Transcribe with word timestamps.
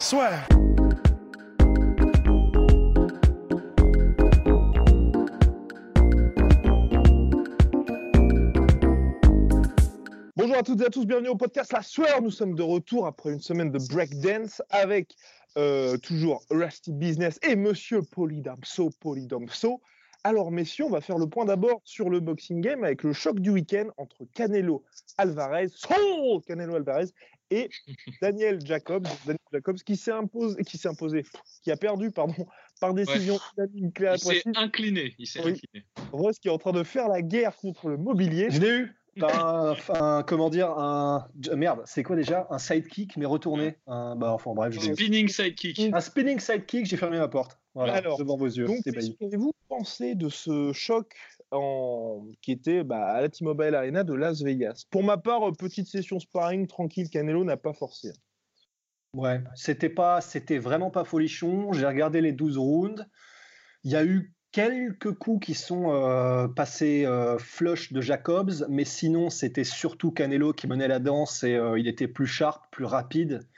Soit. 0.00 0.30
Bonjour 10.36 10.56
à 10.56 10.62
toutes 10.62 10.80
et 10.82 10.84
à 10.84 10.90
tous, 10.90 11.04
bienvenue 11.04 11.30
au 11.30 11.34
podcast 11.34 11.72
La 11.72 11.82
Sueur. 11.82 12.22
Nous 12.22 12.30
sommes 12.30 12.54
de 12.54 12.62
retour 12.62 13.08
après 13.08 13.32
une 13.32 13.40
semaine 13.40 13.72
de 13.72 13.78
breakdance 13.92 14.62
avec 14.70 15.16
euh, 15.56 15.96
toujours 15.96 16.44
Rusty 16.48 16.92
Business 16.92 17.40
et 17.42 17.56
Monsieur 17.56 18.02
Polydamso 18.02 18.90
Polydamso. 19.00 19.82
Alors 20.22 20.52
messieurs, 20.52 20.84
on 20.84 20.90
va 20.90 21.00
faire 21.00 21.18
le 21.18 21.26
point 21.26 21.44
d'abord 21.44 21.80
sur 21.84 22.08
le 22.08 22.20
boxing 22.20 22.60
game 22.60 22.84
avec 22.84 23.02
le 23.02 23.12
choc 23.12 23.40
du 23.40 23.50
week-end 23.50 23.88
entre 23.96 24.26
Canelo 24.32 24.84
Alvarez, 25.16 25.70
oh 25.90 26.40
Canelo 26.46 26.76
Alvarez 26.76 27.06
et 27.50 27.68
Daniel 28.20 28.58
Jacobs, 28.64 29.06
Daniel 29.24 29.38
Jacobs 29.52 29.78
qui 29.78 29.96
s'est 29.96 30.12
imposé, 30.12 30.62
qui 30.64 30.78
s'est 30.78 30.88
imposé, 30.88 31.24
qui 31.62 31.70
a 31.70 31.76
perdu 31.76 32.10
pardon 32.10 32.46
par 32.80 32.94
décision 32.94 33.38
unanime 33.56 33.90
et 33.98 34.04
Il 34.14 34.18
s'est 34.18 34.42
incliné. 34.54 35.14
Il 35.18 35.26
s'est 35.26 35.42
Oui. 35.44 35.52
incliné. 35.52 35.86
Ross 36.12 36.38
qui 36.38 36.48
est 36.48 36.50
en 36.50 36.58
train 36.58 36.72
de 36.72 36.82
faire 36.84 37.08
la 37.08 37.22
guerre 37.22 37.56
contre 37.56 37.88
le 37.88 37.96
mobilier. 37.96 38.50
Je 38.50 38.60
l'ai 38.60 38.70
eu. 38.70 38.94
Un, 39.20 39.74
un- 39.88 40.22
comment 40.22 40.48
dire, 40.48 40.70
un 40.70 41.28
merde, 41.56 41.82
c'est 41.86 42.04
quoi 42.04 42.14
déjà? 42.14 42.46
Un 42.50 42.58
sidekick 42.58 43.16
mais 43.16 43.26
retourné. 43.26 43.74
Un, 43.88 44.14
bah 44.14 44.32
enfin 44.32 44.52
bref, 44.54 44.72
je 44.72 44.78
l'ai 44.78 44.88
eu. 44.90 44.94
Spinning 44.94 45.28
sidekick. 45.28 45.80
Un 45.92 46.00
spinning 46.00 46.38
sidekick, 46.38 46.86
j'ai 46.86 46.96
fermé 46.96 47.18
ma 47.18 47.26
porte. 47.26 47.58
Voilà, 47.74 47.94
Alors, 47.94 48.16
devant 48.18 48.36
vos 48.36 48.46
yeux. 48.46 48.66
Donc, 48.66 48.78
qu'avez-vous 48.84 49.52
pensé 49.68 50.14
de 50.14 50.28
ce 50.28 50.72
choc 50.72 51.14
qui 52.42 52.52
était 52.52 52.84
bah, 52.84 53.06
à 53.06 53.20
la 53.22 53.28
T-Mobile 53.28 53.74
Arena 53.74 54.04
de 54.04 54.14
Las 54.14 54.42
Vegas 54.42 54.84
Pour 54.90 55.02
ma 55.02 55.16
part, 55.16 55.48
euh, 55.48 55.52
petite 55.52 55.86
session 55.86 56.20
sparring 56.20 56.66
tranquille, 56.66 57.08
Canelo 57.08 57.44
n'a 57.44 57.56
pas 57.56 57.72
forcé. 57.72 58.12
Ouais, 59.14 59.40
c'était 59.54 59.88
pas, 59.88 60.20
c'était 60.20 60.58
vraiment 60.58 60.90
pas 60.90 61.04
folichon. 61.04 61.72
J'ai 61.72 61.86
regardé 61.86 62.20
les 62.20 62.32
12 62.32 62.58
rounds. 62.58 63.06
Il 63.84 63.90
y 63.90 63.96
a 63.96 64.04
eu 64.04 64.34
quelques 64.52 65.14
coups 65.14 65.46
qui 65.46 65.54
sont 65.54 65.92
euh, 65.92 66.48
passés 66.48 67.06
euh, 67.06 67.38
flush 67.38 67.92
de 67.92 68.00
Jacobs, 68.02 68.66
mais 68.68 68.84
sinon 68.84 69.30
c'était 69.30 69.64
surtout 69.64 70.10
Canelo 70.10 70.52
qui 70.52 70.66
menait 70.66 70.88
la 70.88 70.98
danse 70.98 71.42
et 71.44 71.58
il 71.76 71.88
était 71.88 72.08
plus 72.08 72.26
sharp, 72.26 72.66
plus 72.70 72.84
rapide, 72.84 73.48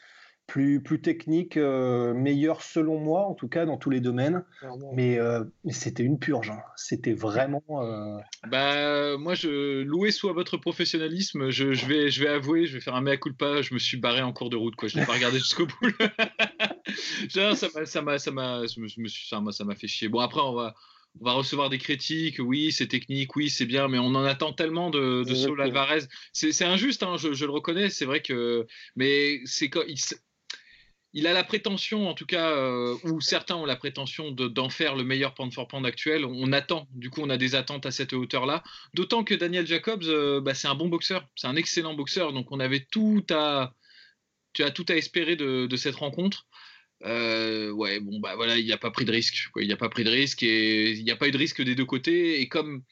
plus, 0.51 0.83
plus 0.83 1.01
technique, 1.01 1.57
euh, 1.57 2.13
meilleur 2.13 2.61
selon 2.63 2.99
moi 2.99 3.25
en 3.27 3.35
tout 3.35 3.47
cas 3.47 3.67
dans 3.67 3.77
tous 3.77 3.89
les 3.89 4.01
domaines. 4.01 4.45
clairement. 4.59 4.93
Mais, 4.95 5.17
euh, 5.17 5.45
mais 5.65 5.73
c'était 5.73 6.03
une 6.03 6.19
purge. 6.19 6.51
hein. 6.51 6.59
C'était 6.75 7.13
vraiment. 7.13 7.63
euh, 7.71 8.19
Bah, 8.49 9.17
moi, 9.17 9.35
je 9.35 9.83
loué 9.83 10.11
soit 10.11 10.33
votre 10.33 10.57
professionnalisme. 10.57 11.51
Je, 11.51 11.73
je 11.73 11.87
vais, 11.87 12.11
je 12.11 12.21
vais 12.25 12.29
avouer, 12.31 12.67
je 12.67 12.75
vais 12.75 12.81
faire 12.81 12.97
un 12.97 13.01
mea 13.01 13.17
culpa. 13.17 13.63
Je 13.63 13.75
me 13.75 13.79
suis 13.79 13.97
barré 13.97 14.23
en 14.23 14.33
cours 14.33 14.51
de 14.51 14.57
route, 14.57 14.75
quoi. 14.75 14.89
Je 14.89 14.99
n'ai 14.99 15.07
pas 15.07 15.13
regardé 15.13 15.39
jusqu'au 15.39 15.67
bout. 15.67 15.77
Genre, 17.29 17.57
ça 17.57 17.69
m'a, 17.75 17.87
ça 17.87 18.03
ça 18.19 19.41
ça 19.53 19.65
fait 19.77 19.87
chier. 19.87 20.09
Bon, 20.09 20.19
après, 20.19 20.41
on 20.41 20.55
va, 20.55 20.75
on 21.21 21.25
va 21.25 21.33
recevoir 21.33 21.71
des 21.71 21.79
critiques. 21.79 22.41
Oui, 22.41 22.73
c'est 22.73 22.89
technique, 22.89 23.37
oui, 23.37 23.51
c'est 23.51 23.67
bien, 23.67 23.87
mais 23.87 23.99
on 23.99 24.07
en 24.17 24.25
attend 24.25 24.53
tellement 24.53 24.91
de, 24.91 25.23
de 25.23 25.35
Saul. 25.35 25.63
Alvarez. 25.63 26.01
C'est, 26.33 26.51
c'est 26.51 26.65
injuste, 26.65 27.05
hein, 27.05 27.17
je, 27.19 27.33
je 27.35 27.45
le 27.45 27.53
reconnais. 27.53 27.89
C'est 27.89 28.05
vrai 28.05 28.21
que, 28.21 28.67
mais 28.97 29.41
c'est 29.45 29.71
quand 29.71 29.83
il, 29.87 29.97
il 31.13 31.27
a 31.27 31.33
la 31.33 31.43
prétention, 31.43 32.09
en 32.09 32.15
tout 32.15 32.27
cas, 32.27 32.51
euh, 32.51 32.97
ou 33.05 33.21
certains 33.21 33.57
ont 33.57 33.65
la 33.65 33.77
prétention 33.77 34.31
de- 34.31 34.49
d'en 34.49 34.69
faire 34.69 34.95
le 34.95 35.03
meilleur 35.05 35.35
pound 35.35 35.53
for 35.53 35.67
pound 35.67 35.85
actuel. 35.85 36.25
On 36.25 36.53
attend, 36.53 36.87
du 36.93 37.11
coup, 37.11 37.21
on 37.23 37.31
a 37.31 37.37
des 37.37 37.55
attentes 37.55 37.87
à 37.87 37.91
cette 37.91 38.13
hauteur-là. 38.13 38.63
D'autant 38.95 39.25
que 39.25 39.35
Daniel 39.35 39.67
Jacobs, 39.67 40.05
euh, 40.05 40.41
bah, 40.41 40.55
c'est 40.55 40.69
un 40.69 40.75
bon 40.75 40.89
boxeur, 40.89 41.27
c'est 41.35 41.49
un 41.49 41.57
excellent 41.57 41.95
boxeur, 41.95 42.33
donc 42.33 42.53
on 42.53 42.61
avait 42.61 42.87
tout 42.91 43.25
à, 43.31 43.75
tu 44.53 44.63
espérer 44.93 45.37
de, 45.37 45.77
cette 45.77 45.97
rencontre. 45.97 46.47
Euh, 47.05 47.71
ouais, 47.71 47.99
bon, 48.01 48.21
bah 48.21 48.37
voilà, 48.37 48.59
il 48.59 48.67
n'a 48.67 48.77
pas 48.77 48.91
pris 48.91 49.05
de 49.05 49.13
risque. 49.13 49.49
Il 49.57 49.69
n'a 49.69 49.77
pas 49.77 49.89
pris 49.89 50.05
de 50.05 50.11
risque 50.11 50.43
et 50.43 50.93
il 50.93 51.05
n'y 51.05 51.11
a 51.11 51.17
pas 51.17 51.29
eu 51.29 51.31
de 51.31 51.39
risque 51.39 51.63
des 51.63 51.75
deux 51.75 51.85
côtés. 51.85 52.41
Et 52.41 52.49
comme 52.49 52.83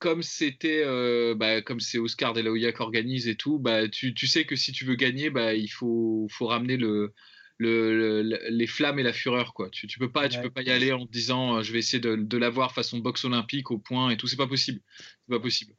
comme 0.00 0.22
c'était 0.22 0.82
euh, 0.84 1.34
bah, 1.36 1.62
comme 1.62 1.80
c'est 1.80 1.98
Oscar 1.98 2.32
De 2.34 2.40
La 2.42 2.50
Hoya 2.50 2.72
qui 2.72 2.82
organise 2.82 3.28
et 3.28 3.36
tout, 3.36 3.58
bah, 3.60 3.88
tu, 3.88 4.14
tu 4.14 4.26
sais 4.26 4.46
que 4.46 4.56
si 4.56 4.72
tu 4.72 4.84
veux 4.86 4.96
gagner, 4.96 5.30
bah, 5.30 5.54
il 5.54 5.68
faut, 5.68 6.26
faut 6.30 6.46
ramener 6.48 6.76
le, 6.78 7.14
le, 7.58 8.22
le- 8.22 8.40
les 8.50 8.66
flammes 8.66 8.98
et 8.98 9.04
la 9.04 9.12
fureur. 9.12 9.54
Quoi. 9.54 9.70
Tu, 9.70 9.86
tu 9.86 9.98
peux 10.00 10.10
pas, 10.12 10.28
tu 10.28 10.40
peux 10.40 10.50
pas 10.50 10.62
y 10.62 10.70
aller 10.70 10.92
en 10.92 11.06
te 11.06 11.12
disant 11.12 11.58
euh, 11.58 11.62
je 11.62 11.72
vais 11.72 11.80
essayer 11.80 12.00
de, 12.00 12.16
de 12.16 12.38
l'avoir 12.38 12.74
façon 12.74 12.98
boxe 13.00 13.24
olympique 13.26 13.70
au 13.70 13.78
point 13.78 14.10
et 14.10 14.16
tout. 14.16 14.26
C'est 14.28 14.36
pas 14.36 14.48
possible. 14.48 14.80
C'est 14.98 15.30
pas 15.36 15.40
possible. 15.40 15.74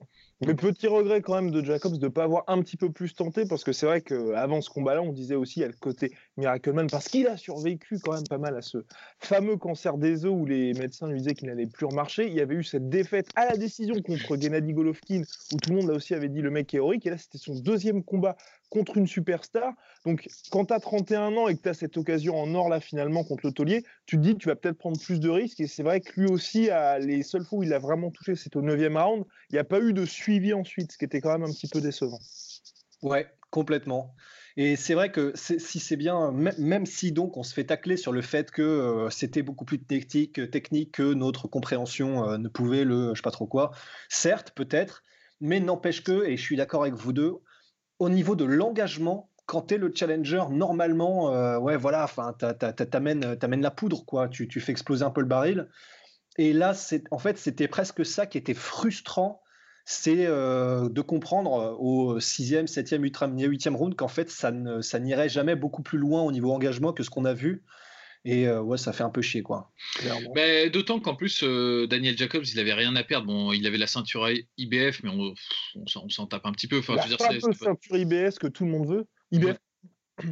Mais 0.48 0.56
petit 0.56 0.88
regret 0.88 1.22
quand 1.22 1.36
même 1.36 1.52
de 1.52 1.64
Jacobs 1.64 1.98
de 1.98 2.06
ne 2.06 2.10
pas 2.10 2.24
avoir 2.24 2.44
un 2.48 2.62
petit 2.64 2.76
peu 2.76 2.92
plus 2.92 3.14
tenté, 3.14 3.46
parce 3.46 3.64
que 3.64 3.72
c'est 3.74 3.86
vrai 3.86 4.02
qu'avant 4.02 4.60
ce 4.62 4.72
combat-là, 4.72 5.04
on 5.04 5.12
disait 5.12 5.36
aussi 5.36 5.64
a 5.64 5.68
le 5.68 5.74
côté 5.74 6.12
Miracleman, 6.36 6.88
parce 6.90 7.08
qu'il 7.08 7.28
a 7.28 7.38
survécu 7.38 8.00
quand 8.00 8.14
même 8.14 8.28
pas 8.28 8.40
mal 8.40 8.58
à 8.58 8.64
ce 8.64 8.80
fameux 9.20 9.58
cancer 9.58 9.98
des 9.98 10.26
os 10.26 10.34
où 10.34 10.46
les 10.46 10.74
médecins 10.74 11.08
lui 11.08 11.20
disaient 11.20 11.36
qu'il 11.36 11.48
n'allait 11.48 11.68
plus 11.68 11.86
remarcher. 11.86 12.26
Il 12.26 12.34
y 12.34 12.42
avait 12.42 12.56
eu 12.56 12.64
cette 12.64 12.90
défaite 12.90 13.30
à 13.36 13.46
la 13.46 13.56
décision 13.56 14.02
contre 14.02 14.36
Gennady 14.36 14.74
Golovkin, 14.74 15.22
où 15.54 15.58
tout 15.58 15.70
le 15.70 15.76
monde 15.76 15.90
là 15.90 15.94
aussi 15.94 16.16
avait 16.16 16.30
dit 16.30 16.42
le 16.42 16.50
mec 16.50 16.74
est 16.74 16.78
héroïque, 16.78 17.06
et 17.06 17.12
là 17.12 17.18
c'était 17.20 17.38
son 17.38 17.54
deuxième 17.60 18.04
combat 18.04 18.36
contre 18.72 18.98
une 18.98 19.06
superstar. 19.06 19.74
Donc 20.06 20.28
quand 20.50 20.66
tu 20.66 20.74
as 20.74 20.80
31 20.80 21.38
ans 21.38 21.48
et 21.48 21.56
que 21.56 21.62
tu 21.62 21.70
as 21.70 21.76
cette 21.76 21.98
occasion 21.98 22.36
en 22.36 22.56
or 22.56 22.70
là 22.70 22.80
finalement 22.80 23.24
contre 23.24 23.46
le 23.46 23.52
tu 23.54 24.18
te 24.18 24.22
dis 24.22 24.36
tu 24.38 24.48
vas 24.48 24.56
peut-être 24.56 24.80
prendre 24.80 25.00
plus 25.00 25.20
de 25.20 25.30
risques, 25.30 25.60
et 25.60 25.68
c'est 25.68 25.84
vrai 25.84 26.02
que 26.02 26.20
lui 26.20 26.28
aussi, 26.28 26.70
les 27.02 27.22
seules 27.22 27.46
fois 27.46 27.60
où 27.60 27.64
il 27.64 27.74
a 27.74 27.80
vraiment 27.80 28.10
touché, 28.10 28.36
c'était 28.36 28.58
au 28.58 28.64
9e 28.64 28.98
round, 28.98 29.26
il 29.52 29.54
n'y 29.54 29.60
a 29.60 29.64
pas 29.64 29.80
eu 29.80 29.94
de 29.94 30.06
suivi 30.06 30.54
ensuite, 30.54 30.94
ce 30.94 30.98
qui 30.98 31.06
était 31.06 31.22
quand 31.22 31.38
même 31.38 31.44
un 31.48 31.52
petit 31.54 31.68
peu 31.68 31.82
décevant. 31.82 32.20
Ouais, 33.02 33.32
complètement. 33.50 34.16
Et 34.58 34.76
c'est 34.76 34.94
vrai 34.94 35.12
que 35.12 35.32
c'est- 35.36 35.60
si 35.60 35.80
c'est 35.80 35.96
bien, 35.98 36.32
mê- 36.32 36.60
même 36.60 36.86
si 36.86 37.12
donc 37.12 37.38
on 37.38 37.44
se 37.44 37.54
fait 37.54 37.66
tacler 37.66 37.98
sur 37.98 38.12
le 38.12 38.22
fait 38.22 38.52
que 38.52 38.62
euh, 38.62 39.10
c'était 39.10 39.42
beaucoup 39.42 39.66
plus 39.66 39.84
technique, 39.84 40.52
technique 40.52 40.94
que 40.94 41.14
notre 41.14 41.48
compréhension 41.48 42.28
euh, 42.30 42.38
ne 42.38 42.48
pouvait 42.50 42.84
le, 42.84 43.10
je 43.14 43.16
sais 43.20 43.22
pas 43.24 43.32
trop 43.32 43.48
quoi. 43.48 43.72
Certes, 44.10 44.52
peut-être, 44.56 45.04
mais 45.40 45.60
n'empêche 45.60 46.04
que, 46.04 46.26
et 46.26 46.38
je 46.38 46.42
suis 46.42 46.58
d'accord 46.58 46.82
avec 46.84 46.94
vous 46.96 47.14
deux, 47.14 47.34
au 48.02 48.10
niveau 48.10 48.36
de 48.36 48.46
l'engagement, 48.46 49.30
quand 49.46 49.68
tu 49.68 49.76
es 49.76 49.78
le 49.78 49.92
challenger, 49.94 50.42
normalement, 50.50 51.36
euh, 51.36 51.60
ouais, 51.60 51.78
voilà, 51.78 52.04
enfin, 52.04 52.34
t'a- 52.34 52.56
t'a- 52.56 52.74
t'a- 52.74 52.88
t'amènes, 52.88 53.38
t'amènes 53.38 53.62
la 53.62 53.70
poudre, 53.70 54.04
quoi. 54.06 54.28
Tu, 54.28 54.48
tu 54.48 54.60
fais 54.60 54.72
exploser 54.72 55.06
un 55.06 55.12
peu 55.12 55.22
le 55.22 55.28
baril. 55.28 55.68
Et 56.40 56.52
là, 56.52 56.74
c'est, 56.74 57.04
en 57.12 57.20
fait, 57.20 57.38
c'était 57.38 57.68
presque 57.68 58.04
ça 58.04 58.26
qui 58.26 58.40
était 58.40 58.56
frustrant 58.56 59.40
c'est 59.86 60.26
euh, 60.26 60.90
de 60.90 61.02
comprendre 61.02 61.54
euh, 61.60 61.76
au 61.78 62.20
sixième, 62.20 62.66
septième, 62.68 63.04
huitième, 63.04 63.38
huitième 63.38 63.76
round 63.76 63.96
qu'en 63.96 64.08
fait 64.08 64.30
ça, 64.30 64.52
ça 64.82 65.00
n'irait 65.00 65.28
jamais 65.30 65.56
beaucoup 65.56 65.82
plus 65.82 65.98
loin 65.98 66.22
au 66.22 66.32
niveau 66.32 66.52
engagement 66.52 66.94
que 66.94 67.04
ce 67.04 67.10
qu'on 67.10 67.26
a 67.26 67.34
vu. 67.34 67.64
Et 68.24 68.48
euh, 68.48 68.62
ouais, 68.62 68.78
ça 68.78 68.94
fait 68.94 69.04
un 69.04 69.10
peu 69.10 69.22
chier 69.24 69.42
quoi. 69.42 69.72
Mais 70.36 70.70
d'autant 70.70 71.00
qu'en 71.00 71.16
plus, 71.16 71.42
euh, 71.44 71.88
Daniel 71.88 72.16
Jacobs, 72.18 72.46
il 72.46 72.60
avait 72.60 72.74
rien 72.74 72.96
à 72.96 73.04
perdre. 73.04 73.26
Bon, 73.28 73.52
il 73.52 73.66
avait 73.66 73.78
la 73.80 73.88
ceinture 73.88 74.30
IBF, 74.58 75.02
mais 75.04 75.10
on, 75.10 75.34
on 75.76 75.88
s'en- 75.88 76.04
on 76.06 76.10
s'en 76.10 76.28
tape 76.28 76.46
un 76.46 76.52
petit 76.52 76.68
peu. 76.68 76.80
Enfin, 76.80 76.96
Bah, 76.96 77.02
je 77.04 77.10
veux 77.10 77.16
dire, 77.16 77.18
pas 77.18 77.32
c'est- 77.32 77.38
un 77.38 77.40
peu 77.40 77.54
c'est 77.54 77.60
pas- 77.60 77.66
ceinture 77.66 77.98
IBS 77.98 78.38
que 78.40 78.48
tout 78.48 78.66
le 78.66 78.72
monde 78.72 78.88
veut. 78.88 79.08
IBF, 79.32 79.58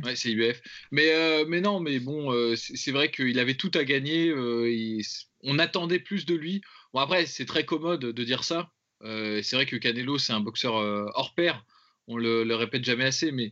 Ouais, 0.03 0.15
c'est 0.15 0.29
IBF. 0.29 0.61
Mais, 0.91 1.13
euh, 1.13 1.45
mais 1.47 1.61
non, 1.61 1.79
mais 1.79 1.99
bon, 1.99 2.31
euh, 2.31 2.55
c'est 2.55 2.75
c'est 2.75 2.91
vrai 2.91 3.09
qu'il 3.09 3.39
avait 3.39 3.55
tout 3.55 3.71
à 3.73 3.83
gagner. 3.83 4.29
euh, 4.29 4.69
il- 4.71 5.03
on 5.41 5.57
attendait 5.57 5.99
plus 5.99 6.25
de 6.27 6.35
lui. 6.35 6.61
Bon, 6.93 6.99
après, 6.99 7.25
c'est 7.25 7.45
très 7.45 7.65
commode 7.65 8.01
de 8.01 8.23
dire 8.23 8.43
ça. 8.43 8.69
Euh, 9.03 9.41
c'est 9.41 9.55
vrai 9.55 9.65
que 9.65 9.77
Canelo, 9.77 10.17
c'est 10.19 10.33
un 10.33 10.41
boxeur 10.41 10.77
euh, 10.77 11.05
hors 11.15 11.33
pair. 11.33 11.65
On 12.07 12.17
le, 12.17 12.43
le 12.43 12.55
répète 12.55 12.83
jamais 12.83 13.05
assez, 13.05 13.31
mais 13.31 13.51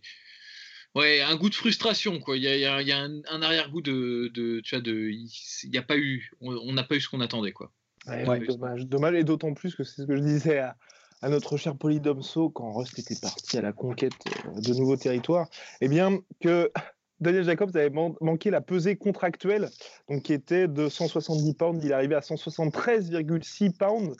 ouais, 0.97 1.21
un 1.21 1.35
goût 1.35 1.49
de 1.49 1.55
frustration, 1.55 2.19
quoi. 2.19 2.35
Il 2.37 2.43
y 2.43 2.47
a, 2.47 2.55
il 2.55 2.61
y 2.61 2.65
a- 2.65 2.81
il 2.81 2.87
y 2.87 2.91
a 2.91 2.99
un, 2.99 3.21
un 3.29 3.41
arrière-goût 3.41 3.81
de, 3.81 4.29
de, 4.33 4.59
tu 4.61 4.75
vois, 4.75 4.81
de, 4.81 4.93
il 4.93 5.29
il 5.63 5.73
y 5.73 5.77
a 5.77 5.83
pas 5.83 5.97
eu, 5.97 6.31
on 6.41 6.73
n'a 6.73 6.83
pas 6.83 6.95
eu 6.95 7.01
ce 7.01 7.09
qu'on 7.09 7.21
attendait, 7.21 7.51
quoi. 7.51 7.71
Ouais, 8.07 8.25
Ouais. 8.27 8.39
dommage, 8.45 8.85
dommage, 8.85 9.15
et 9.15 9.23
d'autant 9.23 9.53
plus 9.53 9.75
que 9.75 9.83
c'est 9.83 10.01
ce 10.03 10.07
que 10.07 10.15
je 10.15 10.21
disais 10.21 10.59
à, 10.59 10.75
à 11.21 11.29
notre 11.29 11.57
cher 11.57 11.75
Polydomso 11.75 12.49
quand 12.49 12.71
Rust 12.73 12.97
était 12.99 13.15
parti 13.21 13.57
à 13.57 13.61
la 13.61 13.73
conquête 13.73 14.13
euh, 14.47 14.61
de 14.61 14.73
nouveaux 14.75 14.95
territoires, 14.97 15.47
eh 15.81 15.87
bien 15.89 16.19
que 16.41 16.71
Daniel 17.19 17.43
Jacobs 17.43 17.75
avait 17.75 17.89
man- 17.89 18.13
manqué 18.21 18.49
la 18.51 18.61
pesée 18.61 18.95
contractuelle, 18.95 19.69
donc 20.07 20.21
qui 20.23 20.33
était 20.33 20.67
de 20.67 20.87
170 20.87 21.53
pounds, 21.55 21.83
il 21.83 21.89
est 21.91 21.93
arrivé 21.93 22.13
à 22.15 22.21
173,6 22.21 23.71
pounds, 23.77 24.15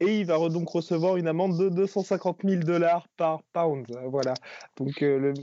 et 0.00 0.20
il 0.20 0.26
va 0.26 0.36
re- 0.36 0.52
donc 0.52 0.68
recevoir 0.68 1.16
une 1.16 1.28
amende 1.28 1.58
de 1.58 1.68
250 1.68 2.40
000 2.44 2.62
dollars 2.62 3.06
par 3.16 3.42
pound. 3.52 3.86
Voilà. 4.08 4.34
Donc 4.76 5.02
euh, 5.02 5.18
le... 5.18 5.34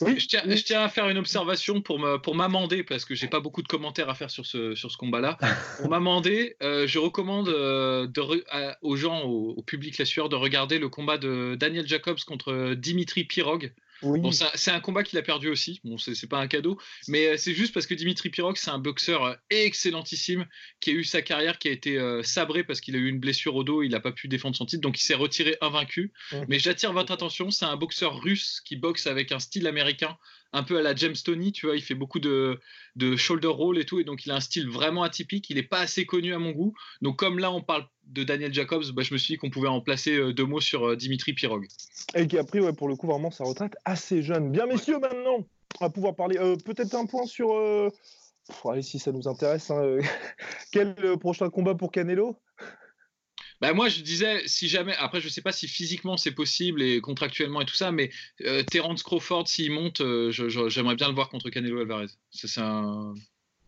je, 0.00 0.64
tiens, 0.64 0.82
à 0.82 0.88
faire 0.88 1.08
une 1.08 1.18
observation 1.18 1.80
pour 1.80 2.34
m'amender, 2.34 2.82
parce 2.82 3.04
que 3.04 3.14
j'ai 3.14 3.28
pas 3.28 3.40
beaucoup 3.40 3.62
de 3.62 3.68
commentaires 3.68 4.08
à 4.08 4.14
faire 4.14 4.30
sur 4.30 4.46
ce, 4.46 4.74
sur 4.74 4.90
ce 4.90 4.96
combat-là. 4.96 5.38
Pour 5.78 5.90
m'amender, 5.90 6.56
euh, 6.62 6.86
je 6.86 6.98
recommande 6.98 7.48
euh, 7.48 8.06
aux 8.82 8.96
gens, 8.96 9.22
au, 9.22 9.62
public 9.62 9.98
la 9.98 10.04
sueur, 10.04 10.28
de 10.28 10.36
regarder 10.36 10.78
le 10.78 10.88
combat 10.88 11.18
de 11.18 11.56
Daniel 11.58 11.86
Jacobs 11.86 12.20
contre 12.26 12.74
Dimitri 12.74 13.24
Pirog. 13.24 13.72
Bon, 14.02 14.30
c'est 14.32 14.70
un 14.70 14.80
combat 14.80 15.02
qu'il 15.02 15.18
a 15.18 15.22
perdu 15.22 15.48
aussi. 15.48 15.80
Bon, 15.84 15.96
c'est 15.98 16.28
pas 16.28 16.40
un 16.40 16.48
cadeau, 16.48 16.78
mais 17.08 17.28
euh, 17.28 17.36
c'est 17.36 17.54
juste 17.54 17.72
parce 17.72 17.86
que 17.86 17.94
Dimitri 17.94 18.30
Pirog, 18.30 18.56
c'est 18.56 18.70
un 18.70 18.78
boxeur 18.78 19.24
euh, 19.24 19.34
excellentissime 19.50 20.46
qui 20.80 20.90
a 20.90 20.92
eu 20.94 21.04
sa 21.04 21.22
carrière 21.22 21.58
qui 21.58 21.68
a 21.68 21.70
été 21.70 21.98
euh, 21.98 22.22
sabrée 22.22 22.64
parce 22.64 22.80
qu'il 22.80 22.96
a 22.96 22.98
eu 22.98 23.08
une 23.08 23.20
blessure 23.20 23.54
au 23.54 23.64
dos, 23.64 23.82
il 23.82 23.90
n'a 23.90 24.00
pas 24.00 24.12
pu 24.12 24.28
défendre 24.28 24.56
son 24.56 24.66
titre, 24.66 24.82
donc 24.82 25.00
il 25.00 25.04
s'est 25.04 25.14
retiré 25.14 25.56
invaincu. 25.60 26.12
Mais 26.48 26.58
j'attire 26.58 26.92
votre 26.92 27.12
attention, 27.12 27.50
c'est 27.50 27.64
un 27.64 27.76
boxeur 27.76 28.20
russe 28.20 28.60
qui 28.64 28.76
boxe 28.76 29.06
avec 29.06 29.32
un 29.32 29.38
style 29.38 29.66
américain 29.66 30.16
un 30.52 30.62
peu 30.62 30.78
à 30.78 30.82
la 30.82 30.94
James 30.94 31.16
Tony, 31.24 31.52
tu 31.52 31.66
vois, 31.66 31.76
il 31.76 31.82
fait 31.82 31.94
beaucoup 31.94 32.20
de, 32.20 32.60
de 32.96 33.16
shoulder 33.16 33.48
roll 33.48 33.78
et 33.78 33.86
tout, 33.86 34.00
et 34.00 34.04
donc 34.04 34.26
il 34.26 34.32
a 34.32 34.36
un 34.36 34.40
style 34.40 34.68
vraiment 34.68 35.02
atypique, 35.02 35.48
il 35.48 35.56
n'est 35.56 35.62
pas 35.62 35.80
assez 35.80 36.04
connu 36.04 36.34
à 36.34 36.38
mon 36.38 36.50
goût. 36.50 36.74
Donc 37.00 37.18
comme 37.18 37.38
là 37.38 37.50
on 37.50 37.62
parle 37.62 37.86
de 38.12 38.24
Daniel 38.24 38.52
Jacobs, 38.52 38.84
bah, 38.92 39.02
je 39.02 39.12
me 39.12 39.18
suis 39.18 39.34
dit 39.34 39.38
qu'on 39.38 39.50
pouvait 39.50 39.68
en 39.68 39.80
placer 39.80 40.16
euh, 40.16 40.32
deux 40.32 40.44
mots 40.44 40.60
sur 40.60 40.88
euh, 40.88 40.96
Dimitri 40.96 41.32
Pirog. 41.32 41.66
Et 42.14 42.26
qui 42.26 42.38
a 42.38 42.44
pris 42.44 42.60
ouais, 42.60 42.72
pour 42.72 42.88
le 42.88 42.96
coup 42.96 43.06
vraiment 43.06 43.30
sa 43.30 43.44
retraite 43.44 43.74
assez 43.84 44.22
jeune. 44.22 44.52
Bien 44.52 44.66
messieurs, 44.66 44.98
maintenant, 44.98 45.46
on 45.80 45.84
va 45.84 45.90
pouvoir 45.90 46.14
parler 46.14 46.36
euh, 46.38 46.56
peut-être 46.56 46.94
un 46.94 47.06
point 47.06 47.26
sur... 47.26 47.50
allez, 48.70 48.82
si 48.82 48.98
ça 48.98 49.12
nous 49.12 49.28
intéresse, 49.28 49.70
hein, 49.70 49.98
quel 50.72 50.94
prochain 51.18 51.48
combat 51.48 51.74
pour 51.74 51.90
Canelo? 51.90 52.38
Bah, 53.62 53.72
moi, 53.72 53.88
je 53.88 54.02
disais, 54.02 54.42
si 54.46 54.68
jamais, 54.68 54.94
après, 54.98 55.20
je 55.20 55.26
ne 55.26 55.30
sais 55.30 55.40
pas 55.40 55.52
si 55.52 55.68
physiquement 55.68 56.16
c'est 56.16 56.32
possible 56.32 56.82
et 56.82 57.00
contractuellement 57.00 57.60
et 57.60 57.64
tout 57.64 57.76
ça, 57.76 57.92
mais 57.92 58.10
Terence 58.70 59.04
Crawford, 59.04 59.46
s'il 59.46 59.70
monte, 59.70 60.02
j'aimerais 60.30 60.96
bien 60.96 61.08
le 61.08 61.14
voir 61.14 61.30
contre 61.30 61.48
Canelo 61.48 61.80
Alvarez. 61.80 62.08
C'est 62.30 62.60
un. 62.60 63.14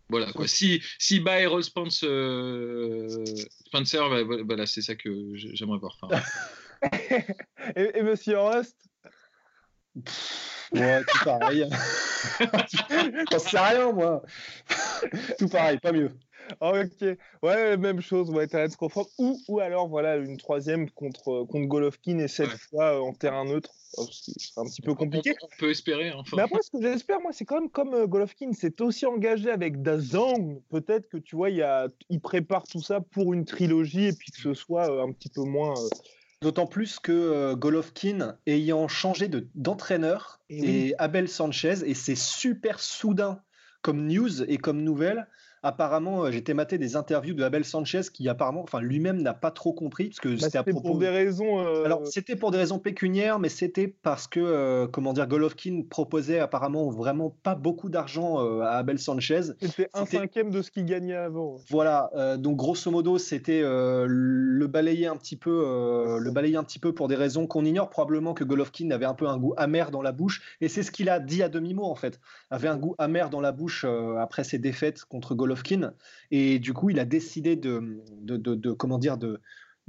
Voilà 0.09 0.33
quoi. 0.33 0.47
Si, 0.47 0.83
si 0.99 1.23
Errol 1.27 1.65
Spence, 1.65 2.05
euh, 2.05 3.25
Spencer, 3.67 4.25
bah, 4.45 4.67
c'est 4.67 4.83
ça 4.83 4.95
que 4.95 5.33
j'aimerais 5.35 5.79
voir. 5.79 5.99
et, 7.77 8.03
Monsieur 8.03 8.39
Rust 8.39 8.77
Ouais, 10.73 11.03
tout 11.05 11.25
pareil. 11.25 11.69
J'en 13.31 13.39
sais 13.39 13.59
rien, 13.59 13.93
moi. 13.93 14.23
tout 15.39 15.49
pareil, 15.49 15.79
pas 15.79 15.93
mieux. 15.93 16.11
Ok, 16.61 17.19
ouais, 17.43 17.77
même 17.77 18.01
chose, 18.01 18.31
ouais, 18.31 18.47
Terence 18.47 18.77
Crawford, 18.77 19.09
ou, 19.19 19.41
ou 19.49 19.61
alors 19.61 19.89
voilà 19.89 20.17
une 20.17 20.37
troisième 20.37 20.91
contre, 20.91 21.45
contre 21.45 21.67
Golovkin 21.67 22.19
et 22.19 22.29
cette 22.29 22.51
fois 22.51 22.97
euh, 22.97 23.01
en 23.01 23.13
terrain 23.13 23.45
neutre, 23.45 23.71
oh, 23.97 24.07
c'est 24.11 24.33
un 24.57 24.65
petit 24.65 24.83
peu 24.83 24.95
compliqué. 24.95 25.35
On, 25.43 25.49
peut 25.59 25.71
espérer. 25.71 26.13
Enfin. 26.13 26.37
Mais 26.37 26.43
après, 26.43 26.61
ce 26.63 26.71
que 26.71 26.83
j'espère, 26.83 27.21
moi, 27.21 27.33
c'est 27.33 27.45
quand 27.45 27.61
même 27.61 27.71
comme 27.71 27.95
euh, 27.95 28.07
Golovkin 28.07 28.53
s'est 28.53 28.81
aussi 28.83 29.07
engagé 29.07 29.51
avec 29.51 29.83
Dazang, 29.83 30.61
peut-être 30.71 31.09
que 31.09 31.19
tu 31.19 31.37
vois, 31.37 31.51
il, 31.51 31.63
a, 31.63 31.89
il 32.11 32.21
prépare 32.21 32.65
tout 32.65 32.83
ça 32.83 33.01
pour 33.01 33.33
une 33.33 33.45
trilogie 33.45 34.07
et 34.07 34.13
puis 34.13 34.31
que 34.31 34.41
ce 34.41 34.55
soit 34.55 34.91
euh, 34.91 35.05
un 35.05 35.13
petit 35.13 35.29
peu 35.29 35.43
moins. 35.43 35.75
D'autant 36.43 36.67
plus 36.67 36.99
que 36.99 37.55
Golovkin, 37.55 38.37
ayant 38.47 38.87
changé 38.87 39.31
d'entraîneur, 39.55 40.41
et, 40.51 40.89
et 40.89 40.95
Abel 40.99 41.27
Sanchez, 41.27 41.77
et 41.87 41.95
c'est 41.95 42.17
super 42.17 42.81
soudain 42.81 43.41
comme 43.81 44.07
news 44.07 44.43
et 44.43 44.59
comme 44.59 44.83
nouvelle 44.83 45.27
apparemment, 45.65 46.25
euh, 46.25 46.31
j'ai 46.31 46.55
maté 46.55 46.77
des 46.79 46.95
interviews 46.95 47.35
de 47.35 47.43
Abel 47.43 47.65
Sanchez 47.65 48.03
qui 48.13 48.29
apparemment, 48.29 48.63
enfin 48.63 48.81
lui-même 48.81 49.21
n'a 49.23 49.33
pas 49.33 49.51
trop 49.51 49.73
compris 49.73 50.09
parce 50.09 50.21
que 50.21 50.29
bah, 50.29 50.49
c'était 50.51 50.73
pour 50.73 50.99
des 50.99 51.09
raisons. 51.09 51.59
Euh, 51.61 51.85
Alors 51.85 52.07
c'était 52.07 52.37
pour 52.37 52.51
des 52.51 52.59
raisons 52.59 52.79
pécuniaires, 52.79 53.39
mais 53.39 53.49
c'était 53.49 53.89
parce 53.89 54.29
que 54.29 54.41
euh, 54.41 54.87
comment 54.87 55.15
dire, 55.15 55.27
Golovkin 55.27 55.83
proposait 55.89 56.39
apparemment 56.39 56.91
vraiment 56.91 57.35
pas 57.43 57.55
beaucoup 57.55 57.89
d'argent 57.89 58.39
à 58.61 58.73
Abel 58.73 58.99
Sanchez. 58.99 59.41
C'était 59.61 59.89
un 59.95 60.05
cinquième 60.05 60.51
de 60.51 60.61
ce 60.61 60.71
qu'il 60.71 60.85
gagnait 60.85 61.17
avant. 61.17 61.57
Voilà, 61.71 62.11
donc 62.37 62.57
grosso 62.57 62.91
modo 62.91 63.17
c'était 63.17 63.63
le 63.63 64.67
balayer 64.67 65.07
un 65.07 65.17
petit 65.17 65.37
peu, 65.37 66.19
le 66.21 66.31
balayer 66.31 66.57
un 66.57 66.65
petit 66.65 66.79
peu 66.79 66.93
pour 66.93 67.09
des 67.09 67.17
raisons 67.17 67.47
qu'on 67.47 67.65
ignore. 67.65 67.89
Probablement 67.89 68.35
que 68.35 68.45
Golovkin 68.45 68.91
avait 68.91 69.07
un 69.07 69.15
peu 69.15 69.27
un 69.27 69.39
goût 69.39 69.55
amer 69.57 69.91
dans 69.91 70.03
la 70.03 70.13
bouche, 70.13 70.43
et 70.61 70.69
c'est 70.69 70.83
ce 70.83 70.91
qu'il 70.91 71.09
a 71.09 71.21
dit 71.21 71.43
à 71.43 71.49
demi 71.49 71.73
mot 71.73 71.85
en 71.85 71.95
fait. 71.95 72.21
Avait 72.51 72.69
un 72.69 72.77
goût 72.77 72.95
amer 72.99 73.31
dans 73.31 73.41
la 73.41 73.53
bouche 73.53 73.87
après 74.19 74.45
ses 74.45 74.59
défaites 74.59 75.05
contre 75.05 75.35
Golovkin 75.35 75.54
et 76.31 76.59
du 76.59 76.73
coup, 76.73 76.91
il 76.91 76.99
a 76.99 77.05
décidé 77.05 77.57
de, 77.57 78.03
de, 78.21 78.73
comment 78.73 78.99
dire, 78.99 79.17
de, 79.19 79.41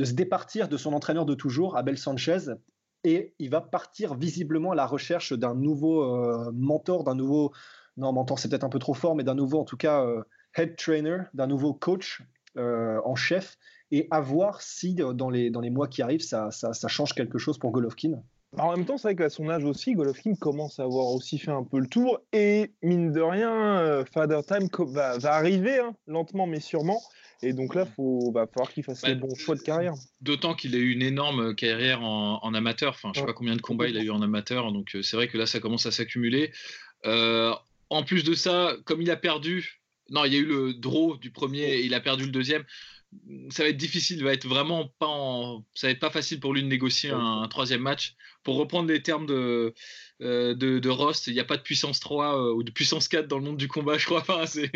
se 0.04 0.14
départir 0.14 0.68
de 0.68 0.78
son 0.78 0.94
entraîneur 0.94 1.26
de 1.26 1.34
toujours, 1.34 1.78
Abel 1.78 1.98
Sanchez, 1.98 2.56
et 3.04 3.34
il 3.40 3.50
va 3.50 3.62
partir 3.62 4.16
visiblement 4.16 4.72
à 4.72 4.76
la 4.76 4.88
recherche 4.88 5.34
d'un 5.34 5.54
nouveau 5.54 6.04
euh, 6.04 6.52
mentor, 6.54 7.04
d'un 7.04 7.16
nouveau, 7.16 7.54
non, 7.98 8.12
mentor 8.14 8.40
c'est 8.40 8.50
peut-être 8.50 8.64
un 8.64 8.70
peu 8.70 8.80
trop 8.80 8.96
fort, 8.96 9.16
mais 9.16 9.24
d'un 9.24 9.36
nouveau, 9.36 9.60
en 9.60 9.66
tout 9.66 9.78
cas, 9.78 10.04
euh, 10.04 10.24
head 10.56 10.76
trainer, 10.76 11.20
d'un 11.34 11.48
nouveau 11.48 11.74
coach 11.74 12.24
euh, 12.58 13.00
en 13.06 13.16
chef, 13.16 13.58
et 13.92 14.08
à 14.10 14.22
voir 14.22 14.62
si 14.62 14.96
dans 14.96 15.30
les, 15.30 15.52
dans 15.52 15.62
les 15.62 15.70
mois 15.70 15.88
qui 15.88 16.02
arrivent, 16.02 16.24
ça, 16.24 16.50
ça 16.52 16.88
change 16.88 17.14
quelque 17.14 17.38
chose 17.38 17.60
pour 17.60 17.72
Golovkin. 17.72 18.24
En 18.58 18.76
même 18.76 18.86
temps, 18.86 18.98
c'est 18.98 19.10
vrai 19.10 19.16
qu'à 19.16 19.30
son 19.30 19.50
âge 19.50 19.66
aussi, 19.66 19.94
Golovkin 19.94 20.34
commence 20.36 20.80
à 20.80 20.84
avoir 20.84 21.08
aussi 21.08 21.38
fait 21.38 21.52
un 21.52 21.64
peu 21.64 21.80
le 21.80 21.88
tour. 21.88 22.22
Et 22.32 22.72
mine 22.82 23.12
de 23.12 23.22
rien, 23.22 23.52
euh, 23.52 24.06
Father 24.06 24.42
Time 24.48 24.70
va, 24.88 25.18
arriver, 25.24 25.80
hein, 25.80 25.94
lentement 26.08 26.48
mais 26.48 26.62
sûrement. 26.62 27.02
Et 27.42 27.52
donc 27.52 27.76
là, 27.76 27.86
il 27.98 28.32
va 28.34 28.48
falloir 28.48 28.72
qu'il 28.72 28.84
fasse 28.84 29.06
les 29.06 29.16
bons 29.16 29.36
choix 29.36 29.56
de 29.56 29.62
carrière. 29.62 29.94
D'autant 30.22 30.56
qu'il 30.56 30.74
a 30.74 30.78
eu 30.78 30.92
une 30.92 31.02
énorme 31.02 31.54
carrière 31.54 32.02
en, 32.02 32.54
amateur. 32.54 32.94
Enfin, 32.94 33.12
je 33.14 33.20
ne 33.20 33.26
sais 33.26 33.28
pas 33.28 33.34
combien 33.34 33.56
de 33.56 33.62
combats 33.62 33.88
il 33.88 33.98
a 33.98 34.02
eu 34.02 34.10
en 34.10 34.22
amateur. 34.22 34.72
Donc 34.72 34.96
euh, 34.96 35.02
c'est 35.02 35.18
vrai 35.18 35.28
que 35.28 35.38
là, 35.38 35.46
ça 35.46 35.60
commence 35.60 35.86
à 35.86 35.92
s'accumuler. 35.92 36.52
Euh, 37.06 37.54
en 37.90 38.04
plus 38.04 38.24
de 38.24 38.34
ça, 38.34 38.74
comme 38.86 39.02
il 39.02 39.12
a 39.12 39.18
perdu, 39.18 39.82
non, 40.10 40.26
il 40.26 40.34
y 40.34 40.36
a 40.36 40.40
eu 40.40 40.46
le 40.46 40.74
draw 40.74 41.18
du 41.18 41.32
premier 41.32 41.64
et 41.64 41.86
il 41.86 41.94
a 41.94 42.00
perdu 42.00 42.26
le 42.26 42.32
deuxième 42.32 42.64
ça 43.50 43.64
va 43.64 43.70
être 43.70 43.78
difficile, 43.78 44.24
va 44.24 44.34
être 44.34 44.48
vraiment 44.48 44.90
pas 45.00 45.58
ça 45.74 45.88
va 45.88 45.92
être 45.92 46.00
pas 46.00 46.10
facile 46.10 46.40
pour 46.40 46.54
lui 46.54 46.64
de 46.64 46.68
négocier 46.68 47.12
un, 47.12 47.48
troisième 47.50 47.82
match. 47.82 48.16
Pour 48.44 48.58
reprendre 48.58 48.90
les 48.90 49.02
termes 49.02 49.26
de, 49.26 49.74
euh, 50.22 50.54
de, 50.54 50.78
de, 50.78 50.90
Rost, 50.90 51.26
il 51.28 51.34
n'y 51.34 51.40
a 51.40 51.46
pas 51.46 51.58
de 51.58 51.64
puissance 51.64 52.00
3 52.00 52.38
euh, 52.38 52.54
ou 52.54 52.62
de 52.62 52.70
puissance 52.70 53.08
4 53.08 53.28
dans 53.28 53.40
le 53.40 53.44
monde 53.44 53.58
du 53.58 53.68
combat, 53.68 53.98
je 53.98 54.06
crois. 54.06 54.20
Enfin, 54.28 54.46
c'est 54.46 54.70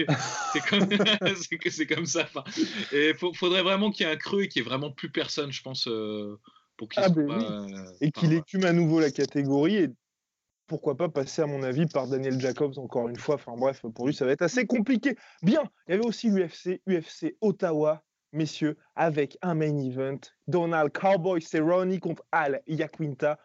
comme, 0.67 0.87
comme, 1.89 2.05
ça. 2.05 2.23
Enfin, 2.23 2.43
et 2.91 3.13
faudrait 3.13 3.61
vraiment 3.61 3.91
qu'il 3.91 4.07
y 4.07 4.09
ait 4.09 4.13
un 4.13 4.17
creux 4.17 4.43
et 4.43 4.47
qu'il 4.47 4.61
n'y 4.61 4.67
ait 4.67 4.69
vraiment 4.69 4.91
plus 4.91 5.11
personne, 5.11 5.51
je 5.51 5.61
pense, 5.61 5.87
euh, 5.87 6.39
pour 6.77 6.89
qu'il 6.89 7.03
ah 7.03 7.09
ben 7.09 7.67
Et 8.01 8.11
qu'il 8.11 8.33
écume 8.33 8.65
à 8.65 8.73
nouveau 8.73 8.99
la 8.99 9.11
catégorie 9.11 9.75
et 9.75 9.89
pourquoi 10.69 10.95
pas 10.95 11.09
passer, 11.09 11.41
à 11.41 11.47
mon 11.47 11.63
avis, 11.63 11.87
par 11.87 12.07
Daniel 12.07 12.39
Jacobs 12.39 12.77
encore 12.77 13.09
une 13.09 13.17
fois. 13.17 13.35
Enfin 13.35 13.55
bref, 13.57 13.81
pour 13.93 14.07
lui, 14.07 14.13
ça 14.13 14.25
va 14.25 14.31
être 14.31 14.43
assez 14.43 14.65
compliqué. 14.65 15.17
Bien, 15.41 15.63
il 15.87 15.91
y 15.91 15.93
avait 15.95 16.05
aussi 16.05 16.29
l'UFC, 16.29 16.81
UFC 16.87 17.35
Ottawa, 17.41 18.03
messieurs, 18.31 18.77
avec 18.95 19.37
un 19.41 19.55
main 19.55 19.77
event. 19.77 20.19
Donald 20.47 20.91
Cowboy 20.93 21.41
Cerrone 21.41 21.99
contre 21.99 22.23
Al 22.31 22.61
Yaquinta. 22.67 23.39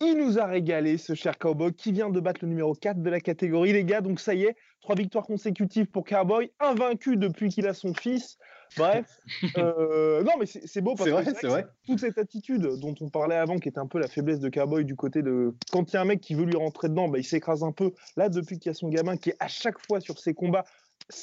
Il 0.00 0.16
nous 0.16 0.38
a 0.38 0.46
régalé, 0.46 0.98
ce 0.98 1.14
cher 1.14 1.36
Cowboy, 1.36 1.74
qui 1.74 1.92
vient 1.92 2.10
de 2.10 2.20
battre 2.20 2.40
le 2.42 2.48
numéro 2.48 2.74
4 2.74 3.02
de 3.02 3.10
la 3.10 3.20
catégorie, 3.20 3.72
les 3.72 3.84
gars. 3.84 4.00
Donc 4.00 4.20
ça 4.20 4.34
y 4.34 4.44
est, 4.44 4.56
trois 4.80 4.94
victoires 4.94 5.26
consécutives 5.26 5.86
pour 5.86 6.04
Cowboy, 6.04 6.52
invaincu 6.60 7.16
depuis 7.16 7.48
qu'il 7.50 7.66
a 7.66 7.74
son 7.74 7.92
fils. 7.92 8.38
Bref, 8.76 9.20
euh, 9.58 10.22
non 10.22 10.32
mais 10.38 10.46
c'est 10.46 10.80
beau 10.80 10.94
parce 10.94 11.10
que 11.10 11.34
c'est 11.34 11.46
vrai. 11.46 11.66
toute 11.86 12.00
cette 12.00 12.18
attitude 12.18 12.62
dont 12.80 12.94
on 13.00 13.08
parlait 13.08 13.36
avant, 13.36 13.58
qui 13.58 13.68
était 13.68 13.78
un 13.78 13.86
peu 13.86 13.98
la 13.98 14.08
faiblesse 14.08 14.40
de 14.40 14.48
Cowboy 14.48 14.84
du 14.84 14.96
côté 14.96 15.22
de 15.22 15.54
quand 15.70 15.92
il 15.92 15.94
y 15.94 15.96
a 15.96 16.02
un 16.02 16.04
mec 16.04 16.20
qui 16.20 16.34
veut 16.34 16.44
lui 16.44 16.56
rentrer 16.56 16.88
dedans, 16.88 17.08
bah, 17.08 17.18
il 17.18 17.24
s'écrase 17.24 17.62
un 17.62 17.72
peu. 17.72 17.92
Là, 18.16 18.28
depuis 18.28 18.58
qu'il 18.58 18.70
y 18.70 18.72
a 18.72 18.74
son 18.74 18.88
gamin 18.88 19.16
qui 19.16 19.30
est 19.30 19.36
à 19.40 19.48
chaque 19.48 19.84
fois 19.86 20.00
sur 20.00 20.18
ses 20.18 20.34
combats, 20.34 20.64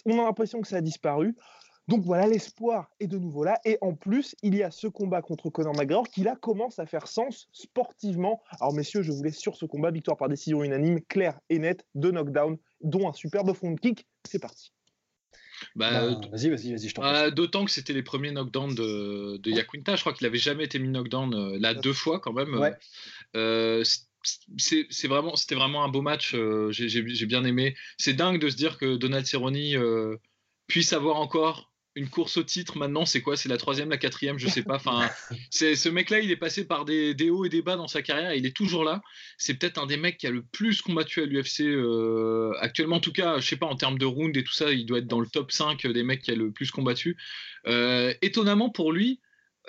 on 0.06 0.20
a 0.20 0.24
l'impression 0.24 0.62
que 0.62 0.68
ça 0.68 0.78
a 0.78 0.82
disparu. 0.82 1.36
Donc 1.90 2.04
voilà, 2.04 2.28
l'espoir 2.28 2.92
est 3.00 3.08
de 3.08 3.18
nouveau 3.18 3.44
là. 3.44 3.60
Et 3.66 3.80
en 3.82 3.96
plus, 3.96 4.36
il 4.44 4.54
y 4.54 4.62
a 4.62 4.70
ce 4.70 4.86
combat 4.86 5.24
contre 5.24 5.50
Conor 5.50 5.74
McGregor 5.74 6.08
qui 6.08 6.22
là 6.22 6.36
commence 6.36 6.78
à 6.78 6.86
faire 6.86 7.08
sens 7.08 7.48
sportivement. 7.52 8.44
Alors 8.60 8.74
messieurs, 8.74 9.02
je 9.02 9.12
vous 9.12 9.24
laisse 9.24 9.40
sur 9.40 9.56
ce 9.56 9.66
combat. 9.66 9.90
Victoire 9.90 10.16
par 10.16 10.30
décision 10.30 10.64
unanime, 10.64 11.02
claire 11.02 11.40
et 11.50 11.58
nette, 11.58 11.88
de 11.96 12.12
knockdown, 12.12 12.58
dont 12.82 13.10
un 13.10 13.14
superbe 13.14 13.54
front 13.54 13.74
kick. 13.76 14.08
C'est 14.24 14.38
parti. 14.38 14.72
Bah, 15.76 16.08
bah, 16.08 16.22
vas-y, 16.32 16.50
vas-y, 16.50 16.72
vas-y, 16.72 16.90
je 16.90 16.94
t'en 16.94 17.02
bah, 17.02 17.32
D'autant 17.32 17.66
que 17.66 17.72
c'était 17.72 17.94
les 17.94 18.04
premiers 18.04 18.32
knockdowns 18.32 18.76
de, 18.76 19.38
de 19.38 19.52
Yaquinta. 19.52 19.96
Je 19.96 20.02
crois 20.02 20.14
qu'il 20.14 20.26
n'avait 20.26 20.38
jamais 20.38 20.66
été 20.66 20.80
mis 20.80 20.90
knockdown 20.90 21.34
euh, 21.34 21.58
là 21.60 21.74
deux 21.74 21.94
fois 21.94 22.20
quand 22.20 22.34
même. 22.34 22.54
Ouais. 22.56 22.74
Euh, 23.36 23.84
c'est 24.58 25.08
vraiment, 25.08 25.36
c'était 25.36 25.56
vraiment 25.56 25.84
un 25.84 25.90
beau 25.90 26.02
match. 26.02 26.34
Euh, 26.36 26.72
j'ai 26.72 27.26
bien 27.26 27.44
aimé. 27.46 27.76
C'est 27.98 28.14
dingue 28.14 28.40
de 28.40 28.50
se 28.50 28.56
dire 28.56 28.78
que 28.78 28.96
Donald 28.96 29.26
Cerrone 29.26 30.18
puisse 30.68 30.94
avoir 30.94 31.18
encore 31.18 31.69
une 31.96 32.10
course 32.10 32.38
au 32.38 32.44
titre 32.44 32.78
maintenant, 32.78 33.06
c'est 33.06 33.22
quoi? 33.22 33.36
C'est 33.36 33.50
la 33.50 33.58
troisième, 33.58 33.90
la 33.90 33.98
quatrième, 33.98 34.38
je 34.38 34.48
sais 34.48 34.64
pas. 34.64 34.76
Enfin, 34.76 35.10
c'est 35.50 35.76
ce 35.76 35.90
mec-là, 35.90 36.20
il 36.20 36.32
est 36.32 36.38
passé 36.38 36.66
par 36.66 36.86
des, 36.86 37.30
hauts 37.30 37.46
et 37.46 37.50
des 37.50 37.62
bas 37.62 37.76
dans 37.76 37.88
sa 37.88 38.02
carrière, 38.02 38.32
et 38.32 38.38
il 38.38 38.46
est 38.46 38.56
toujours 38.56 38.84
là. 38.84 39.02
C'est 39.38 39.56
peut-être 39.56 39.78
un 39.78 39.86
des 39.86 39.98
mecs 39.98 40.18
qui 40.18 40.28
a 40.28 40.32
le 40.32 40.44
plus 40.44 40.82
combattu 40.82 41.22
à 41.22 41.26
l'UFC 41.26 41.62
euh, 41.62 42.54
actuellement. 42.60 42.98
En 42.98 43.02
tout 43.02 43.12
cas, 43.12 43.40
je 43.40 43.48
sais 43.48 43.58
pas 43.58 43.66
en 43.66 43.76
termes 43.76 43.98
de 43.98 44.06
round 44.06 44.36
et 44.38 44.44
tout 44.44 44.54
ça, 44.54 44.72
il 44.72 44.86
doit 44.86 45.00
être 45.00 45.08
dans 45.08 45.20
le 45.20 45.28
top 45.28 45.52
5 45.52 45.86
des 45.88 46.04
mecs 46.04 46.22
qui 46.22 46.32
a 46.32 46.36
le 46.36 46.52
plus 46.52 46.72
combattu. 46.72 47.18
Euh, 47.68 48.14
étonnamment 48.22 48.70
pour 48.70 48.92
lui, 48.92 49.20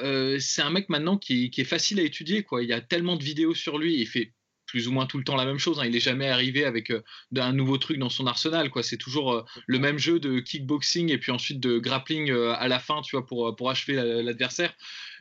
euh, 0.01 0.39
c'est 0.39 0.63
un 0.63 0.71
mec 0.71 0.89
maintenant 0.89 1.19
qui, 1.19 1.51
qui, 1.51 1.61
est 1.61 1.65
facile 1.65 2.01
à 2.01 2.03
étudier. 2.03 2.43
Quoi. 2.43 2.63
Il 2.63 2.69
y 2.69 2.73
a 2.73 2.81
tellement 2.81 3.17
de 3.17 3.25
vidéos 3.25 3.55
sur 3.55 3.79
lui, 3.79 3.97
il 4.01 4.07
fait 4.07 4.33
plus 4.71 4.89
ou 4.89 4.93
moins 4.93 5.07
tout 5.07 5.19
le 5.19 5.25
temps 5.25 5.37
la 5.37 5.45
même 5.45 5.59
chose. 5.59 5.81
Hein. 5.81 5.87
Il 5.87 5.93
n'est 5.93 6.01
jamais 6.01 6.29
arrivé 6.29 6.65
avec 6.65 6.93
un 7.37 7.53
nouveau 7.53 7.77
truc 7.79 7.99
dans 7.99 8.09
son 8.09 8.27
arsenal. 8.27 8.71
Quoi. 8.71 8.83
C'est 8.83 8.97
toujours 8.97 9.45
le 9.67 9.79
même 9.79 9.99
jeu 9.99 10.19
de 10.19 10.41
kickboxing 10.41 11.11
et 11.11 11.19
puis 11.19 11.33
ensuite 11.33 11.61
de 11.61 11.79
grappling 11.79 12.31
à 12.31 12.69
la 12.69 12.79
fin, 12.79 13.03
tu 13.03 13.17
pour, 13.27 13.71
achever 13.71 13.95
l'adversaire. 14.23 14.73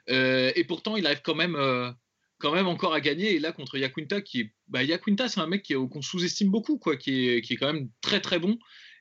et 0.07 0.63
pourtant, 0.67 0.95
il 0.95 1.05
arrive 1.05 1.21
quand 1.23 1.35
même 1.35 1.55
quand 2.39 2.53
même 2.53 2.67
encore 2.67 2.93
à 2.93 3.01
gagner. 3.01 3.35
Et 3.35 3.39
là, 3.39 3.51
contre 3.51 3.77
Yaquinta, 3.77 4.21
qui 4.21 4.51
bah, 4.67 4.83
Yaquinta, 4.83 5.27
c'est 5.27 5.41
un 5.41 5.47
mec 5.47 5.71
qu'on 5.91 6.01
sous-estime 6.01 6.49
beaucoup, 6.49 6.79
quoi, 6.79 6.97
qui 6.97 7.27
est, 7.29 7.55
quand 7.57 7.71
même 7.71 7.89
très 8.01 8.21
très 8.21 8.39
bon. 8.39 8.57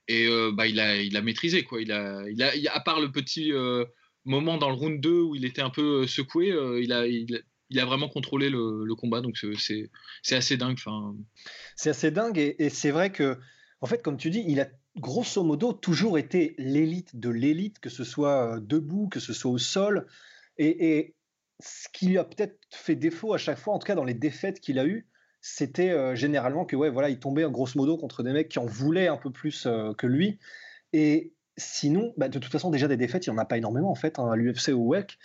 Et 0.08 0.26
euh, 0.26 0.52
bah, 0.52 0.66
il, 0.66 0.80
a, 0.80 1.22
maîtrisé, 1.22 1.62
quoi. 1.64 1.80
Il 1.80 1.92
a, 1.92 2.24
à 2.72 2.80
part 2.80 3.00
le 3.00 3.10
petit 3.10 3.52
euh, 3.52 3.84
moment 4.24 4.58
dans 4.58 4.68
le 4.68 4.74
round 4.74 5.00
2 5.00 5.20
où 5.20 5.34
il 5.34 5.44
était 5.44 5.62
un 5.62 5.70
peu 5.70 6.02
euh, 6.02 6.06
secoué, 6.06 6.48
il, 6.82 6.92
a, 6.92 7.06
a 7.76 7.84
vraiment 7.84 8.08
contrôlé 8.08 8.50
le, 8.50 8.94
combat. 8.94 9.20
Donc 9.20 9.36
c'est 9.36 10.36
assez 10.36 10.56
dingue. 10.56 10.78
C'est 11.76 11.90
assez 11.90 12.10
dingue. 12.10 12.38
Et, 12.38 12.70
c'est 12.70 12.90
vrai 12.90 13.10
que, 13.10 13.38
en 13.80 13.86
fait, 13.86 14.02
comme 14.02 14.16
tu 14.16 14.30
dis, 14.30 14.44
il 14.46 14.60
a 14.60 14.68
grosso 14.96 15.42
modo 15.44 15.72
toujours 15.72 16.18
été 16.18 16.54
l'élite 16.58 17.16
de 17.16 17.28
l'élite, 17.28 17.78
que 17.78 17.90
ce 17.90 18.04
soit 18.04 18.58
debout, 18.60 19.08
que 19.08 19.20
ce 19.20 19.32
soit 19.32 19.50
au 19.50 19.58
sol. 19.58 20.06
Et, 20.56 21.14
ce 21.60 21.88
qui 21.92 22.06
lui 22.06 22.18
a 22.18 22.24
peut-être 22.24 22.58
fait 22.70 22.94
défaut 22.94 23.34
à 23.34 23.38
chaque 23.38 23.58
fois, 23.58 23.74
en 23.74 23.80
tout 23.80 23.86
cas 23.86 23.96
dans 23.96 24.04
les 24.04 24.14
défaites 24.14 24.60
qu'il 24.60 24.78
a 24.78 24.86
eues, 24.86 25.08
c'était 25.40 25.90
euh, 25.90 26.14
généralement 26.14 26.64
que 26.64 26.76
ouais, 26.76 26.90
voilà, 26.90 27.10
il 27.10 27.18
tombait 27.18 27.48
grosso 27.50 27.72
modo 27.76 27.96
contre 27.96 28.22
des 28.22 28.32
mecs 28.32 28.48
qui 28.48 28.58
en 28.58 28.66
voulaient 28.66 29.08
un 29.08 29.16
peu 29.16 29.30
plus 29.30 29.66
euh, 29.66 29.92
que 29.94 30.06
lui. 30.06 30.38
Et 30.92 31.32
sinon, 31.56 32.12
bah, 32.16 32.28
de 32.28 32.38
toute 32.38 32.52
façon, 32.52 32.70
déjà 32.70 32.88
des 32.88 32.96
défaites, 32.96 33.26
il 33.26 33.30
n'y 33.30 33.36
en 33.36 33.42
a 33.42 33.44
pas 33.44 33.58
énormément 33.58 33.90
en 33.90 33.94
fait, 33.94 34.18
hein, 34.18 34.30
à 34.30 34.36
l'UFC 34.36 34.68
ou 34.68 34.86
au 34.86 34.94
WEC. 34.94 35.18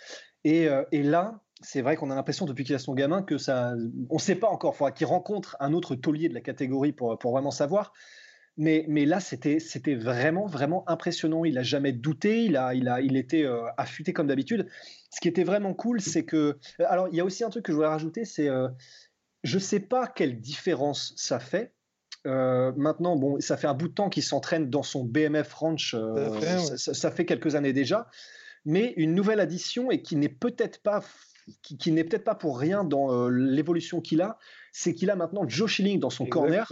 Euh, 0.46 0.84
et 0.92 1.02
là, 1.02 1.40
c'est 1.64 1.82
vrai 1.82 1.96
qu'on 1.96 2.10
a 2.10 2.14
l'impression 2.14 2.46
depuis 2.46 2.64
qu'il 2.64 2.74
a 2.74 2.78
son 2.78 2.94
gamin 2.94 3.22
que 3.22 3.38
ça. 3.38 3.74
On 4.10 4.14
ne 4.14 4.20
sait 4.20 4.34
pas 4.34 4.48
encore, 4.48 4.74
il 4.74 4.78
faudra 4.78 4.92
qu'il 4.92 5.06
rencontre 5.06 5.56
un 5.60 5.72
autre 5.72 5.94
taulier 5.94 6.28
de 6.28 6.34
la 6.34 6.40
catégorie 6.40 6.92
pour, 6.92 7.18
pour 7.18 7.32
vraiment 7.32 7.50
savoir. 7.50 7.92
Mais, 8.56 8.84
mais 8.88 9.04
là, 9.04 9.18
c'était 9.18 9.58
vraiment, 9.96 10.46
vraiment 10.46 10.88
impressionnant. 10.88 11.44
Il 11.44 11.54
n'a 11.54 11.64
jamais 11.64 11.92
douté, 11.92 12.44
il, 12.44 12.56
a, 12.56 12.72
il, 12.74 12.88
a, 12.88 13.00
il 13.00 13.16
était 13.16 13.44
affûté 13.76 14.12
comme 14.12 14.28
d'habitude. 14.28 14.68
Ce 15.10 15.20
qui 15.20 15.26
était 15.26 15.42
vraiment 15.42 15.74
cool, 15.74 16.00
c'est 16.00 16.24
que. 16.24 16.58
Alors, 16.78 17.08
il 17.08 17.16
y 17.16 17.20
a 17.20 17.24
aussi 17.24 17.42
un 17.42 17.50
truc 17.50 17.64
que 17.64 17.72
je 17.72 17.76
voulais 17.76 17.88
rajouter, 17.88 18.24
c'est 18.24 18.48
je 19.44 19.56
ne 19.56 19.60
sais 19.60 19.80
pas 19.80 20.06
quelle 20.06 20.40
différence 20.40 21.12
ça 21.16 21.38
fait. 21.38 21.72
Euh, 22.26 22.72
maintenant, 22.76 23.16
bon, 23.16 23.38
ça 23.40 23.58
fait 23.58 23.66
un 23.66 23.74
bout 23.74 23.88
de 23.88 23.92
temps 23.92 24.08
qu'il 24.08 24.22
s'entraîne 24.22 24.70
dans 24.70 24.82
son 24.82 25.04
BMF 25.04 25.52
Ranch, 25.52 25.94
euh, 25.94 26.58
ça, 26.76 27.10
fait 27.10 27.26
quelques 27.26 27.54
années 27.54 27.74
déjà, 27.74 28.08
mais 28.64 28.94
une 28.96 29.14
nouvelle 29.14 29.40
addition 29.40 29.90
et 29.90 30.00
qui 30.00 30.16
n'est 30.16 30.30
peut-être 30.30 30.82
pas 30.82 31.04
qui, 31.62 31.92
n'est 31.92 32.04
peut-être 32.04 32.24
pas 32.24 32.34
pour 32.34 32.58
rien 32.58 32.84
dans 32.84 33.12
euh, 33.12 33.28
l'évolution 33.28 34.00
qu'il 34.00 34.22
a, 34.22 34.38
c'est 34.72 34.94
qu'il 34.94 35.10
a 35.10 35.16
maintenant 35.16 35.46
Joe 35.46 35.70
Schilling 35.70 36.00
dans 36.00 36.10
son 36.10 36.26
corner. 36.26 36.70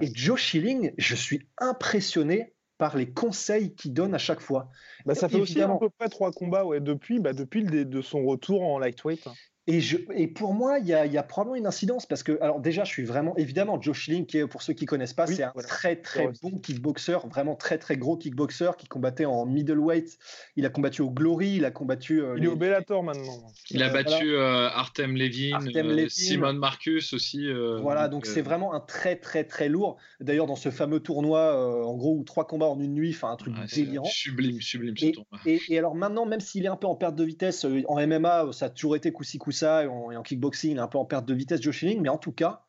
Et 0.00 0.10
Joe 0.14 0.38
Schilling, 0.38 0.92
je 0.96 1.14
suis 1.14 1.46
impressionné 1.58 2.54
par 2.78 2.96
les 2.96 3.10
conseils 3.10 3.74
qu'il 3.74 3.92
donne 3.94 4.14
à 4.14 4.18
chaque 4.18 4.40
fois. 4.40 4.70
Bah, 5.06 5.14
ça 5.14 5.28
fait 5.28 5.40
aussi 5.40 5.60
à 5.60 5.68
peu 5.68 5.88
près 5.90 6.08
trois 6.08 6.30
combats 6.32 6.64
ouais, 6.64 6.80
depuis, 6.80 7.20
bah, 7.20 7.32
depuis 7.32 7.62
le, 7.62 7.84
de 7.84 8.02
son 8.02 8.24
retour 8.24 8.62
en 8.62 8.78
lightweight. 8.78 9.26
Et, 9.68 9.80
je, 9.80 9.96
et 10.14 10.28
pour 10.28 10.54
moi, 10.54 10.78
il 10.78 10.86
y 10.86 10.94
a, 10.94 11.06
y 11.06 11.18
a, 11.18 11.24
probablement 11.24 11.56
une 11.56 11.66
incidence 11.66 12.06
parce 12.06 12.22
que, 12.22 12.38
alors 12.40 12.60
déjà, 12.60 12.84
je 12.84 12.90
suis 12.90 13.04
vraiment, 13.04 13.36
évidemment, 13.36 13.80
Joe 13.80 13.96
Schilling, 13.96 14.24
qui 14.24 14.38
est, 14.38 14.46
pour 14.46 14.62
ceux 14.62 14.74
qui 14.74 14.86
connaissent 14.86 15.12
pas, 15.12 15.26
c'est 15.26 15.42
un 15.42 15.52
très 15.66 15.96
très 15.96 16.28
bon 16.40 16.52
kickboxer, 16.58 17.18
vraiment 17.28 17.56
très 17.56 17.76
très 17.78 17.96
gros 17.96 18.16
kickboxer 18.16 18.70
qui 18.78 18.86
combattait 18.86 19.24
en 19.24 19.44
middleweight. 19.44 20.18
Il 20.54 20.66
a 20.66 20.68
combattu 20.68 21.02
au 21.02 21.10
Glory, 21.10 21.56
il 21.56 21.64
a 21.64 21.72
combattu. 21.72 22.22
Euh, 22.22 22.36
il 22.38 22.44
est 22.44 22.46
au 22.48 22.54
Bellator 22.54 23.02
maintenant. 23.02 23.42
Il 23.70 23.82
a 23.82 23.88
battu 23.88 24.34
euh, 24.34 24.68
Artem 24.68 25.16
Levin, 25.16 25.58
euh, 25.74 26.06
Simon 26.08 26.52
Marcus 26.52 27.12
aussi. 27.12 27.48
voilà, 27.82 28.06
donc 28.06 28.26
c'est 28.26 28.42
vraiment 28.42 28.72
un 28.72 28.80
très 28.80 29.16
très 29.16 29.42
très 29.42 29.68
lourd. 29.68 29.96
D'ailleurs, 30.20 30.46
dans 30.46 30.56
ce 30.56 30.70
fameux 30.70 31.00
tournoi, 31.00 31.84
en 31.84 31.94
gros, 31.96 32.16
où 32.16 32.22
trois 32.22 32.46
combats 32.46 32.66
en 32.66 32.78
une 32.78 32.94
nuit, 32.94 33.10
enfin 33.10 33.32
un 33.32 33.36
truc 33.36 33.54
délirant. 33.74 34.04
Sublime, 34.04 34.60
sublime 34.60 34.96
ce 34.96 35.06
et, 35.06 35.12
tournoi. 35.12 35.40
Et, 35.44 35.60
et, 35.70 35.78
alors 35.78 35.96
maintenant, 35.96 36.24
même 36.24 36.40
s'il 36.40 36.64
est 36.66 36.68
un 36.68 36.76
peu 36.76 36.86
en 36.86 36.94
perte 36.94 37.16
de 37.16 37.24
vitesse, 37.24 37.66
en 37.88 38.06
MMA, 38.06 38.52
ça 38.52 38.66
a 38.66 38.68
toujours 38.68 38.94
été 38.94 39.10
coussi 39.10 39.38
ça 39.56 39.84
et 39.84 39.86
en, 39.86 40.22
kickboxing, 40.22 40.72
il 40.72 40.76
est 40.76 40.80
un 40.80 40.88
peu 40.88 40.98
en 40.98 41.04
perte 41.04 41.26
de 41.26 41.34
vitesse, 41.34 41.60
Joe 41.60 41.74
Schilling, 41.74 42.00
mais 42.00 42.08
en 42.08 42.18
tout 42.18 42.32
cas, 42.32 42.62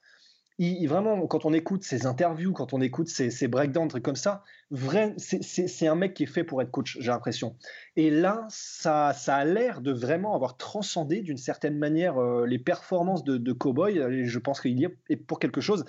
il, 0.59 0.87
vraiment, 0.87 1.27
quand 1.27 1.45
on 1.45 1.53
écoute 1.53 1.83
ses 1.83 2.07
interviews, 2.07 2.51
quand 2.51 2.73
on 2.73 2.81
écoute 2.81 3.09
ses, 3.09 3.29
ses 3.29 3.47
breakdowns, 3.47 3.89
trucs 3.89 4.03
comme 4.03 4.15
ça, 4.15 4.43
c'est 5.17 5.87
un 5.87 5.95
mec 5.95 6.15
qui 6.15 6.23
est 6.23 6.27
fait 6.27 6.43
pour 6.43 6.61
être 6.61 6.71
coach, 6.71 6.97
j'ai 6.99 7.11
l'impression. 7.11 7.55
Et 7.95 8.09
là, 8.09 8.47
ça, 8.49 9.09
a 9.09 9.45
l'air 9.45 9.81
de 9.81 9.91
vraiment 9.91 10.35
avoir 10.35 10.57
transcendé 10.57 11.21
d'une 11.21 11.37
certaine 11.37 11.77
manière 11.77 12.17
euh, 12.17 12.45
les 12.47 12.57
performances 12.57 13.23
de, 13.23 13.53
Cowboy. 13.53 13.99
Et 13.99 14.25
je 14.25 14.39
pense 14.39 14.59
qu'il 14.59 14.79
y 14.79 14.85
est 14.85 15.15
pour 15.15 15.39
quelque 15.39 15.61
chose. 15.61 15.85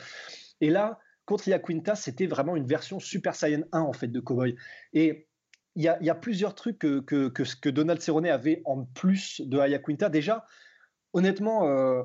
Et 0.60 0.68
là, 0.68 0.98
contre 1.24 1.48
Iaquinta, 1.48 1.94
c'était 1.94 2.26
vraiment 2.26 2.54
une 2.54 2.66
version 2.66 3.00
Super 3.00 3.34
Saiyan 3.34 3.62
1 3.72 3.80
en 3.80 3.92
fait 3.94 4.08
de 4.08 4.20
Cowboy. 4.20 4.54
Et 4.92 5.28
il 5.76 5.84
y, 5.84 5.88
a, 5.88 6.14
plusieurs 6.14 6.56
trucs 6.56 6.78
que, 6.78 7.00
que 7.00 7.68
Donald 7.68 8.00
Cerrone 8.00 8.26
avait 8.26 8.62
en 8.64 8.84
plus 8.84 9.40
de 9.40 9.58
Ayaquinta. 9.58 10.08
Déjà, 10.08 10.44
honnêtement, 11.12 11.68
euh, 11.68 12.02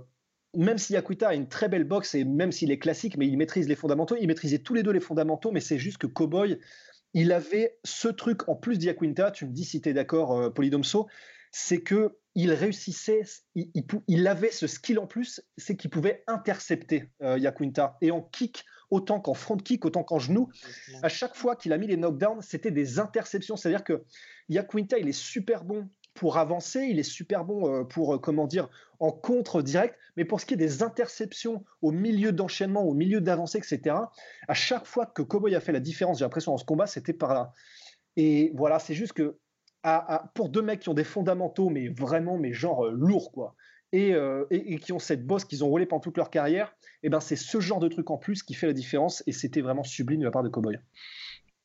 même 0.56 0.78
si 0.78 0.94
Yakuta 0.94 1.30
a 1.30 1.34
une 1.34 1.48
très 1.48 1.70
belle 1.70 1.84
boxe 1.84 2.16
et 2.16 2.24
même 2.24 2.52
s'il 2.52 2.72
est 2.72 2.80
classique, 2.80 3.18
mais 3.18 3.28
il 3.28 3.38
maîtrise 3.38 3.68
les 3.68 3.76
fondamentaux, 3.76 4.16
il 4.20 4.28
maîtrisait 4.28 4.60
tous 4.60 4.74
les 4.74 4.84
deux 4.84 4.92
les 4.92 5.00
fondamentaux, 5.00 5.52
mais 5.52 5.60
c'est 5.60 5.80
juste 5.80 5.98
que 5.98 6.08
Cowboy, 6.08 6.60
il 7.14 7.32
avait 7.32 7.78
ce 7.84 8.08
truc 8.08 8.48
en 8.50 8.56
plus 8.56 8.78
d'Yakuinta, 8.78 9.32
tu 9.32 9.46
me 9.46 9.52
dis 9.52 9.66
si 9.66 9.82
tu 9.82 9.90
es 9.90 9.94
d'accord, 9.94 10.38
euh, 10.38 10.50
Polydomso, 10.50 11.08
c'est 11.52 11.82
que 11.82 12.18
il 12.36 12.52
réussissait, 12.52 13.22
il, 13.54 14.28
avait 14.28 14.50
ce 14.50 14.66
skill 14.66 14.98
en 14.98 15.06
plus, 15.06 15.44
c'est 15.56 15.78
qu'il 15.78 15.92
pouvait 15.92 16.24
intercepter 16.26 17.12
euh, 17.22 17.38
Yakuinta. 17.38 17.96
Et 18.02 18.10
en 18.10 18.24
kick, 18.24 18.66
autant 18.90 19.20
qu'en 19.20 19.36
front 19.36 19.58
kick, 19.58 19.86
autant 19.86 20.04
qu'en 20.04 20.18
genou, 20.18 20.50
à 21.04 21.10
chaque 21.10 21.36
fois 21.36 21.56
qu'il 21.56 21.74
a 21.74 21.78
mis 21.78 21.86
les 21.86 21.96
knockdowns, 21.96 22.42
c'était 22.42 22.72
des 22.72 22.98
interceptions. 22.98 23.56
C'est-à-dire 23.56 23.84
que 23.84 24.04
Yakuinta, 24.50 24.98
il 24.98 25.08
est 25.08 25.12
super 25.12 25.64
bon 25.64 25.90
pour 26.14 26.38
avancer, 26.38 26.82
il 26.90 27.00
est 27.00 27.04
super 27.04 27.44
bon 27.44 27.68
euh, 27.68 27.84
pour, 27.84 28.14
euh, 28.14 28.18
comment 28.20 28.48
dire, 28.48 28.70
en 29.00 29.12
contre 29.12 29.62
direct, 29.62 29.98
mais 30.16 30.26
pour 30.26 30.40
ce 30.40 30.46
qui 30.46 30.54
est 30.54 30.58
des 30.58 30.84
interceptions 30.84 31.64
au 31.82 31.92
milieu 31.92 32.32
d'enchaînement, 32.32 32.84
au 32.84 32.94
milieu 32.94 33.20
d'avancée, 33.20 33.58
etc., 33.58 33.96
à 34.48 34.54
chaque 34.54 34.86
fois 34.86 35.06
que 35.06 35.22
Cowboy 35.22 35.56
a 35.56 35.60
fait 35.60 35.72
la 35.72 35.80
différence, 35.80 36.20
j'ai 36.20 36.26
l'impression, 36.26 36.52
dans 36.52 36.58
ce 36.58 36.66
combat, 36.66 36.88
c'était 36.88 37.14
par 37.14 37.34
là. 37.34 37.52
Et 38.16 38.52
voilà, 38.56 38.80
c'est 38.80 38.94
juste 38.94 39.14
que 39.14 39.38
pour 40.34 40.50
deux 40.50 40.62
mecs 40.62 40.80
qui 40.80 40.90
ont 40.90 40.94
des 40.94 41.04
fondamentaux, 41.04 41.70
mais 41.70 41.90
vraiment, 41.90 42.38
mais 42.38 42.54
genre 42.54 42.86
euh, 42.86 42.92
lourds, 42.92 43.32
quoi, 43.32 43.56
et, 43.92 44.16
et, 44.50 44.78
qui 44.80 44.92
ont 44.92 44.98
cette 44.98 45.24
bosse 45.24 45.46
qu'ils 45.46 45.64
ont 45.64 45.68
roulé 45.68 45.86
pendant 45.86 46.00
toute 46.00 46.18
leur 46.18 46.32
carrière, 46.32 46.74
et 47.04 47.08
eh 47.08 47.10
ben 47.10 47.20
c'est 47.20 47.36
ce 47.36 47.60
genre 47.60 47.80
de 47.80 47.88
truc 47.88 48.10
en 48.10 48.18
plus 48.18 48.42
qui 48.42 48.56
fait 48.56 48.66
la 48.66 48.74
différence, 48.74 49.22
et 49.28 49.32
c'était 49.32 49.62
vraiment 49.62 49.84
sublime 49.84 50.22
de 50.22 50.26
la 50.26 50.32
part 50.32 50.42
de 50.42 50.50
Cowboy. 50.50 50.80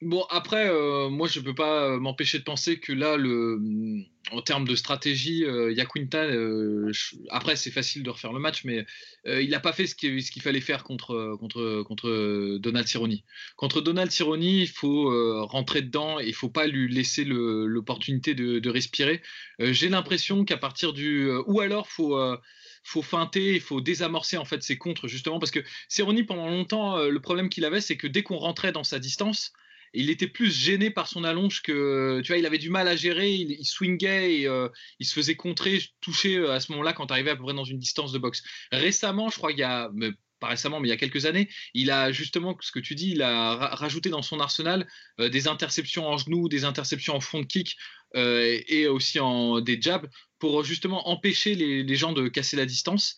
Bon, 0.00 0.24
après, 0.30 0.68
euh, 0.68 1.08
moi, 1.08 1.26
je 1.26 1.40
ne 1.40 1.44
peux 1.44 1.56
pas 1.56 1.86
euh, 1.86 1.98
m'empêcher 1.98 2.38
de 2.38 2.44
penser 2.44 2.78
que 2.78 2.92
là, 2.92 3.16
le, 3.16 3.56
mm, 3.58 4.04
en 4.30 4.42
termes 4.42 4.66
de 4.66 4.76
stratégie, 4.76 5.44
euh, 5.44 5.74
euh, 6.14 6.92
après, 7.30 7.56
c'est 7.56 7.72
facile 7.72 8.04
de 8.04 8.10
refaire 8.10 8.32
le 8.32 8.38
match, 8.38 8.62
mais 8.64 8.86
il 9.26 9.50
n'a 9.50 9.58
pas 9.58 9.72
fait 9.72 9.88
ce 9.88 9.96
qu'il 9.96 10.42
fallait 10.42 10.60
faire 10.60 10.84
contre, 10.84 11.36
contre, 11.40 11.82
contre 11.82 12.58
Donald 12.58 12.86
Cerrone. 12.86 13.16
Contre 13.56 13.80
Donald 13.80 14.12
Cerrone, 14.12 14.42
il 14.42 14.68
faut 14.68 15.10
rentrer 15.46 15.82
dedans 15.82 16.20
et 16.20 16.24
il 16.24 16.28
ne 16.28 16.34
faut 16.34 16.48
pas 16.48 16.66
lui 16.66 16.92
laisser 16.92 17.24
l'opportunité 17.24 18.34
de, 18.34 18.58
de, 18.58 18.70
respirer. 18.70 19.20
J'ai 19.58 19.88
l'impression 19.88 20.44
qu'à 20.44 20.56
partir 20.56 20.92
du. 20.92 21.30
ou 21.46 21.60
alors, 21.60 21.86
il 21.90 21.94
faut 21.94 22.36
faut 22.84 23.02
feinter, 23.02 23.54
il 23.54 23.60
faut 23.60 23.80
désamorcer 23.80 24.38
en 24.38 24.44
fait 24.44 24.62
ses 24.62 24.78
contres 24.78 25.08
justement 25.08 25.38
parce 25.38 25.50
que 25.50 25.60
Cerrone 25.88 26.24
pendant 26.24 26.48
longtemps 26.48 26.96
le 27.04 27.20
problème 27.20 27.50
qu'il 27.50 27.66
avait 27.66 27.82
c'est 27.82 27.96
que 27.96 28.06
dès 28.06 28.22
qu'on 28.22 28.38
rentrait 28.38 28.72
dans 28.72 28.84
sa 28.84 28.98
distance 28.98 29.52
il 29.94 30.10
était 30.10 30.28
plus 30.28 30.54
gêné 30.54 30.90
par 30.90 31.08
son 31.08 31.24
allonge 31.24 31.62
que 31.62 32.20
tu 32.22 32.28
vois 32.28 32.38
il 32.38 32.46
avait 32.46 32.58
du 32.58 32.70
mal 32.70 32.88
à 32.88 32.96
gérer 32.96 33.32
il, 33.32 33.64
swingait 33.64 34.46
euh, 34.46 34.68
il 34.98 35.06
se 35.06 35.14
faisait 35.14 35.36
contrer 35.36 35.82
toucher 36.00 36.36
euh, 36.36 36.52
à 36.52 36.60
ce 36.60 36.72
moment-là 36.72 36.92
quand 36.92 37.10
arrivait 37.10 37.30
à 37.30 37.36
peu 37.36 37.42
près 37.42 37.54
dans 37.54 37.64
une 37.64 37.78
distance 37.78 38.12
de 38.12 38.18
boxe 38.18 38.42
récemment 38.72 39.30
je 39.30 39.36
crois 39.36 39.50
qu'il 39.50 39.60
y 39.60 39.64
a 39.64 39.90
pas 40.40 40.46
récemment, 40.46 40.78
mais 40.78 40.86
il 40.86 40.90
y 40.92 40.94
a 40.94 40.96
quelques 40.96 41.26
années, 41.26 41.48
il 41.74 41.90
a 41.90 42.12
justement, 42.12 42.56
ce 42.60 42.70
que 42.70 42.78
tu 42.78 42.94
dis, 42.94 43.10
il 43.10 43.22
a 43.22 43.56
rajouté 43.74 44.08
dans 44.08 44.22
son 44.22 44.38
arsenal 44.38 44.86
euh, 45.18 45.28
des 45.28 45.48
interceptions 45.48 46.06
en 46.06 46.16
genoux, 46.16 46.48
des 46.48 46.64
interceptions 46.64 47.16
en 47.16 47.20
front 47.20 47.42
kick 47.42 47.76
et 48.14 48.86
aussi 48.86 49.18
en 49.18 49.60
des 49.60 49.82
jabs 49.82 50.08
pour 50.38 50.62
justement 50.62 51.08
empêcher 51.08 51.56
les, 51.56 51.96
gens 51.96 52.12
de 52.12 52.28
casser 52.28 52.56
la 52.56 52.66
distance. 52.66 53.16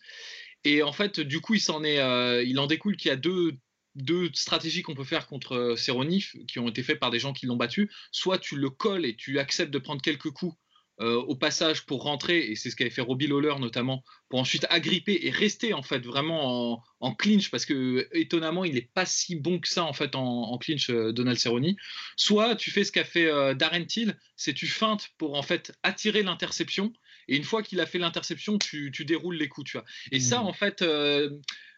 Et 0.64 0.82
en 0.82 0.92
fait, 0.92 1.20
du 1.20 1.42
coup, 1.42 1.54
est, 1.56 2.46
il 2.46 2.58
en 2.58 2.66
découle 2.66 2.96
qu'il 2.96 3.10
y 3.10 3.12
a 3.12 3.16
deux 3.16 3.58
deux 3.94 4.30
stratégies 4.34 4.82
qu'on 4.82 4.94
peut 4.94 5.04
faire 5.04 5.26
contre 5.26 5.74
Cerrone 5.76 6.18
qui 6.46 6.58
ont 6.58 6.68
été 6.68 6.82
faites 6.82 7.00
par 7.00 7.10
des 7.10 7.18
gens 7.18 7.32
qui 7.32 7.46
l'ont 7.46 7.56
battu. 7.56 7.90
Soit 8.12 8.38
tu 8.38 8.56
le 8.56 8.70
colles 8.70 9.04
et 9.04 9.16
tu 9.16 9.38
acceptes 9.38 9.72
de 9.72 9.78
prendre 9.78 10.02
quelques 10.02 10.30
coups 10.30 10.54
euh, 11.00 11.16
au 11.16 11.34
passage 11.34 11.86
pour 11.86 12.02
rentrer, 12.02 12.50
et 12.50 12.56
c'est 12.56 12.68
ce 12.68 12.76
qu'avait 12.76 12.90
fait 12.90 13.00
Robbie 13.00 13.26
Lawler 13.26 13.54
notamment, 13.58 14.04
pour 14.28 14.38
ensuite 14.38 14.66
agripper 14.68 15.18
et 15.22 15.30
rester 15.30 15.72
en 15.72 15.82
fait 15.82 16.00
vraiment 16.00 16.84
en, 17.00 17.14
clinch, 17.14 17.50
parce 17.50 17.64
que 17.64 18.06
étonnamment 18.12 18.66
il 18.66 18.74
n'est 18.74 18.90
pas 18.92 19.06
si 19.06 19.34
bon 19.34 19.60
que 19.60 19.68
ça 19.68 19.84
en 19.84 19.94
fait 19.94 20.14
en, 20.14 20.58
clinch 20.58 20.90
euh, 20.90 21.10
Donald 21.12 21.38
Cerrone. 21.38 21.74
Soit 22.16 22.54
tu 22.54 22.70
fais 22.70 22.84
ce 22.84 22.92
qu'a 22.92 23.04
fait 23.04 23.24
euh, 23.24 23.54
Darren 23.54 23.86
Till, 23.86 24.14
c'est 24.36 24.52
tu 24.52 24.66
feintes 24.66 25.08
pour 25.16 25.38
en 25.38 25.42
fait 25.42 25.72
attirer 25.82 26.22
l'interception, 26.22 26.92
et 27.28 27.36
une 27.36 27.44
fois 27.44 27.62
qu'il 27.62 27.80
a 27.80 27.86
fait 27.86 27.98
l'interception, 27.98 28.58
tu, 28.58 28.90
déroules 28.90 29.36
les 29.36 29.48
coups, 29.48 29.70
tu 29.70 29.78
vois. 29.78 29.86
Et 30.12 30.20
ça 30.20 30.42
mmh. 30.42 30.46
en 30.46 30.52
fait 30.52 30.84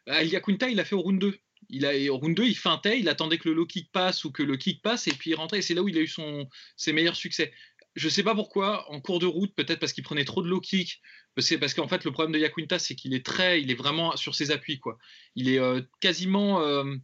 Quinta, 0.06 0.68
il 0.68 0.80
a 0.80 0.84
fait 0.84 0.96
au 0.96 1.00
round 1.00 1.20
2. 1.20 1.38
Il 1.72 1.86
a, 1.86 1.90
round 2.12 2.36
2, 2.36 2.44
il 2.44 2.56
feintait, 2.56 3.00
il 3.00 3.08
attendait 3.08 3.38
que 3.38 3.48
le 3.48 3.54
low 3.54 3.66
kick 3.66 3.90
passe 3.90 4.24
ou 4.24 4.30
que 4.30 4.42
le 4.42 4.56
kick 4.56 4.82
passe 4.82 5.08
et 5.08 5.12
puis 5.12 5.30
il 5.30 5.34
rentrait. 5.34 5.58
Et 5.58 5.62
c'est 5.62 5.74
là 5.74 5.82
où 5.82 5.88
il 5.88 5.98
a 5.98 6.00
eu 6.00 6.10
ses 6.76 6.92
meilleurs 6.92 7.16
succès. 7.16 7.52
Je 7.96 8.06
ne 8.06 8.10
sais 8.10 8.22
pas 8.22 8.34
pourquoi, 8.34 8.90
en 8.90 9.00
cours 9.00 9.18
de 9.18 9.26
route, 9.26 9.54
peut-être 9.54 9.80
parce 9.80 9.92
qu'il 9.92 10.04
prenait 10.04 10.24
trop 10.24 10.42
de 10.42 10.48
low 10.48 10.60
kick. 10.60 11.00
Parce, 11.34 11.52
parce 11.58 11.74
qu'en 11.74 11.88
fait, 11.88 12.04
le 12.04 12.12
problème 12.12 12.32
de 12.32 12.38
Yaquinta, 12.38 12.78
c'est 12.78 12.94
qu'il 12.94 13.14
est 13.14 13.24
très, 13.24 13.60
il 13.60 13.70
est 13.70 13.74
vraiment 13.74 14.16
sur 14.16 14.34
ses 14.34 14.50
appuis. 14.50 14.78
Quoi. 14.78 14.98
Il 15.34 15.48
est 15.48 15.58
euh, 15.58 15.80
quasiment. 16.00 16.60
Euh, 16.60 16.96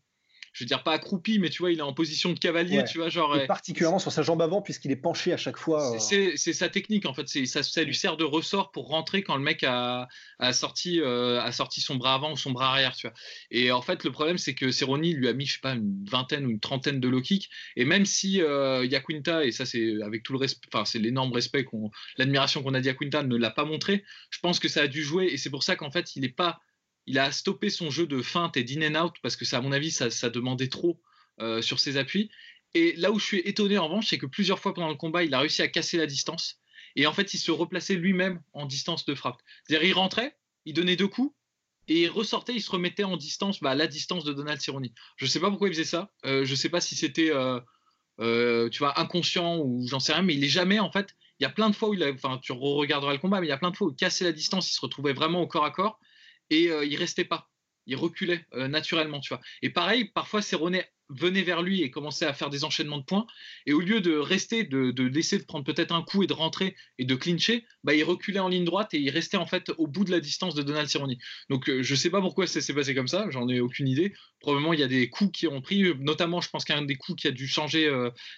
je 0.58 0.64
veux 0.64 0.66
dire 0.66 0.82
pas 0.82 0.94
accroupi, 0.94 1.38
mais 1.38 1.50
tu 1.50 1.62
vois, 1.62 1.70
il 1.70 1.78
est 1.78 1.82
en 1.82 1.92
position 1.92 2.32
de 2.32 2.38
cavalier, 2.40 2.82
tu 2.82 2.98
vois, 2.98 3.08
genre. 3.10 3.36
Et 3.36 3.46
particulièrement 3.46 4.00
sur 4.00 4.10
sa 4.10 4.22
jambe 4.22 4.42
avant, 4.42 4.60
puisqu'il 4.60 4.90
est 4.90 4.96
penché 4.96 5.32
à 5.32 5.36
chaque 5.36 5.56
fois. 5.56 5.94
Euh. 5.94 5.98
C'est 6.00 6.52
sa 6.52 6.68
technique, 6.68 7.06
en 7.06 7.14
fait. 7.14 7.28
Ça, 7.46 7.62
ça 7.62 7.84
lui 7.84 7.94
sert 7.94 8.16
de 8.16 8.24
ressort 8.24 8.72
pour 8.72 8.88
rentrer 8.88 9.22
quand 9.22 9.36
le 9.36 9.42
mec 9.42 9.62
a, 9.62 10.08
a 10.40 10.52
sorti, 10.52 11.00
euh, 11.00 11.40
a 11.40 11.52
sorti 11.52 11.80
son 11.80 11.94
bras 11.94 12.14
avant 12.14 12.32
ou 12.32 12.36
son 12.36 12.50
bras 12.50 12.70
arrière, 12.70 12.96
tu 12.96 13.06
vois. 13.06 13.14
Et 13.52 13.70
en 13.70 13.82
fait, 13.82 14.02
le 14.02 14.10
problème, 14.10 14.36
c'est 14.36 14.54
que 14.54 14.72
Cerrone 14.72 15.02
lui 15.02 15.28
a 15.28 15.32
mis, 15.32 15.46
je 15.46 15.52
sais 15.52 15.60
pas, 15.60 15.74
une 15.74 16.04
vingtaine 16.10 16.44
ou 16.44 16.50
une 16.50 16.58
trentaine 16.58 16.98
de 16.98 17.08
low 17.08 17.20
kicks. 17.20 17.48
Et 17.76 17.84
même 17.84 18.04
si 18.04 18.42
euh, 18.42 18.84
Yaquinta, 18.84 19.44
et 19.44 19.52
ça, 19.52 19.64
c'est 19.64 20.02
avec 20.02 20.24
tout 20.24 20.32
le 20.32 20.40
respect, 20.40 20.66
enfin, 20.74 20.84
c'est 20.84 20.98
l'énorme 20.98 21.32
respect, 21.32 21.62
qu'on, 21.62 21.92
l'admiration 22.16 22.64
qu'on 22.64 22.74
a 22.74 22.80
dit 22.80 22.88
à 22.88 22.92
Yaquinta, 22.92 23.22
ne 23.22 23.36
l'a 23.36 23.50
pas 23.50 23.64
montré, 23.64 24.02
je 24.30 24.40
pense 24.40 24.58
que 24.58 24.66
ça 24.66 24.82
a 24.82 24.88
dû 24.88 25.04
jouer. 25.04 25.26
Et 25.26 25.36
c'est 25.36 25.50
pour 25.50 25.62
ça 25.62 25.76
qu'en 25.76 25.92
fait, 25.92 26.16
il 26.16 26.22
n'est 26.22 26.28
pas 26.28 26.60
il 27.08 27.18
a 27.18 27.32
stoppé 27.32 27.70
son 27.70 27.90
jeu 27.90 28.06
de 28.06 28.20
feinte 28.20 28.56
et 28.56 28.64
d'in 28.64 28.94
and 28.94 29.06
out 29.06 29.14
parce 29.22 29.34
que 29.34 29.44
ça, 29.44 29.58
à 29.58 29.60
mon 29.62 29.72
avis, 29.72 29.90
ça, 29.90 30.30
demandait 30.30 30.68
trop 30.68 31.00
euh, 31.40 31.62
sur 31.62 31.80
ses 31.80 31.96
appuis. 31.96 32.30
Et 32.74 32.94
là 32.96 33.10
où 33.10 33.18
je 33.18 33.24
suis 33.24 33.38
étonné 33.40 33.78
en 33.78 33.88
revanche, 33.88 34.08
c'est 34.08 34.18
que 34.18 34.26
plusieurs 34.26 34.58
fois 34.58 34.74
pendant 34.74 34.90
le 34.90 34.94
combat, 34.94 35.24
il 35.24 35.32
a 35.32 35.40
réussi 35.40 35.62
à 35.62 35.68
casser 35.68 35.96
la 35.96 36.06
distance. 36.06 36.60
Et 36.96 37.06
en 37.06 37.12
fait, 37.14 37.32
il 37.32 37.38
se 37.38 37.50
replaçait 37.50 37.94
lui-même 37.94 38.42
en 38.52 38.66
distance 38.66 39.06
de 39.06 39.14
frappe. 39.14 39.40
C'est-à-dire, 39.64 39.88
il 39.88 39.92
rentrait, 39.94 40.36
il 40.66 40.74
donnait 40.74 40.96
deux 40.96 41.08
coups, 41.08 41.34
et 41.88 42.02
il 42.02 42.10
ressortait, 42.10 42.54
il 42.54 42.60
se 42.60 42.70
remettait 42.70 43.04
en 43.04 43.16
distance, 43.16 43.60
bah, 43.60 43.70
à 43.70 43.74
la 43.74 43.86
distance 43.86 44.24
de 44.24 44.34
Donald 44.34 44.60
Cerrone. 44.60 44.88
Je 45.16 45.24
ne 45.24 45.30
sais 45.30 45.40
pas 45.40 45.48
pourquoi 45.48 45.68
il 45.68 45.72
faisait 45.72 45.84
ça. 45.84 46.12
Euh, 46.26 46.44
je 46.44 46.50
ne 46.50 46.56
sais 46.56 46.68
pas 46.68 46.82
si 46.82 46.94
c'était, 46.94 47.30
euh, 47.30 48.68
tu 48.68 48.78
vois, 48.80 49.00
inconscient 49.00 49.58
ou 49.60 49.86
j'en 49.88 50.00
sais 50.00 50.12
rien, 50.12 50.22
mais 50.22 50.34
il 50.34 50.44
est 50.44 50.48
jamais, 50.48 50.78
en 50.78 50.92
fait. 50.92 51.16
Il 51.40 51.44
y 51.44 51.46
a 51.46 51.50
plein 51.50 51.70
de 51.70 51.74
fois 51.74 51.88
où 51.88 51.94
il 51.94 52.02
a, 52.02 52.12
enfin, 52.12 52.38
tu 52.42 52.52
regarderas 52.52 53.12
le 53.12 53.18
combat, 53.18 53.40
mais 53.40 53.46
il 53.46 53.50
y 53.50 53.52
a 53.52 53.58
plein 53.58 53.70
de 53.70 53.76
fois 53.76 53.86
où 53.86 53.90
il 53.90 53.96
cassait 53.96 54.24
la 54.24 54.32
distance, 54.32 54.70
il 54.70 54.74
se 54.74 54.80
retrouvait 54.82 55.14
vraiment 55.14 55.40
au 55.40 55.46
corps 55.46 55.64
à 55.64 55.70
corps 55.70 55.98
et 56.50 56.70
euh, 56.70 56.84
il 56.84 56.96
restait 56.96 57.24
pas. 57.24 57.50
Il 57.86 57.96
reculait 57.96 58.46
euh, 58.54 58.68
naturellement, 58.68 59.20
tu 59.20 59.28
vois. 59.30 59.40
Et 59.62 59.70
pareil, 59.70 60.04
parfois, 60.06 60.42
Cerrone 60.42 60.82
venait 61.10 61.42
vers 61.42 61.62
lui 61.62 61.82
et 61.82 61.90
commençait 61.90 62.26
à 62.26 62.32
faire 62.32 62.50
des 62.50 62.64
enchaînements 62.64 62.98
de 62.98 63.04
points. 63.04 63.26
Et 63.66 63.72
au 63.72 63.80
lieu 63.80 64.00
de 64.00 64.16
rester, 64.16 64.64
de, 64.64 64.90
de 64.90 65.04
laisser 65.04 65.38
de 65.38 65.44
prendre 65.44 65.64
peut-être 65.64 65.94
un 65.94 66.02
coup 66.02 66.22
et 66.22 66.26
de 66.26 66.32
rentrer 66.32 66.76
et 66.98 67.04
de 67.04 67.14
clincher, 67.14 67.64
bah, 67.84 67.94
il 67.94 68.04
reculait 68.04 68.40
en 68.40 68.48
ligne 68.48 68.64
droite 68.64 68.94
et 68.94 68.98
il 68.98 69.10
restait 69.10 69.36
en 69.36 69.46
fait 69.46 69.70
au 69.78 69.86
bout 69.86 70.04
de 70.04 70.10
la 70.10 70.20
distance 70.20 70.54
de 70.54 70.62
Donald 70.62 70.88
Cerrone. 70.88 71.14
Donc 71.48 71.68
euh, 71.68 71.82
je 71.82 71.94
sais 71.94 72.10
pas 72.10 72.20
pourquoi 72.20 72.46
ça 72.46 72.60
s'est 72.60 72.74
passé 72.74 72.94
comme 72.94 73.08
ça, 73.08 73.26
j'en 73.30 73.48
ai 73.48 73.60
aucune 73.60 73.88
idée. 73.88 74.12
Probablement 74.40 74.72
il 74.72 74.80
y 74.80 74.84
a 74.84 74.88
des 74.88 75.08
coups 75.08 75.32
qui 75.32 75.46
ont 75.46 75.60
pris, 75.60 75.94
notamment 76.00 76.40
je 76.40 76.50
pense 76.50 76.64
qu'un 76.64 76.82
des 76.82 76.96
coups 76.96 77.22
qui 77.22 77.28
a 77.28 77.30
dû 77.30 77.48
changer 77.48 77.90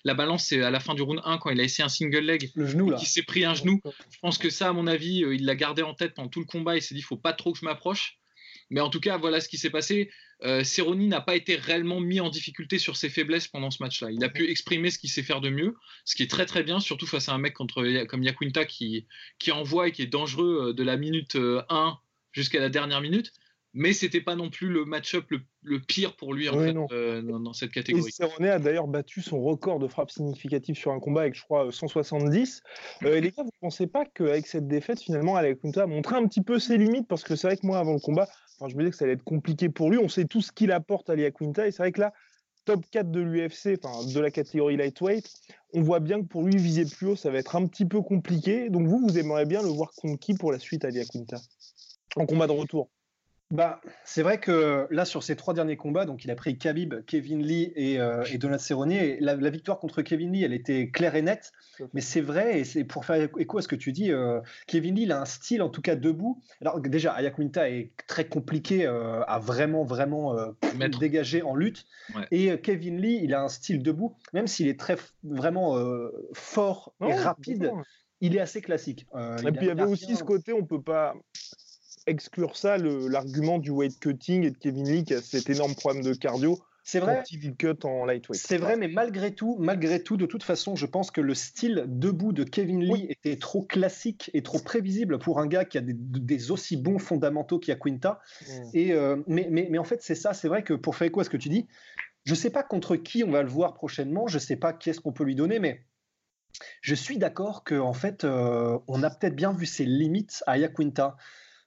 la 0.04 0.14
balance, 0.14 0.44
c'est 0.46 0.62
à 0.62 0.70
la 0.70 0.80
fin 0.80 0.94
du 0.94 1.02
round 1.02 1.20
1 1.24 1.38
quand 1.38 1.50
il 1.50 1.60
a 1.60 1.62
essayé 1.62 1.84
un 1.84 1.88
single 1.88 2.20
leg, 2.20 2.50
le 2.54 2.66
genou 2.66 2.90
là, 2.90 2.96
qui 2.96 3.06
s'est 3.06 3.22
pris 3.22 3.44
un 3.44 3.54
genou. 3.54 3.80
Je 4.10 4.18
pense 4.20 4.38
que 4.38 4.50
ça, 4.50 4.68
à 4.68 4.72
mon 4.72 4.86
avis, 4.86 5.18
il 5.18 5.44
l'a 5.44 5.54
gardé 5.54 5.82
en 5.82 5.94
tête 5.94 6.14
pendant 6.14 6.28
tout 6.28 6.40
le 6.40 6.46
combat. 6.46 6.76
Il 6.76 6.82
s'est 6.82 6.94
dit, 6.94 7.00
il 7.00 7.04
faut 7.04 7.16
pas 7.16 7.32
trop 7.32 7.52
que 7.52 7.58
je 7.58 7.64
m'approche. 7.64 8.19
Mais 8.70 8.80
en 8.80 8.88
tout 8.88 9.00
cas, 9.00 9.18
voilà 9.18 9.40
ce 9.40 9.48
qui 9.48 9.58
s'est 9.58 9.70
passé. 9.70 10.10
Euh, 10.42 10.62
n'a 10.94 11.20
pas 11.20 11.36
été 11.36 11.56
réellement 11.56 12.00
mis 12.00 12.20
en 12.20 12.30
difficulté 12.30 12.78
sur 12.78 12.96
ses 12.96 13.08
faiblesses 13.08 13.48
pendant 13.48 13.70
ce 13.70 13.82
match-là. 13.82 14.10
Il 14.10 14.24
a 14.24 14.28
pu 14.28 14.48
exprimer 14.48 14.90
ce 14.90 14.98
qu'il 14.98 15.10
sait 15.10 15.22
faire 15.22 15.40
de 15.40 15.50
mieux, 15.50 15.74
ce 16.04 16.14
qui 16.14 16.22
est 16.22 16.30
très 16.30 16.46
très 16.46 16.62
bien, 16.62 16.80
surtout 16.80 17.06
face 17.06 17.28
à 17.28 17.34
un 17.34 17.38
mec 17.38 17.54
contre, 17.54 18.04
comme 18.04 18.22
Yaquinta 18.22 18.64
qui, 18.64 19.06
qui 19.38 19.52
envoie 19.52 19.88
et 19.88 19.92
qui 19.92 20.02
est 20.02 20.06
dangereux 20.06 20.68
euh, 20.68 20.72
de 20.72 20.82
la 20.82 20.96
minute 20.96 21.36
1 21.36 21.38
euh, 21.38 21.90
jusqu'à 22.32 22.60
la 22.60 22.68
dernière 22.68 23.00
minute. 23.00 23.32
Mais 23.72 23.92
c'était 23.92 24.20
pas 24.20 24.34
non 24.34 24.50
plus 24.50 24.66
le 24.66 24.84
match-up 24.84 25.26
le, 25.62 25.80
pire 25.80 26.16
pour 26.16 26.34
lui 26.34 26.48
en 26.48 26.58
fait, 26.58 26.74
euh, 26.90 27.22
dans, 27.22 27.52
cette 27.52 27.70
catégorie. 27.70 28.10
Cerrone 28.10 28.46
a 28.46 28.58
d'ailleurs 28.58 28.88
battu 28.88 29.22
son 29.22 29.40
record 29.40 29.78
de 29.78 29.86
frappe 29.86 30.10
significative 30.10 30.74
sur 30.74 30.90
un 30.90 30.98
combat 30.98 31.20
avec, 31.20 31.37
je 31.37 31.42
crois, 31.42 31.70
170. 31.70 32.62
les 33.02 33.20
gars, 33.30 33.44
vous 33.44 33.50
pensez 33.61 33.87
pas 33.87 34.04
qu'avec 34.06 34.48
cette 34.48 34.66
défaite, 34.66 35.00
finalement, 35.00 35.40
Yaquinta 35.40 35.85
a 35.85 35.87
montré 35.87 36.16
un 36.16 36.26
petit 36.26 36.42
peu 36.42 36.59
ses 36.59 36.78
limites? 36.78 37.06
Parce 37.06 37.22
que 37.22 37.37
c'est 37.37 37.46
vrai 37.46 37.56
que 37.59 37.66
moi, 37.66 37.78
avant 37.78 37.92
le 37.92 38.00
combat, 38.00 38.28
je 38.68 38.75
me 38.75 38.81
disais 38.81 38.90
que 38.90 38.96
ça 38.96 39.05
allait 39.05 39.14
être 39.14 39.25
compliqué 39.25 39.68
pour 39.68 39.90
lui. 39.90 39.99
On 39.99 40.09
sait 40.09 40.25
tout 40.25 40.40
ce 40.40 40.53
qu'il 40.53 40.73
apporte 40.73 41.09
à 41.11 41.14
Lia 41.14 41.31
Quinta. 41.31 41.66
Et 41.66 41.70
c'est 41.70 41.83
vrai 41.83 41.92
que 41.92 42.01
là, 42.01 42.12
top 42.64 42.85
4 42.90 43.11
de 43.11 43.20
l'UFC, 43.20 43.79
enfin 43.83 44.05
de 44.07 44.20
la 44.20 44.31
catégorie 44.31 44.77
lightweight, 44.77 45.31
on 45.73 45.83
voit 45.83 46.01
bien 46.01 46.20
que 46.20 46.27
pour 46.27 46.42
lui, 46.42 46.57
viser 46.57 46.85
plus 46.85 47.09
haut, 47.09 47.16
ça 47.16 47.31
va 47.31 47.38
être 47.38 47.57
un 47.57 47.66
petit 47.66 47.87
peu 47.87 48.03
compliqué. 48.03 48.70
Donc 48.70 48.87
vous, 48.87 48.99
vous 48.99 49.18
aimeriez 49.18 49.46
bien 49.46 49.62
le 49.62 49.68
voir 49.68 49.90
contre 49.96 50.18
qui 50.18 50.35
pour 50.35 50.53
la 50.53 50.59
suite 50.59 50.85
à 50.85 50.90
Lia 50.90 51.05
Quinta? 51.05 51.38
En 52.16 52.27
combat 52.27 52.46
de 52.46 52.53
retour 52.53 52.90
bah, 53.50 53.80
c'est 54.04 54.22
vrai 54.22 54.38
que 54.38 54.86
là, 54.90 55.04
sur 55.04 55.24
ces 55.24 55.34
trois 55.34 55.54
derniers 55.54 55.76
combats, 55.76 56.04
donc 56.04 56.24
il 56.24 56.30
a 56.30 56.36
pris 56.36 56.56
Khabib, 56.56 56.94
Kevin 57.04 57.42
Lee 57.42 57.72
et, 57.74 57.98
euh, 57.98 58.22
et 58.30 58.38
Donald 58.38 58.60
Cerrone. 58.60 58.94
la, 59.18 59.50
victoire 59.50 59.80
contre 59.80 60.02
Kevin 60.02 60.32
Lee, 60.32 60.44
elle 60.44 60.52
était 60.52 60.90
claire 60.90 61.16
et 61.16 61.22
nette. 61.22 61.52
Mais 61.92 62.00
c'est 62.00 62.20
vrai, 62.20 62.60
et 62.60 62.64
c'est 62.64 62.84
pour 62.84 63.04
faire 63.04 63.28
écho 63.38 63.58
à 63.58 63.62
ce 63.62 63.66
que 63.66 63.74
tu 63.74 63.90
dis, 63.90 64.12
euh, 64.12 64.40
Kevin 64.68 64.94
Lee, 64.94 65.02
il 65.02 65.12
a 65.12 65.20
un 65.20 65.24
style, 65.24 65.62
en 65.62 65.68
tout 65.68 65.82
cas 65.82 65.96
debout. 65.96 66.40
Alors 66.60 66.80
déjà, 66.80 67.12
Ayakuinta 67.12 67.68
est 67.68 67.90
très 68.06 68.28
compliqué 68.28 68.86
euh, 68.86 69.22
à 69.24 69.40
vraiment, 69.40 69.82
vraiment 69.82 70.36
dégager 71.00 71.42
en 71.42 71.56
lutte. 71.56 71.86
Et 72.30 72.56
Kevin 72.60 73.00
Lee, 73.00 73.18
il 73.20 73.34
a 73.34 73.42
un 73.42 73.48
style 73.48 73.82
debout, 73.82 74.14
même 74.32 74.46
s'il 74.46 74.68
est 74.68 74.78
très, 74.78 74.96
vraiment 75.24 75.76
fort 76.34 76.94
et 77.04 77.14
rapide. 77.14 77.72
Il 78.20 78.36
est 78.36 78.40
assez 78.40 78.60
classique. 78.60 79.06
et 79.16 79.50
puis 79.50 79.62
il 79.62 79.68
y 79.68 79.70
avait 79.70 79.82
aussi 79.82 80.14
ce 80.14 80.22
côté, 80.22 80.52
on 80.52 80.64
peut 80.64 80.82
pas 80.82 81.16
exclure 82.06 82.56
ça, 82.56 82.76
l'argument 82.78 83.58
du 83.58 83.70
weight 83.70 83.98
cutting 84.00 84.44
et 84.44 84.50
de 84.50 84.58
Kevin 84.58 84.88
Lee 84.88 85.04
qui 85.04 85.14
a 85.14 85.22
cet 85.22 85.50
énorme 85.50 85.74
problème 85.74 86.02
de 86.02 86.14
cardio. 86.14 86.58
C'est 86.82 86.98
vrai. 86.98 87.22
Cut 87.58 87.84
en 87.84 88.04
lightweight. 88.04 88.40
C'est 88.40 88.56
vrai, 88.56 88.76
mais 88.76 88.88
malgré 88.88 89.34
tout, 89.34 89.56
malgré 89.60 90.02
tout, 90.02 90.16
de 90.16 90.26
toute 90.26 90.42
façon, 90.42 90.76
je 90.76 90.86
pense 90.86 91.10
que 91.10 91.20
le 91.20 91.34
style 91.34 91.84
debout 91.86 92.32
de 92.32 92.42
Kevin 92.42 92.82
Lee 92.82 93.06
était 93.08 93.36
trop 93.36 93.62
classique 93.62 94.30
et 94.34 94.42
trop 94.42 94.58
prévisible 94.58 95.18
pour 95.18 95.38
un 95.38 95.46
gars 95.46 95.64
qui 95.64 95.78
a 95.78 95.82
des, 95.82 96.50
aussi 96.50 96.76
bons 96.76 96.98
fondamentaux 96.98 97.58
qu'il 97.58 97.72
y 97.72 97.76
a 97.76 97.78
Quinta. 97.78 98.20
Mm. 98.40 98.70
Et 98.74 98.92
euh, 98.92 99.16
mais, 99.26 99.46
mais, 99.50 99.68
mais, 99.70 99.78
en 99.78 99.84
fait, 99.84 100.02
c'est 100.02 100.14
ça. 100.14 100.32
C'est 100.32 100.48
vrai 100.48 100.64
que 100.64 100.74
pour 100.74 100.96
faire 100.96 101.12
quoi 101.12 101.22
ce 101.22 101.30
que 101.30 101.36
tu 101.36 101.48
dis, 101.48 101.68
je 102.24 102.34
sais 102.34 102.50
pas 102.50 102.62
contre 102.62 102.96
qui 102.96 103.24
on 103.24 103.30
va 103.30 103.42
le 103.42 103.48
voir 103.48 103.74
prochainement. 103.74 104.26
Je 104.26 104.38
sais 104.38 104.56
pas 104.56 104.72
qui 104.72 104.90
est-ce 104.90 105.00
qu'on 105.00 105.12
peut 105.12 105.24
lui 105.24 105.36
donner, 105.36 105.58
mais 105.58 105.84
je 106.80 106.94
suis 106.94 107.18
d'accord 107.18 107.62
que 107.62 107.78
en 107.78 107.92
fait, 107.92 108.24
euh, 108.24 108.78
on 108.88 109.02
a 109.02 109.10
peut-être 109.10 109.36
bien 109.36 109.52
vu 109.52 109.66
ses 109.66 109.84
limites 109.84 110.42
à 110.46 110.58
Yaquinta 110.58 111.16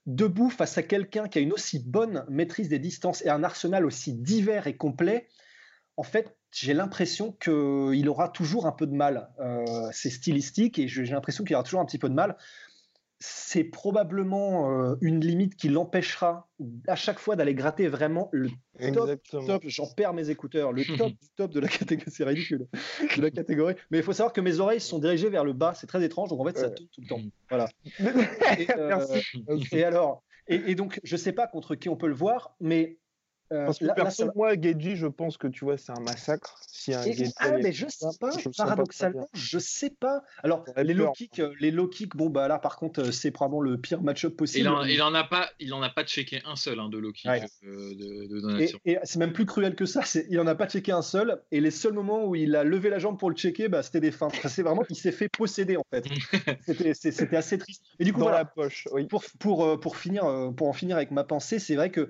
debout 0.06 0.50
face 0.50 0.78
à 0.78 0.84
quelqu'un 0.84 1.28
qui 1.28 1.40
a 1.40 1.42
une 1.42 1.54
aussi 1.54 1.80
bonne 1.80 2.26
maîtrise 2.30 2.70
des 2.70 2.80
distances 2.80 3.24
et 3.26 3.30
un 3.30 3.44
arsenal 3.44 3.86
aussi 3.86 4.14
divers 4.14 4.68
et 4.68 4.76
complet, 4.76 5.28
en 5.96 6.04
fait, 6.04 6.36
j'ai 6.52 6.74
l'impression 6.74 7.32
qu'il 7.32 8.08
aura 8.10 8.30
toujours 8.30 8.68
un 8.68 8.72
peu 8.72 8.86
de 8.86 8.94
mal. 8.94 9.30
Euh, 9.40 9.66
c'est 9.92 10.10
stylistique 10.10 10.78
et 10.78 10.88
j'ai 10.88 11.06
l'impression 11.06 11.44
qu'il 11.44 11.56
aura 11.56 11.64
toujours 11.64 11.82
un 11.82 11.86
petit 11.86 12.00
peu 12.00 12.10
de 12.10 12.14
mal 12.14 12.38
c'est 13.26 13.64
probablement 13.64 14.70
euh, 14.70 14.96
une 15.00 15.22
limite 15.22 15.56
qui 15.56 15.70
l'empêchera 15.70 16.50
à 16.88 16.98
chaque 16.98 17.20
fois 17.20 17.38
d'aller 17.38 17.54
gratter 17.54 17.88
vraiment 17.88 18.28
le 18.34 18.50
top, 18.94 19.22
top. 19.30 19.64
J'en 19.66 19.88
perds 19.88 20.14
mes 20.14 20.30
écouteurs, 20.30 20.74
le 20.74 20.84
top 20.98 21.12
du 21.12 21.30
top 21.38 21.52
de 21.52 21.62
la 21.62 21.70
catégorie, 21.70 22.12
c'est 22.12 22.26
ridicule, 22.26 22.68
de 23.16 23.22
la 23.22 23.32
catégorie. 23.32 23.76
Mais 23.92 24.00
il 24.00 24.04
faut 24.04 24.12
savoir 24.12 24.34
que 24.34 24.42
mes 24.42 24.60
oreilles 24.60 24.82
sont 24.82 25.00
dirigées 25.00 25.30
vers 25.30 25.46
le 25.46 25.54
bas, 25.54 25.74
c'est 25.74 25.88
très 25.88 26.04
étrange, 26.04 26.28
donc 26.32 26.42
en 26.42 26.44
fait 26.44 26.58
ça 26.58 26.70
tourne 26.70 26.90
tout 26.92 27.02
le 27.02 27.08
temps. 27.08 27.22
Voilà. 27.48 27.70
Et, 28.60 28.68
euh, 28.78 29.22
et 29.72 29.84
alors, 29.86 30.22
et, 30.48 30.76
donc 30.76 31.00
je 31.06 31.16
sais 31.16 31.32
pas 31.32 31.48
contre 31.48 31.76
qui 31.76 31.88
on 31.88 31.96
peut 31.96 32.08
le 32.08 32.14
voir, 32.14 32.58
mais 32.60 32.98
Parce 33.50 33.80
que 33.80 33.86
là, 33.86 33.94
perso, 33.94 34.30
moi, 34.36 34.54
Geji, 34.60 34.96
je 34.96 35.08
pense 35.08 35.38
que 35.38 35.48
tu 35.48 35.66
vois, 35.66 35.78
c'est 35.78 35.92
un 35.92 36.02
massacre. 36.02 36.58
Si 36.68 36.94
un 36.94 37.02
ah, 37.38 37.52
mais 37.62 37.72
je 37.72 37.88
sais 37.88 38.08
pas, 38.20 38.32
paradoxalement, 38.58 39.30
je 39.34 39.60
sais 39.60 39.90
pas. 39.90 40.24
Alors, 40.44 40.66
les 40.78 40.94
low, 40.94 41.12
kicks, 41.12 41.40
euh, 41.40 41.54
les 41.60 41.72
low 41.72 41.88
kicks, 41.88 42.16
bon, 42.16 42.30
bah 42.30 42.48
là, 42.48 42.60
par 42.60 42.78
contre, 42.78 43.02
euh, 43.02 43.12
c'est 43.12 43.32
probablement 43.32 43.62
le 43.62 43.78
pire 43.78 44.02
match-up 44.02 44.36
possible. 44.36 44.70
Il 44.88 45.02
en, 45.02 45.14
a 45.14 45.24
pas, 45.24 45.50
il 45.60 45.74
en 45.74 45.82
a 45.82 45.90
pas 45.90 46.04
checké 46.04 46.42
un 46.46 46.56
seul 46.56 46.80
hein, 46.80 46.90
de 46.90 46.98
low 46.98 47.12
kick 47.12 47.30
de, 47.64 48.28
de 48.28 48.62
Et, 48.86 48.98
c'est 49.04 49.20
même 49.20 49.34
plus 49.34 49.46
cruel 49.46 49.76
que 49.76 49.86
ça, 49.86 50.02
il 50.30 50.40
en 50.40 50.48
a 50.48 50.56
pas 50.56 50.68
checké 50.68 50.92
un 50.92 51.02
seul. 51.02 51.42
Et 51.52 51.62
les 51.62 51.72
seuls 51.72 51.94
moments 51.94 52.26
où 52.26 52.36
il 52.36 52.56
a 52.56 52.64
levé 52.64 52.90
la 52.90 53.00
jambe 53.00 53.18
pour 53.18 53.30
le 53.30 53.36
checker, 53.36 53.70
bah, 53.70 53.84
c'était 53.84 54.02
des 54.02 54.12
fins. 54.12 54.30
c'est 54.46 54.64
vraiment 54.64 54.84
qu'il 54.84 54.98
s'est 54.98 55.12
fait 55.12 55.30
posséder, 55.30 55.78
en 55.78 55.86
fait. 55.90 56.06
c'était 56.94 57.38
assez 57.38 57.58
triste. 57.58 57.84
Et 58.00 58.04
du 58.04 58.14
coup, 58.14 58.22
voilà, 58.22 58.40
la 58.40 58.46
poche, 58.46 58.88
pour, 59.10 59.24
pour, 59.40 59.80
pour, 59.80 59.98
finir, 59.98 60.52
pour 60.58 60.68
en 60.68 60.74
finir 60.74 60.96
avec 60.96 61.12
ma 61.12 61.24
pensée, 61.24 61.60
c'est 61.60 61.76
vrai 61.76 61.92
que 61.92 62.10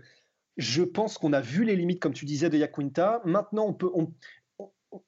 je 0.58 0.84
pense 0.84 1.18
qu'on 1.18 1.34
a 1.34 1.42
vu 1.42 1.64
les 1.64 1.76
limites, 1.76 2.00
comme 2.00 2.14
tu 2.14 2.26
disais, 2.26 2.50
de 2.50 2.58
Yaquinta. 2.58 3.22
Maintenant, 3.26 3.68
on 3.68 3.74
peut. 3.74 3.90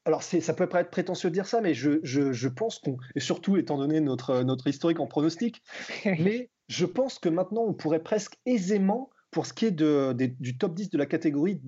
alors, 0.06 0.24
ça 0.24 0.54
peut 0.54 0.68
être 0.72 0.90
prétentieux 0.90 1.30
de 1.30 1.34
dire 1.34 1.46
ça, 1.46 1.62
mais 1.62 1.74
je, 1.74 2.48
pense 2.48 2.80
qu'on. 2.80 2.98
Et 3.16 3.20
surtout, 3.20 3.58
étant 3.58 3.78
donné 3.78 4.00
notre, 4.02 4.44
notre 4.44 4.68
historique 4.68 5.00
en 5.00 5.08
pronostic, 5.08 5.62
mais 6.06 6.50
je 6.68 6.86
pense 6.86 7.20
que 7.20 7.30
maintenant, 7.30 7.64
on 7.64 7.74
pourrait 7.74 8.04
presque 8.04 8.36
aisément, 8.46 9.10
pour 9.32 9.46
ce 9.46 9.54
qui 9.54 9.66
est 9.66 9.72
de, 9.72 10.14
du 10.14 10.58
top 10.58 10.74
10 10.74 10.90
de 10.90 10.98
la 10.98 11.06
catégorie, 11.06 11.62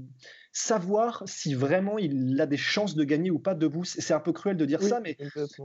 savoir 0.58 1.22
si 1.28 1.54
vraiment 1.54 2.00
il 2.00 2.41
a 2.41 2.48
des 2.48 2.58
chances 2.58 2.96
de 2.96 3.04
gagner 3.04 3.30
ou 3.30 3.38
pas 3.38 3.54
debout. 3.54 3.86
C'est 3.86 4.13
un 4.13 4.20
peu 4.20 4.34
cruel 4.34 4.58
de 4.58 4.65
dire 4.65 4.82
ça, 4.82 5.00
mais 5.00 5.17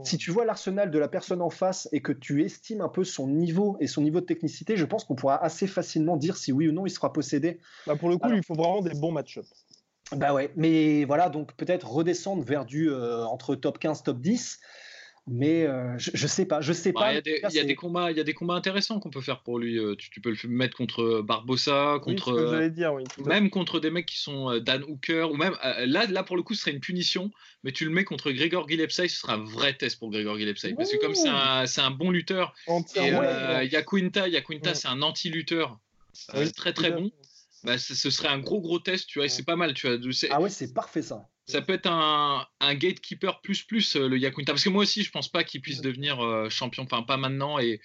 si 0.03 0.17
tu 0.17 0.29
vois 0.29 0.45
l'arsenal 0.45 0.91
de 0.91 0.99
la 0.99 1.07
personne 1.07 1.41
en 1.41 1.49
face 1.49 1.89
et 1.91 2.01
que 2.01 2.11
tu 2.11 2.43
estimes 2.43 2.81
un 2.81 2.89
peu 2.89 3.03
son 3.03 3.27
niveau 3.27 3.75
et 3.79 3.87
son 3.87 4.01
niveau 4.01 4.21
de 4.21 4.25
technicité, 4.25 4.77
je 4.77 4.85
pense 4.85 5.03
qu'on 5.03 5.15
pourra 5.15 5.43
assez 5.43 5.65
facilement 5.65 6.15
dire 6.15 6.37
si 6.37 6.51
oui 6.51 6.67
ou 6.67 6.71
non 6.71 6.85
il 6.85 6.91
sera 6.91 7.11
possédé. 7.11 7.59
Bah 7.87 7.95
pour 7.95 8.09
le 8.09 8.17
coup, 8.17 8.31
il 8.31 8.43
faut 8.43 8.53
vraiment 8.53 8.81
des 8.81 8.93
bons 8.93 9.11
match-ups. 9.11 9.51
Bah 10.15 10.33
ouais, 10.33 10.51
mais 10.55 11.05
voilà, 11.05 11.29
donc 11.29 11.53
peut-être 11.55 11.89
redescendre 11.89 12.43
vers 12.43 12.65
du 12.65 12.91
euh, 12.91 13.25
entre 13.25 13.55
top 13.55 13.79
15, 13.79 14.03
top 14.03 14.19
10. 14.19 14.59
Mais 15.25 15.65
euh, 15.65 15.97
je, 15.97 16.11
je, 16.13 16.27
sais 16.27 16.45
pas, 16.45 16.59
je 16.59 16.73
sais 16.73 16.91
pas. 16.91 17.13
Il 17.13 17.21
y, 17.49 17.59
a 17.59 17.63
des 17.63 17.75
combats, 17.75 18.11
il 18.11 18.17
y 18.17 18.19
a 18.19 18.25
des 18.25 18.33
combats 18.33 18.55
intéressants 18.55 18.99
qu'on 18.99 19.09
peut 19.09 19.21
faire 19.21 19.41
pour 19.41 19.57
lui. 19.57 19.79
Euh, 19.79 19.95
tu, 19.95 20.19
peux 20.19 20.31
le 20.31 20.49
mettre 20.49 20.75
contre 20.75 21.21
Barbossa, 21.21 21.99
contre 22.01 22.59
oui, 22.59 22.69
dire, 22.71 22.93
oui, 22.93 23.03
même 23.25 23.49
contre 23.49 23.79
des 23.79 23.89
mecs 23.89 24.05
qui 24.05 24.19
sont 24.19 24.59
Dan 24.59 24.83
Hooker 24.83 25.31
ou 25.31 25.37
même 25.37 25.55
là, 25.63 26.05
là 26.07 26.23
pour 26.23 26.35
le 26.35 26.43
coup, 26.43 26.55
ce 26.55 26.61
serait 26.61 26.71
une 26.71 26.81
punition. 26.81 27.31
Mais 27.63 27.71
tu 27.71 27.85
le 27.85 27.91
mets 27.91 28.03
contre 28.03 28.31
Grégor 28.31 28.67
Gillespie, 28.67 29.07
ce 29.07 29.17
sera 29.21 29.35
un 29.35 29.43
vrai 29.43 29.73
test 29.73 29.97
pour 29.97 30.11
Grégor 30.11 30.37
Gillespie 30.37 30.73
parce 30.73 30.91
que 30.91 30.97
comme 30.97 31.15
c'est 31.15 31.29
un, 31.29 31.85
un, 31.85 31.91
bon 31.91 32.11
lutteur, 32.11 32.53
il 32.67 33.69
y 33.71 33.75
a 33.75 33.83
Quinta, 33.83 34.27
il 34.27 34.33
y 34.33 34.37
a 34.37 34.41
Quinta, 34.41 34.73
c'est 34.75 34.89
un 34.89 35.01
anti-lutteur 35.01 35.79
très 36.55 36.73
très 36.73 36.91
bon 36.91 37.11
bah, 37.63 37.77
ce 37.77 38.09
serait 38.09 38.27
un 38.27 38.39
gros 38.39 38.59
gros 38.59 38.79
test, 38.79 39.07
tu 39.07 39.19
vois, 39.19 39.25
et 39.25 39.29
c'est 39.29 39.43
pas 39.43 39.55
mal, 39.55 39.73
tu 39.73 39.87
vois. 39.87 39.97
Ah 40.29 40.41
ouais, 40.41 40.49
c'est 40.49 40.73
parfait 40.73 41.01
ça. 41.01 41.29
Ça 41.45 41.61
peut 41.61 41.73
être 41.73 41.87
un, 41.87 42.47
un 42.61 42.75
gatekeeper 42.75 43.41
plus 43.41 43.63
plus 43.63 43.95
euh, 43.95 44.07
le 44.07 44.17
Yakunta, 44.17 44.53
parce 44.53 44.63
que 44.63 44.69
moi 44.69 44.83
aussi, 44.83 45.03
je 45.03 45.11
pense 45.11 45.29
pas 45.29 45.43
qu'il 45.43 45.61
puisse 45.61 45.81
devenir 45.81 46.23
euh, 46.23 46.49
champion, 46.49 46.83
enfin 46.83 47.03
pas 47.03 47.17
maintenant, 47.17 47.59
et, 47.59 47.81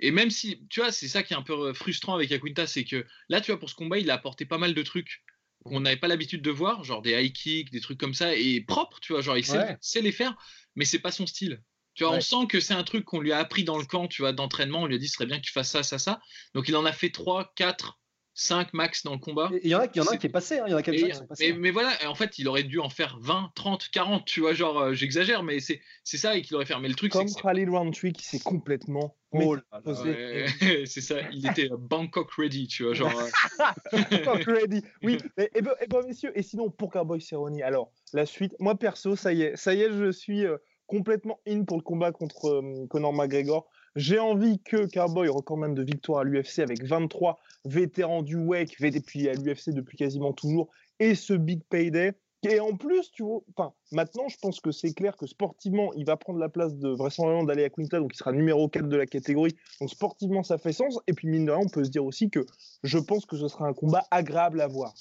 et 0.00 0.10
même 0.10 0.30
si, 0.30 0.66
tu 0.70 0.80
vois, 0.80 0.90
c'est 0.90 1.08
ça 1.08 1.22
qui 1.22 1.34
est 1.34 1.36
un 1.36 1.42
peu 1.42 1.68
euh, 1.68 1.74
frustrant 1.74 2.14
avec 2.14 2.30
Yakunta, 2.30 2.66
c'est 2.66 2.84
que 2.84 3.04
là, 3.28 3.40
tu 3.40 3.50
vois, 3.50 3.60
pour 3.60 3.68
ce 3.68 3.74
combat, 3.74 3.98
il 3.98 4.10
a 4.10 4.14
apporté 4.14 4.46
pas 4.46 4.58
mal 4.58 4.74
de 4.74 4.82
trucs 4.82 5.22
qu'on 5.64 5.80
n'avait 5.80 5.96
pas 5.96 6.08
l'habitude 6.08 6.42
de 6.42 6.50
voir, 6.50 6.84
genre 6.84 7.02
des 7.02 7.12
high 7.12 7.32
kicks, 7.32 7.70
des 7.70 7.80
trucs 7.80 7.98
comme 7.98 8.14
ça, 8.14 8.34
et 8.34 8.60
propre, 8.62 9.00
tu 9.00 9.12
vois, 9.12 9.22
genre 9.22 9.36
il 9.36 9.44
sait, 9.44 10.00
les 10.00 10.12
faire, 10.12 10.36
mais 10.74 10.84
c'est 10.84 10.98
pas 10.98 11.10
son 11.12 11.26
style. 11.26 11.62
Tu 11.94 12.04
vois, 12.04 12.12
on 12.12 12.20
sent 12.20 12.46
que 12.48 12.58
c'est 12.58 12.74
un 12.74 12.82
truc 12.82 13.04
qu'on 13.04 13.20
lui 13.20 13.32
a 13.32 13.38
appris 13.38 13.62
dans 13.62 13.78
le 13.78 13.84
camp, 13.84 14.08
tu 14.08 14.22
vois, 14.22 14.32
d'entraînement. 14.32 14.82
On 14.82 14.86
lui 14.86 14.96
a 14.96 14.98
dit, 14.98 15.06
ce 15.06 15.14
serait 15.14 15.26
bien 15.26 15.38
que 15.38 15.44
tu 15.44 15.52
fasses 15.52 15.70
ça, 15.70 15.84
ça, 15.84 15.98
ça. 15.98 16.20
Donc, 16.52 16.68
il 16.68 16.74
en 16.74 16.84
a 16.84 16.92
fait 16.92 17.10
3, 17.10 17.52
4 17.54 18.00
5 18.36 18.72
max 18.72 19.04
dans 19.04 19.12
le 19.12 19.18
combat. 19.18 19.48
Il 19.62 19.70
y 19.70 19.74
en 19.76 19.80
a, 19.80 19.86
y 19.94 20.00
en 20.00 20.04
a 20.04 20.16
qui 20.16 20.26
est 20.26 20.30
passé, 20.30 20.58
hein, 20.58 20.64
il 20.66 20.72
y 20.72 20.74
en 20.74 20.78
a 20.78 20.82
qui 20.82 21.12
sont 21.12 21.26
passés. 21.26 21.52
Mais, 21.52 21.70
voilà, 21.70 21.90
en 22.06 22.16
fait, 22.16 22.38
il 22.38 22.48
aurait 22.48 22.64
dû 22.64 22.80
en 22.80 22.88
faire 22.88 23.16
20, 23.20 23.52
30, 23.54 23.88
40, 23.90 24.24
tu 24.24 24.40
vois, 24.40 24.54
genre, 24.54 24.78
euh, 24.78 24.92
j'exagère, 24.92 25.44
mais 25.44 25.60
c'est 25.60 25.80
ça 26.04 26.36
et 26.36 26.42
qu'il 26.42 26.56
aurait 26.56 26.66
fait. 26.66 26.74
Mais 26.80 26.88
le 26.88 26.94
truc, 26.94 27.12
c'est. 27.12 27.18
Comme 27.18 27.42
Khalil 27.42 27.70
Roundtree 27.70 28.12
qui 28.12 28.24
s'est 28.24 28.40
complètement. 28.40 29.16
Oh 29.30 29.56
c'est 30.84 31.00
ça, 31.00 31.16
il 31.32 31.48
était 31.48 31.70
euh, 31.70 31.76
Bangkok 31.76 32.30
ready, 32.32 32.66
tu 32.66 32.84
vois, 32.84 32.94
genre. 32.94 33.12
Euh. 33.16 33.98
Bangkok 34.24 34.44
ready, 34.44 34.82
oui. 35.02 35.18
Et, 35.38 35.50
et, 35.54 35.62
ben, 35.62 35.72
ben, 35.88 36.02
messieurs, 36.06 36.32
et 36.36 36.42
sinon, 36.42 36.70
pour 36.70 36.90
Cowboy 36.90 37.20
Cerrone, 37.20 37.60
alors, 37.62 37.92
la 38.12 38.26
suite, 38.26 38.54
moi 38.58 38.76
perso, 38.76 39.14
ça 39.16 39.32
y 39.32 39.42
est, 39.42 39.56
ça 39.56 39.74
y 39.74 39.82
est, 39.82 39.92
je 39.92 40.10
suis 40.10 40.44
complètement 40.86 41.40
in 41.46 41.64
pour 41.64 41.76
le 41.76 41.82
combat 41.82 42.10
contre 42.10 42.62
Conor 42.88 43.12
McGregor. 43.12 43.68
J'ai 43.96 44.18
envie 44.18 44.58
que 44.58 44.86
Cowboy 44.92 45.28
recommande 45.28 45.74
de 45.74 45.82
victoire 45.82 46.20
à 46.20 46.24
l'UFC 46.24 46.58
avec 46.58 46.82
23 46.82 47.38
vétérans 47.64 48.22
du 48.22 48.36
WEC, 48.36 48.76
puis 49.06 49.28
à 49.28 49.34
l'UFC 49.34 49.70
depuis 49.70 49.96
quasiment 49.96 50.32
toujours, 50.32 50.68
et 50.98 51.14
ce 51.14 51.32
big 51.32 51.62
payday. 51.70 52.12
Et 52.46 52.60
en 52.60 52.76
plus, 52.76 53.10
tu 53.12 53.22
vois, 53.22 53.74
maintenant, 53.92 54.28
je 54.28 54.36
pense 54.36 54.60
que 54.60 54.70
c'est 54.70 54.92
clair 54.92 55.16
que 55.16 55.26
sportivement, 55.26 55.92
il 55.94 56.04
va 56.04 56.16
prendre 56.16 56.38
la 56.38 56.50
place 56.50 56.74
de 56.76 56.90
vraisemblablement 56.90 57.44
d'aller 57.44 57.64
à 57.64 57.70
Quinta, 57.70 58.00
donc 58.00 58.10
il 58.14 58.18
sera 58.18 58.32
numéro 58.32 58.68
4 58.68 58.86
de 58.86 58.96
la 58.96 59.06
catégorie. 59.06 59.56
Donc 59.80 59.88
sportivement, 59.88 60.42
ça 60.42 60.58
fait 60.58 60.72
sens. 60.72 60.98
Et 61.06 61.14
puis, 61.14 61.28
mine 61.28 61.46
de 61.46 61.52
rien, 61.52 61.62
on 61.64 61.68
peut 61.68 61.84
se 61.84 61.90
dire 61.90 62.04
aussi 62.04 62.28
que 62.28 62.44
je 62.82 62.98
pense 62.98 63.24
que 63.24 63.36
ce 63.36 63.48
sera 63.48 63.66
un 63.66 63.72
combat 63.72 64.04
agréable 64.10 64.60
à 64.60 64.66
voir. 64.66 64.92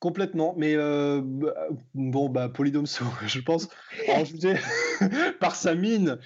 Complètement, 0.00 0.54
mais 0.56 0.76
euh, 0.76 1.20
bah, 1.24 1.54
bon, 1.94 2.28
bah, 2.28 2.48
Polydomso, 2.48 3.04
je 3.26 3.40
pense, 3.40 3.68
par 5.40 5.56
sa 5.56 5.74
mine 5.74 6.18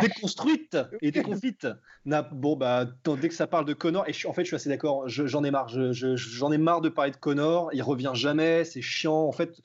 déconstruite 0.00 0.76
et 1.00 1.12
déconfite, 1.12 1.68
bon, 2.04 2.56
bah, 2.56 2.86
dès 3.20 3.28
que 3.28 3.34
ça 3.34 3.46
parle 3.46 3.64
de 3.64 3.74
Connor, 3.74 4.04
et 4.08 4.26
en 4.26 4.32
fait, 4.32 4.42
je 4.42 4.48
suis 4.48 4.56
assez 4.56 4.68
d'accord, 4.68 5.08
j'en 5.08 5.44
ai 5.44 5.52
marre, 5.52 5.68
j'en 5.68 6.52
ai 6.52 6.58
marre 6.58 6.80
de 6.80 6.88
parler 6.88 7.12
de 7.12 7.16
Connor, 7.16 7.70
il 7.72 7.82
revient 7.82 8.12
jamais, 8.14 8.64
c'est 8.64 8.82
chiant, 8.82 9.22
en 9.22 9.32
fait, 9.32 9.60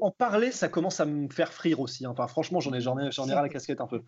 en 0.00 0.10
parler, 0.10 0.50
ça 0.50 0.68
commence 0.68 0.98
à 0.98 1.04
me 1.04 1.28
faire 1.28 1.52
frire 1.52 1.78
aussi, 1.78 2.06
hein. 2.06 2.10
enfin, 2.10 2.26
franchement, 2.26 2.58
j'en 2.58 2.72
ai, 2.72 2.80
j'en 2.80 2.98
ai, 2.98 3.12
j'en 3.12 3.28
ai 3.28 3.34
ras 3.34 3.42
la 3.42 3.48
casquette 3.48 3.80
un 3.80 3.86
peu. 3.86 4.02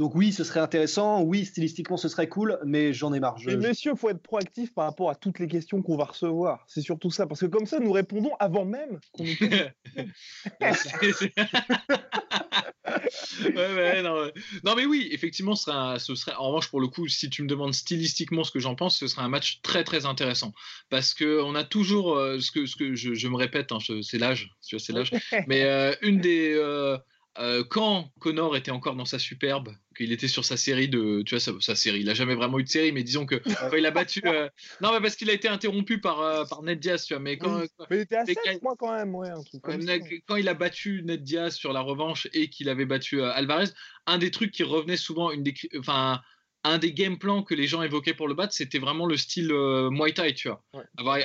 Donc 0.00 0.14
oui, 0.14 0.32
ce 0.32 0.44
serait 0.44 0.60
intéressant, 0.60 1.20
oui, 1.20 1.44
stylistiquement, 1.44 1.98
ce 1.98 2.08
serait 2.08 2.26
cool, 2.26 2.58
mais 2.64 2.94
j'en 2.94 3.12
ai 3.12 3.20
marre. 3.20 3.36
Mais 3.44 3.58
messieurs, 3.58 3.92
il 3.94 3.98
faut 3.98 4.08
être 4.08 4.22
proactif 4.22 4.72
par 4.72 4.86
rapport 4.86 5.10
à 5.10 5.14
toutes 5.14 5.38
les 5.38 5.46
questions 5.46 5.82
qu'on 5.82 5.98
va 5.98 6.04
recevoir. 6.04 6.64
C'est 6.68 6.80
surtout 6.80 7.10
ça, 7.10 7.26
parce 7.26 7.42
que 7.42 7.46
comme 7.46 7.66
ça, 7.66 7.80
nous 7.80 7.92
répondons 7.92 8.32
avant 8.40 8.64
même 8.64 8.98
qu'on 9.12 9.24
nous 9.24 9.34
non, 14.64 14.74
mais 14.74 14.86
oui, 14.86 15.10
effectivement, 15.12 15.54
ce 15.54 15.64
serait, 15.64 15.98
ce 15.98 16.14
serait, 16.14 16.32
en 16.32 16.48
revanche, 16.48 16.70
pour 16.70 16.80
le 16.80 16.88
coup, 16.88 17.06
si 17.06 17.28
tu 17.28 17.42
me 17.42 17.46
demandes 17.46 17.74
stylistiquement 17.74 18.42
ce 18.42 18.52
que 18.52 18.58
j'en 18.58 18.76
pense, 18.76 18.98
ce 18.98 19.06
serait 19.06 19.20
un 19.20 19.28
match 19.28 19.60
très 19.60 19.84
très 19.84 20.06
intéressant. 20.06 20.54
Parce 20.88 21.12
qu'on 21.12 21.54
a 21.54 21.62
toujours, 21.62 22.16
euh, 22.16 22.40
ce 22.40 22.50
que, 22.50 22.64
ce 22.64 22.74
que 22.74 22.94
je, 22.94 23.28
me 23.28 23.36
répète, 23.36 23.70
hein, 23.70 23.80
c'est 24.00 24.16
l'âge, 24.16 24.50
c'est 24.62 24.94
l'âge, 24.94 25.10
mais 25.46 25.64
euh, 25.64 25.94
une 26.00 26.20
des. 26.20 26.54
Euh, 26.54 26.96
euh, 27.38 27.62
quand 27.62 28.10
Connor 28.18 28.56
était 28.56 28.72
encore 28.72 28.96
dans 28.96 29.04
sa 29.04 29.20
superbe, 29.20 29.72
qu'il 29.96 30.10
était 30.10 30.26
sur 30.26 30.44
sa 30.44 30.56
série 30.56 30.88
de, 30.88 31.22
tu 31.22 31.36
vois, 31.36 31.60
sa, 31.60 31.76
série, 31.76 32.00
il 32.00 32.06
n'a 32.06 32.14
jamais 32.14 32.34
vraiment 32.34 32.58
eu 32.58 32.64
de 32.64 32.68
série, 32.68 32.90
mais 32.90 33.04
disons 33.04 33.24
que 33.24 33.36
quand 33.36 33.76
il 33.76 33.86
a 33.86 33.92
battu, 33.92 34.20
euh, 34.26 34.48
non, 34.80 34.92
mais 34.92 35.00
parce 35.00 35.14
qu'il 35.14 35.30
a 35.30 35.32
été 35.32 35.46
interrompu 35.46 36.00
par, 36.00 36.20
euh, 36.20 36.44
par 36.44 36.62
Ned 36.62 36.80
Diaz, 36.80 37.04
tu 37.04 37.14
vois, 37.14 37.22
mais 37.22 37.38
quand, 37.38 37.62
mais 37.88 37.98
il 37.98 38.00
était 38.00 38.16
à 38.16 38.26
7, 38.26 38.36
quand, 38.60 38.74
quand 38.76 38.92
même, 38.92 39.14
ouais, 39.14 39.30
un 39.30 39.42
truc 39.42 39.62
comme 39.62 39.80
quand 40.26 40.36
il 40.36 40.48
a 40.48 40.54
battu 40.54 41.02
Ned 41.04 41.22
Diaz 41.22 41.54
sur 41.54 41.72
la 41.72 41.80
revanche 41.80 42.26
et 42.32 42.50
qu'il 42.50 42.68
avait 42.68 42.84
battu 42.84 43.22
Alvarez, 43.22 43.68
un 44.06 44.18
des 44.18 44.32
trucs 44.32 44.50
qui 44.50 44.64
revenait 44.64 44.96
souvent, 44.96 45.30
une 45.30 45.44
des, 45.44 45.54
enfin, 45.78 46.20
un 46.64 46.78
des 46.78 46.92
game 46.92 47.16
plans 47.16 47.44
que 47.44 47.54
les 47.54 47.68
gens 47.68 47.82
évoquaient 47.82 48.14
pour 48.14 48.26
le 48.26 48.34
battre, 48.34 48.54
c'était 48.54 48.80
vraiment 48.80 49.06
le 49.06 49.16
style 49.16 49.52
Muay 49.52 50.12
Thai, 50.12 50.34
tu 50.34 50.48
vois, 50.48 50.64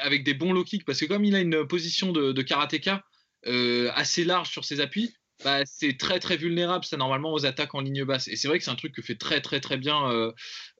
avec 0.01 0.23
des 0.23 0.35
bons 0.35 0.53
low 0.53 0.63
kicks, 0.63 0.85
parce 0.85 0.99
que 0.99 1.05
comme 1.05 1.25
il 1.25 1.35
a 1.35 1.39
une 1.39 1.65
position 1.65 2.11
de, 2.11 2.31
de 2.31 2.41
karatéka 2.43 3.03
assez 3.43 4.23
large 4.23 4.49
sur 4.49 4.65
ses 4.65 4.81
appuis 4.81 5.15
bah, 5.43 5.61
c'est 5.65 5.97
très 5.97 6.19
très 6.19 6.37
vulnérable 6.37 6.85
ça 6.85 6.97
normalement 6.97 7.33
aux 7.33 7.45
attaques 7.45 7.75
en 7.75 7.81
ligne 7.81 8.05
basse. 8.05 8.27
Et 8.27 8.35
c'est 8.35 8.47
vrai 8.47 8.57
que 8.57 8.63
c'est 8.63 8.71
un 8.71 8.75
truc 8.75 8.93
que 8.93 9.01
fait 9.01 9.15
très 9.15 9.41
très 9.41 9.59
très 9.59 9.77
bien 9.77 10.09
euh, 10.09 10.31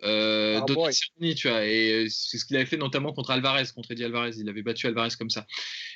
euh, 0.04 0.60
ah, 0.62 0.66
tu 0.66 0.74
vois. 0.74 1.66
Et 1.66 2.08
c'est 2.10 2.38
ce 2.38 2.46
qu'il 2.46 2.56
avait 2.56 2.66
fait 2.66 2.78
notamment 2.78 3.12
contre 3.12 3.32
Alvarez 3.32 3.66
contre 3.76 3.92
Eddie 3.92 4.06
Alvarez. 4.06 4.32
Il 4.38 4.48
avait 4.48 4.62
battu 4.62 4.88
Alvarez 4.88 5.10
comme 5.20 5.30
ça. 5.30 5.46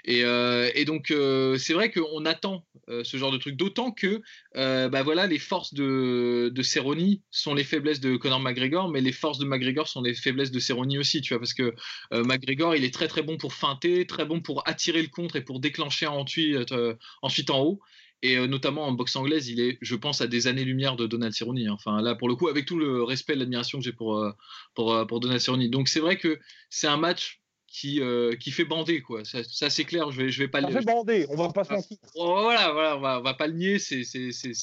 Et, 0.03 0.23
euh, 0.23 0.69
et 0.75 0.83
donc 0.85 1.11
euh, 1.11 1.57
c'est 1.57 1.73
vrai 1.73 1.91
qu'on 1.91 2.25
attend 2.25 2.65
ce 3.03 3.17
genre 3.17 3.31
de 3.31 3.37
truc. 3.37 3.55
D'autant 3.55 3.91
que 3.91 4.21
bah 4.55 5.03
voilà 5.03 5.25
les 5.27 5.39
forces 5.39 5.73
de, 5.73 6.51
de 6.53 6.61
Cerrone 6.61 7.17
sont 7.31 7.53
les 7.53 7.63
faiblesses 7.63 7.99
de 8.01 8.17
Conor 8.17 8.39
McGregor 8.39 8.89
mais 8.89 8.99
les 8.99 9.11
forces 9.11 9.37
de 9.37 9.45
McGregor 9.45 9.87
sont 9.87 10.01
les 10.01 10.13
faiblesses 10.13 10.51
de 10.51 10.59
Cerrone 10.59 10.97
aussi 10.97 11.21
tu 11.21 11.33
vois 11.33 11.39
parce 11.39 11.53
que 11.53 11.73
McGregor 12.11 12.75
il 12.75 12.83
est 12.83 12.93
très 12.93 13.07
très 13.07 13.21
bon 13.21 13.37
pour 13.37 13.53
feinter 13.53 14.07
très 14.07 14.25
bon 14.25 14.41
pour 14.41 14.67
attirer 14.67 15.01
le 15.01 15.07
contre 15.07 15.35
et 15.35 15.41
pour 15.41 15.59
déclencher 15.59 16.07
ensuite, 16.07 16.73
ensuite 17.21 17.49
en 17.51 17.61
haut 17.61 17.79
et 18.21 18.37
euh, 18.37 18.47
notamment 18.47 18.85
en 18.85 18.91
boxe 18.91 19.15
anglaise, 19.15 19.47
il 19.47 19.59
est, 19.59 19.77
je 19.81 19.95
pense, 19.95 20.21
à 20.21 20.27
des 20.27 20.47
années-lumière 20.47 20.95
de 20.95 21.07
Donald 21.07 21.33
Cerrone. 21.33 21.59
Hein. 21.59 21.71
Enfin, 21.71 22.01
là, 22.01 22.15
pour 22.15 22.27
le 22.27 22.35
coup, 22.35 22.47
avec 22.47 22.65
tout 22.65 22.77
le 22.77 23.03
respect 23.03 23.33
et 23.33 23.37
l'admiration 23.37 23.79
que 23.79 23.83
j'ai 23.83 23.93
pour, 23.93 24.17
euh, 24.17 24.31
pour, 24.75 24.93
euh, 24.93 25.05
pour, 25.05 25.19
Donald 25.19 25.39
Cerrone. 25.39 25.69
Donc, 25.69 25.87
c'est 25.87 26.01
vrai 26.01 26.17
que 26.17 26.39
c'est 26.69 26.87
un 26.87 26.97
match 26.97 27.41
qui, 27.67 28.01
qui 28.39 28.49
fait 28.49 28.65
bander, 28.65 29.01
quoi. 29.01 29.21
Ça, 29.23 29.69
c'est 29.69 29.83
clair, 29.85 30.09
je 30.09 30.17
vais, 30.17 30.29
je 30.31 30.39
vais 30.39 30.47
pas 30.47 30.59
ça 30.59 30.71
fait 30.71 30.83
bander, 30.83 31.27
on 31.29 31.35
va 31.35 31.49
pas 31.49 31.63
se 31.63 31.71
mentir. 31.71 31.97
Voilà, 32.15 32.71
voilà, 32.71 32.97
on 32.97 32.99
va, 32.99 33.19
va 33.19 33.33
pas 33.35 33.45
le 33.45 33.53
nier, 33.53 33.77
c'est 33.77 34.03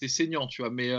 saignant, 0.08 0.48
tu 0.48 0.62
vois. 0.62 0.72
Mais 0.72 0.90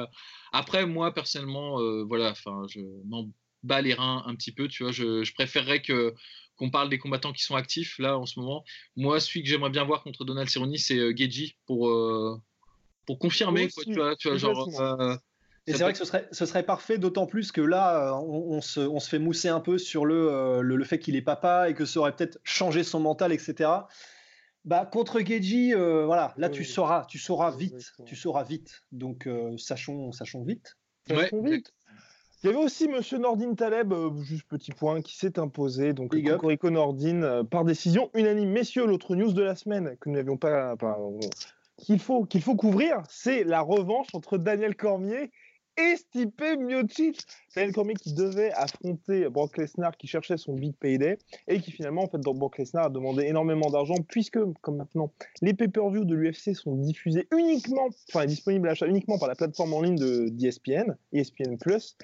après, 0.54 0.86
moi, 0.86 1.14
personnellement, 1.14 2.06
voilà, 2.06 2.32
enfin, 2.32 2.62
je 2.70 2.80
m'en 3.06 3.30
bats 3.64 3.82
les 3.82 3.94
reins 3.94 4.24
un 4.26 4.36
petit 4.36 4.54
peu, 4.54 4.70
tu 4.70 4.84
vois. 4.84 4.94
Je, 4.94 5.26
je 5.26 5.34
préférerais 5.34 5.82
que 5.82 6.16
qu'on 6.58 6.70
parle 6.70 6.90
des 6.90 6.98
combattants 6.98 7.32
qui 7.32 7.44
sont 7.44 7.56
actifs 7.56 8.00
là 8.00 8.18
en 8.18 8.26
ce 8.26 8.40
moment. 8.40 8.64
Moi, 8.96 9.20
celui 9.20 9.44
que 9.44 9.50
j'aimerais 9.50 9.70
bien 9.70 9.84
voir 9.86 10.04
contre 10.04 10.26
Donald 10.26 10.50
Cerrone, 10.50 10.76
c'est 10.78 10.98
euh, 10.98 11.16
Geji 11.16 11.56
pour, 11.66 11.88
euh, 11.88 12.42
pour 13.06 13.20
confirmer. 13.20 13.70
Quoi, 13.70 13.84
tu 13.84 13.94
vois, 13.94 14.16
tu 14.16 14.28
vois, 14.28 14.38
genre, 14.38 14.82
euh, 14.82 15.16
et 15.68 15.74
c'est 15.74 15.84
vrai 15.84 15.92
que 15.92 16.00
ce 16.00 16.06
serait, 16.06 16.28
ce 16.32 16.46
serait 16.46 16.64
parfait, 16.64 16.98
d'autant 16.98 17.26
plus 17.26 17.52
que 17.52 17.60
là, 17.60 18.18
on, 18.22 18.62
se, 18.62 18.80
on, 18.80 19.02
se, 19.02 19.10
fait 19.10 19.20
mousser 19.20 19.50
un 19.50 19.60
peu 19.60 19.78
sur 19.78 20.06
le, 20.06 20.62
le, 20.62 20.84
fait 20.86 20.98
qu'il 20.98 21.18
est 21.18 21.22
papa 21.22 21.70
et 21.70 21.74
que 21.74 21.84
ça 21.84 22.00
aurait 22.00 22.16
peut-être 22.16 22.40
changé 22.46 22.86
son 22.86 23.02
mental, 23.02 23.34
etc. 23.34 23.70
Bah, 24.64 24.86
contre 24.86 25.20
Geji, 25.20 25.74
voilà, 25.74 26.34
là 26.38 26.48
tu 26.48 26.64
sauras, 26.64 27.06
tu 27.10 27.20
sauras 27.20 27.52
vite, 27.52 27.92
tu 28.06 28.16
sauras 28.16 28.46
vite. 28.46 28.86
Donc 28.94 29.28
sachons, 29.58 30.14
sachons 30.14 30.46
vite. 30.46 30.78
Sachons 31.06 31.42
vite. 31.42 31.74
Il 32.44 32.48
y 32.48 32.50
avait 32.54 32.64
aussi 32.64 32.88
Monsieur 32.88 33.18
Nordin 33.18 33.56
Taleb, 33.56 33.92
euh, 33.92 34.12
juste 34.22 34.48
petit 34.48 34.72
point, 34.72 35.02
qui 35.02 35.16
s'est 35.18 35.40
imposé. 35.40 35.94
Donc, 35.94 36.16
Cocorico 36.24 36.70
Nordin, 36.70 37.24
euh, 37.24 37.44
par 37.44 37.66
décision 37.66 38.12
unanime. 38.14 38.52
Messieurs, 38.52 38.86
l'autre 38.86 39.16
news 39.16 39.34
de 39.34 39.42
la 39.42 39.56
semaine 39.56 39.98
que 40.00 40.10
nous 40.10 40.16
n'avions 40.16 40.38
pas. 40.38 40.76
qu'il 41.78 42.00
faut, 42.00 42.26
qu'il 42.26 42.44
faut 42.44 42.56
couvrir, 42.56 43.02
c'est 43.10 43.44
la 43.44 43.62
revanche 43.62 44.08
entre 44.14 44.38
Daniel 44.38 44.76
Cormier 44.76 45.32
et 45.78 45.96
Stipe 45.96 46.44
Miocic. 46.60 47.26
Daniel 47.56 47.74
Cormier 47.74 47.96
qui 47.96 48.14
devait 48.14 48.52
affronter 48.54 49.28
Brock 49.30 49.58
Lesnar 49.58 49.98
qui 49.98 50.06
cherchait 50.06 50.38
son 50.38 50.54
big 50.54 50.76
payday 50.76 51.18
et 51.48 51.60
qui 51.60 51.72
finalement, 51.72 52.04
en 52.04 52.08
fait, 52.08 52.20
Brock 52.20 52.60
Lesnar 52.60 52.86
a 52.86 52.90
demandé 52.90 53.24
énormément 53.24 53.72
d'argent 53.72 53.96
puisque, 54.08 54.40
comme 54.62 54.78
maintenant, 54.78 55.12
les 55.42 55.56
pay-per-view 55.56 56.06
de 56.06 56.14
l'UFC 56.14 56.54
sont 56.54 56.76
diffusés 56.76 57.28
uniquement, 57.36 57.90
enfin, 58.10 58.28
disponibles 58.28 58.68
à 58.68 58.72
achat 58.74 58.86
uniquement 58.86 59.18
par 59.18 59.28
la 59.28 59.36
plateforme 59.36 59.74
en 59.74 59.82
ligne 59.82 59.98
de 59.98 60.30
d'ESPN, 60.30 60.96
ESPN 61.14 61.58
Plus. 61.58 61.98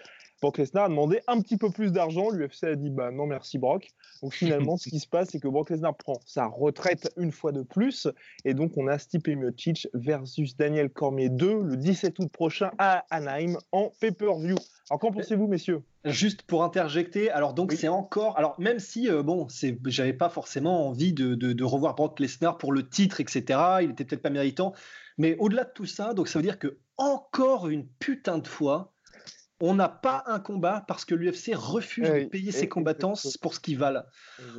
Brock 0.44 0.58
Lesnar 0.58 0.84
a 0.84 0.90
demandé 0.90 1.22
un 1.28 1.40
petit 1.40 1.56
peu 1.56 1.70
plus 1.70 1.94
d'argent. 1.94 2.30
L'UFC 2.30 2.66
a 2.66 2.76
dit 2.76 2.90
bah 2.90 3.12
non 3.12 3.28
merci 3.28 3.58
Brock. 3.58 3.88
Donc 4.22 4.34
finalement, 4.34 4.76
ce 4.78 4.90
qui 4.90 5.00
se 5.00 5.08
passe, 5.08 5.30
c'est 5.30 5.40
que 5.40 5.48
Brock 5.48 5.70
Lesnar 5.70 5.96
prend 5.96 6.20
sa 6.26 6.48
retraite 6.48 7.14
une 7.16 7.32
fois 7.32 7.54
de 7.54 7.62
plus. 7.62 8.10
Et 8.44 8.54
donc 8.54 8.74
on 8.76 8.88
a 8.88 9.00
Stipe 9.00 9.30
Miocic 9.30 9.88
versus 9.94 10.58
Daniel 10.58 10.90
Cormier 10.90 11.30
2 11.30 11.64
le 11.64 11.78
17 11.78 12.20
août 12.20 12.30
prochain 12.30 12.72
à 12.78 13.06
Anaheim 13.10 13.58
en 13.72 13.94
pay-per-view. 14.02 14.58
Alors 14.90 15.00
qu'en 15.00 15.14
pensez-vous, 15.14 15.48
messieurs? 15.48 15.82
Juste 16.04 16.42
pour 16.42 16.66
interjecter, 16.66 17.32
alors 17.32 17.54
donc 17.54 17.72
c'est 17.72 17.88
encore, 17.88 18.38
alors 18.38 18.60
même 18.60 18.80
si 18.80 19.10
euh, 19.10 19.24
bon, 19.24 19.48
c'est, 19.48 19.80
j'avais 19.86 20.12
pas 20.12 20.28
forcément 20.28 20.90
envie 20.90 21.14
de, 21.14 21.36
de, 21.36 21.54
de, 21.54 21.64
revoir 21.64 21.96
Brock 21.96 22.20
Lesnar 22.20 22.58
pour 22.58 22.74
le 22.74 22.90
titre, 22.90 23.22
etc. 23.22 23.60
Il 23.82 23.92
était 23.92 24.04
peut-être 24.04 24.22
pas 24.22 24.30
méritant, 24.30 24.74
mais 25.18 25.38
au-delà 25.40 25.64
de 25.64 25.72
tout 25.74 25.86
ça, 25.86 26.14
donc 26.14 26.28
ça 26.28 26.40
veut 26.40 26.44
dire 26.44 26.60
que 26.60 26.80
encore 26.98 27.70
une 27.70 27.88
putain 27.88 28.40
de 28.40 28.48
fois, 28.48 28.93
on 29.62 29.76
n'a 29.76 29.90
pas 29.90 30.24
un 30.26 30.40
combat 30.40 30.84
parce 30.88 31.06
que 31.06 31.16
l'UFC 31.16 31.54
refuse 31.56 32.10
de 32.10 32.26
payer 32.26 32.52
ses 32.52 32.68
combattants 32.68 33.14
pour 33.42 33.54
ce 33.54 33.60
qu'ils 33.60 33.78
valent. 33.78 34.04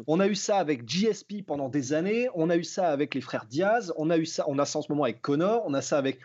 On 0.06 0.20
a 0.20 0.26
eu 0.26 0.34
ça 0.34 0.58
avec 0.58 0.88
GSP 0.88 1.44
pendant 1.46 1.68
des 1.68 1.92
années, 1.92 2.28
on 2.34 2.50
a 2.50 2.56
eu 2.56 2.64
ça 2.64 2.90
avec 2.90 3.14
les 3.14 3.20
frères 3.20 3.46
Diaz, 3.46 3.92
on 3.96 4.10
a 4.10 4.16
eu 4.16 4.26
ça, 4.26 4.44
on 4.48 4.58
a 4.58 4.64
ça 4.64 4.78
en 4.78 4.82
ce 4.82 4.90
moment 4.90 5.04
avec 5.04 5.20
Connor, 5.20 5.62
on 5.66 5.74
a 5.74 5.82
ça 5.82 5.98
avec. 5.98 6.20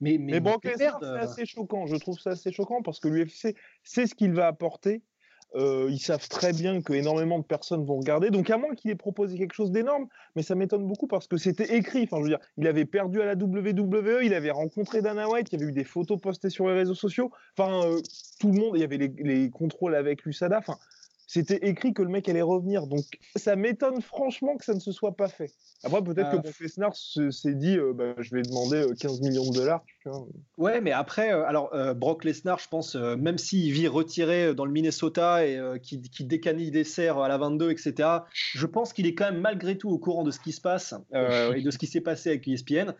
Mais, 0.00 0.16
mais, 0.16 0.38
mais 0.38 0.56
c'est 0.76 0.86
assez 0.86 1.44
choquant. 1.44 1.86
Je 1.86 1.96
trouve 1.96 2.20
ça 2.20 2.30
assez 2.30 2.52
choquant 2.52 2.82
parce 2.82 3.00
que 3.00 3.08
l'UFC 3.08 3.56
sait 3.82 4.06
ce 4.06 4.14
qu'il 4.14 4.32
va 4.32 4.46
apporter 4.46 5.02
euh, 5.54 5.88
ils 5.90 5.98
savent 5.98 6.28
très 6.28 6.52
bien 6.52 6.82
que 6.82 6.92
énormément 6.92 7.38
de 7.38 7.44
personnes 7.44 7.84
vont 7.84 7.98
regarder. 7.98 8.30
Donc, 8.30 8.50
à 8.50 8.58
moins 8.58 8.74
qu'il 8.74 8.90
ait 8.90 8.96
proposé 8.96 9.38
quelque 9.38 9.54
chose 9.54 9.70
d'énorme, 9.70 10.06
mais 10.36 10.42
ça 10.42 10.54
m'étonne 10.54 10.86
beaucoup 10.86 11.06
parce 11.06 11.26
que 11.26 11.36
c'était 11.36 11.76
écrit. 11.76 12.02
Enfin, 12.04 12.18
je 12.18 12.22
veux 12.22 12.28
dire, 12.28 12.40
il 12.58 12.66
avait 12.66 12.84
perdu 12.84 13.22
à 13.22 13.24
la 13.24 13.34
WWE, 13.34 14.22
il 14.22 14.34
avait 14.34 14.50
rencontré 14.50 15.00
Dana 15.00 15.28
White, 15.28 15.48
il 15.52 15.58
y 15.58 15.62
avait 15.62 15.70
eu 15.70 15.74
des 15.74 15.84
photos 15.84 16.20
postées 16.20 16.50
sur 16.50 16.68
les 16.68 16.74
réseaux 16.74 16.94
sociaux. 16.94 17.30
Enfin, 17.56 17.82
euh, 17.86 18.00
tout 18.38 18.52
le 18.52 18.58
monde, 18.58 18.72
il 18.74 18.80
y 18.80 18.84
avait 18.84 18.98
les, 18.98 19.08
les 19.18 19.50
contrôles 19.50 19.94
avec 19.94 20.24
l'USADA. 20.24 20.58
Enfin, 20.58 20.78
c'était 21.28 21.68
écrit 21.68 21.92
que 21.92 22.00
le 22.00 22.08
mec 22.08 22.26
allait 22.28 22.42
revenir. 22.42 22.86
Donc 22.86 23.04
ça 23.36 23.54
m'étonne 23.54 24.00
franchement 24.00 24.56
que 24.56 24.64
ça 24.64 24.72
ne 24.72 24.80
se 24.80 24.92
soit 24.92 25.14
pas 25.14 25.28
fait. 25.28 25.52
Après, 25.84 26.02
peut-être 26.02 26.30
que 26.30 26.36
ah. 26.36 26.40
Brock 26.40 26.58
Lesnar 26.58 26.96
s'est 26.96 27.54
dit 27.54 27.76
euh, 27.76 27.92
bah, 27.92 28.14
je 28.18 28.34
vais 28.34 28.40
demander 28.40 28.86
15 28.98 29.20
euh, 29.20 29.28
millions 29.28 29.50
de 29.50 29.54
dollars. 29.54 29.84
Ouais, 30.56 30.80
mais 30.80 30.90
après, 30.90 31.32
euh, 31.32 31.44
alors 31.44 31.70
Brock 31.94 32.24
Lesnar, 32.24 32.58
je 32.58 32.68
pense, 32.68 32.94
même 32.94 33.36
s'il 33.36 33.70
vit 33.72 33.88
retiré 33.88 34.54
dans 34.54 34.64
le 34.64 34.72
Minnesota 34.72 35.46
et 35.46 35.60
qui, 35.82 36.00
qui 36.00 36.24
décanille 36.24 36.70
des 36.70 36.84
serres 36.84 37.18
à 37.18 37.28
la 37.28 37.36
22, 37.36 37.70
etc., 37.70 38.08
je 38.32 38.66
pense 38.66 38.94
qu'il 38.94 39.06
est 39.06 39.14
quand 39.14 39.30
même 39.30 39.42
malgré 39.42 39.76
tout 39.76 39.90
au 39.90 39.98
courant 39.98 40.24
de 40.24 40.30
ce 40.30 40.40
qui 40.40 40.52
se 40.52 40.62
passe 40.62 40.94
et 41.12 41.60
de 41.60 41.70
ce 41.70 41.76
qui 41.76 41.86
s'est 41.86 42.00
passé 42.00 42.30
avec 42.30 42.48
ESPN. 42.48 42.94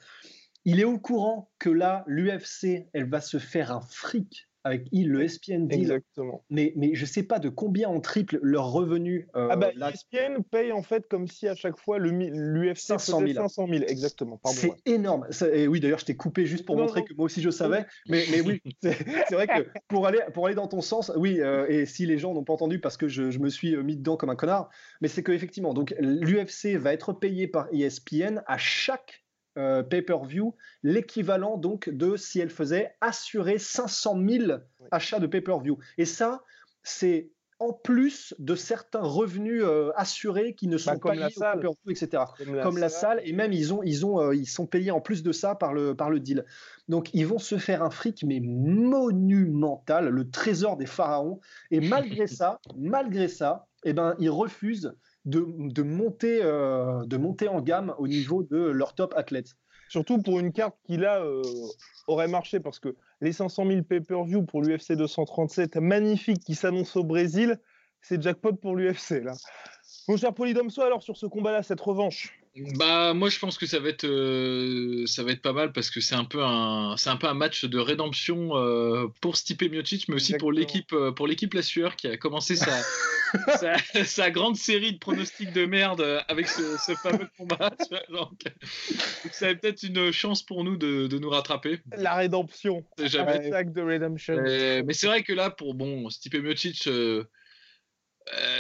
Il 0.66 0.80
est 0.80 0.84
au 0.84 0.98
courant 0.98 1.50
que 1.58 1.70
là, 1.70 2.04
l'UFC, 2.06 2.88
elle 2.92 3.08
va 3.08 3.22
se 3.22 3.38
faire 3.38 3.72
un 3.72 3.80
fric 3.80 4.47
avec 4.68 4.86
le 4.92 5.22
ESPN 5.22 5.66
deal. 5.66 5.80
Exactement. 5.80 6.44
Mais, 6.50 6.72
mais 6.76 6.94
je 6.94 7.02
ne 7.02 7.06
sais 7.06 7.22
pas 7.22 7.38
de 7.38 7.48
combien 7.48 7.88
en 7.88 8.00
triple 8.00 8.38
leur 8.42 8.70
revenu. 8.70 9.28
Euh, 9.36 9.48
ah 9.50 9.56
bah, 9.56 9.70
ESPN 9.72 10.42
paye 10.50 10.72
en 10.72 10.82
fait 10.82 11.06
comme 11.08 11.26
si 11.26 11.48
à 11.48 11.54
chaque 11.54 11.78
fois 11.78 11.98
l'UFC 11.98 12.78
500 12.78 13.20
000. 13.20 13.32
500 13.34 13.66
000. 13.68 13.84
Exactement. 13.88 14.40
C'est 14.46 14.72
énorme. 14.86 15.26
et 15.52 15.66
oui, 15.66 15.80
d'ailleurs, 15.80 15.98
je 15.98 16.04
t'ai 16.04 16.16
coupé 16.16 16.46
juste 16.46 16.64
pour 16.64 16.76
montrer 16.76 17.04
que 17.04 17.14
moi 17.14 17.26
aussi 17.26 17.42
je 17.42 17.50
savais. 17.50 17.86
Mais, 18.08 18.24
mais 18.30 18.40
oui, 18.40 18.60
c'est 18.82 19.32
vrai 19.32 19.46
que 19.46 19.66
pour 19.88 20.06
aller, 20.06 20.20
pour 20.34 20.46
aller 20.46 20.54
dans 20.54 20.68
ton 20.68 20.80
sens, 20.80 21.10
oui, 21.16 21.40
euh, 21.40 21.66
et 21.68 21.86
si 21.86 22.06
les 22.06 22.18
gens 22.18 22.34
n'ont 22.34 22.44
pas 22.44 22.52
entendu 22.52 22.80
parce 22.80 22.96
que 22.96 23.08
je, 23.08 23.30
je, 23.30 23.38
me 23.38 23.48
suis 23.48 23.76
mis 23.76 23.96
dedans 23.96 24.16
comme 24.16 24.30
un 24.30 24.36
connard, 24.36 24.68
mais 25.00 25.08
c'est 25.08 25.22
qu'effectivement, 25.22 25.74
donc 25.74 25.94
l'UFC 25.98 26.76
va 26.76 26.92
être 26.92 27.12
payé 27.12 27.48
par 27.48 27.68
ESPN 27.72 28.42
à 28.46 28.58
chaque 28.58 29.24
euh, 29.58 29.82
pay-per-view, 29.82 30.54
l'équivalent 30.82 31.56
donc 31.56 31.88
de 31.88 32.16
si 32.16 32.40
elle 32.40 32.50
faisait 32.50 32.94
assurer 33.00 33.58
500 33.58 34.16
000 34.26 34.52
achats 34.90 35.18
de 35.18 35.26
pay-per-view. 35.26 35.78
Et 35.98 36.04
ça, 36.04 36.42
c'est 36.82 37.30
en 37.60 37.72
plus 37.72 38.34
de 38.38 38.54
certains 38.54 39.00
revenus 39.00 39.62
euh, 39.64 39.90
assurés 39.96 40.54
qui 40.54 40.68
ne 40.68 40.76
bah, 40.76 40.78
sont 40.78 40.98
pas 40.98 41.14
liés 41.14 41.24
au 41.36 41.40
pay-per-view, 41.40 41.90
etc. 41.90 42.22
Comme, 42.62 42.78
la, 42.78 42.88
salle. 42.88 43.20
et 43.24 43.32
même 43.32 43.52
ils 43.52 43.74
ont, 43.74 43.82
ils 43.82 44.06
ont, 44.06 44.20
euh, 44.20 44.34
ils 44.34 44.46
sont 44.46 44.66
payés 44.66 44.92
en 44.92 45.00
plus 45.00 45.22
de 45.22 45.32
ça 45.32 45.56
par 45.56 45.74
le, 45.74 45.94
par 45.94 46.08
le 46.08 46.20
deal. 46.20 46.44
Donc 46.88 47.10
ils 47.14 47.26
vont 47.26 47.38
se 47.38 47.58
faire 47.58 47.82
un 47.82 47.90
fric 47.90 48.22
mais 48.24 48.40
monumental, 48.40 50.08
le 50.08 50.30
trésor 50.30 50.76
des 50.76 50.86
pharaons. 50.86 51.40
Et 51.70 51.80
malgré 51.80 52.26
ça, 52.28 52.60
malgré 52.76 53.26
ça, 53.26 53.66
eh 53.84 53.92
ben 53.92 54.14
ils 54.20 54.30
refusent 54.30 54.94
de, 55.28 55.82
monter, 55.82 56.40
euh, 56.42 57.04
de 57.04 57.16
monter 57.16 57.48
en 57.48 57.60
gamme 57.60 57.94
au 57.98 58.08
niveau 58.08 58.42
de 58.42 58.58
leur 58.58 58.94
top 58.94 59.14
athlètes. 59.16 59.56
Surtout 59.88 60.20
pour 60.22 60.38
une 60.38 60.52
carte 60.52 60.76
qui 60.84 60.96
là 60.96 61.20
euh, 61.22 61.42
aurait 62.06 62.28
marché 62.28 62.60
parce 62.60 62.78
que 62.78 62.94
les 63.20 63.32
500 63.32 63.66
000 63.66 63.82
pay-per-view 63.82 64.44
pour 64.44 64.62
l'UFC 64.62 64.92
237 64.92 65.76
magnifique 65.76 66.42
qui 66.44 66.54
s'annonce 66.54 66.94
au 66.96 67.04
Brésil, 67.04 67.58
c'est 68.00 68.22
jackpot 68.22 68.52
pour 68.54 68.76
l'UFC 68.76 69.22
là. 69.22 69.34
Mon 70.08 70.16
cher 70.16 70.34
Polydomso, 70.34 70.82
alors 70.82 71.02
sur 71.02 71.16
ce 71.16 71.26
combat-là, 71.26 71.62
cette 71.62 71.80
revanche 71.80 72.37
bah 72.76 73.14
moi 73.14 73.28
je 73.28 73.38
pense 73.38 73.58
que 73.58 73.66
ça 73.66 73.78
va 73.78 73.88
être 73.88 74.06
euh, 74.06 75.06
ça 75.06 75.22
va 75.22 75.32
être 75.32 75.42
pas 75.42 75.52
mal 75.52 75.72
parce 75.72 75.90
que 75.90 76.00
c'est 76.00 76.14
un 76.14 76.24
peu 76.24 76.42
un 76.42 76.96
c'est 76.96 77.10
un 77.10 77.16
peu 77.16 77.26
un 77.26 77.34
match 77.34 77.64
de 77.64 77.78
rédemption 77.78 78.56
euh, 78.56 79.06
pour 79.20 79.36
Stipe 79.36 79.62
Miocic 79.62 80.08
mais 80.08 80.14
aussi 80.14 80.34
pour 80.34 80.52
l'équipe 80.52 80.92
euh, 80.92 81.12
pour 81.12 81.26
l'équipe 81.26 81.54
La 81.54 81.62
Sueur 81.62 81.96
qui 81.96 82.06
a 82.08 82.16
commencé 82.16 82.56
sa, 82.56 82.82
sa, 84.04 84.30
grande 84.30 84.56
série 84.56 84.92
de 84.92 84.98
pronostics 84.98 85.52
de 85.52 85.66
merde 85.66 86.22
avec 86.28 86.48
ce, 86.48 86.94
fameux 87.02 87.28
combat 87.36 87.70
donc, 88.10 88.42
ça 89.32 89.48
va 89.48 89.54
peut-être 89.54 89.82
une 89.82 90.10
chance 90.12 90.42
pour 90.42 90.64
nous 90.64 90.76
de, 90.76 91.06
de, 91.06 91.18
nous 91.18 91.30
rattraper. 91.30 91.80
La 91.96 92.14
rédemption. 92.14 92.84
Jamais 92.98 93.38
de 93.38 93.80
redemption 93.80 94.36
mais 94.36 94.92
c'est 94.92 95.06
vrai 95.06 95.22
que 95.22 95.32
là 95.32 95.50
pour 95.50 95.74
bon 95.74 96.08
Stipe 96.10 96.34
Miocic 96.34 96.86
euh, 96.86 97.24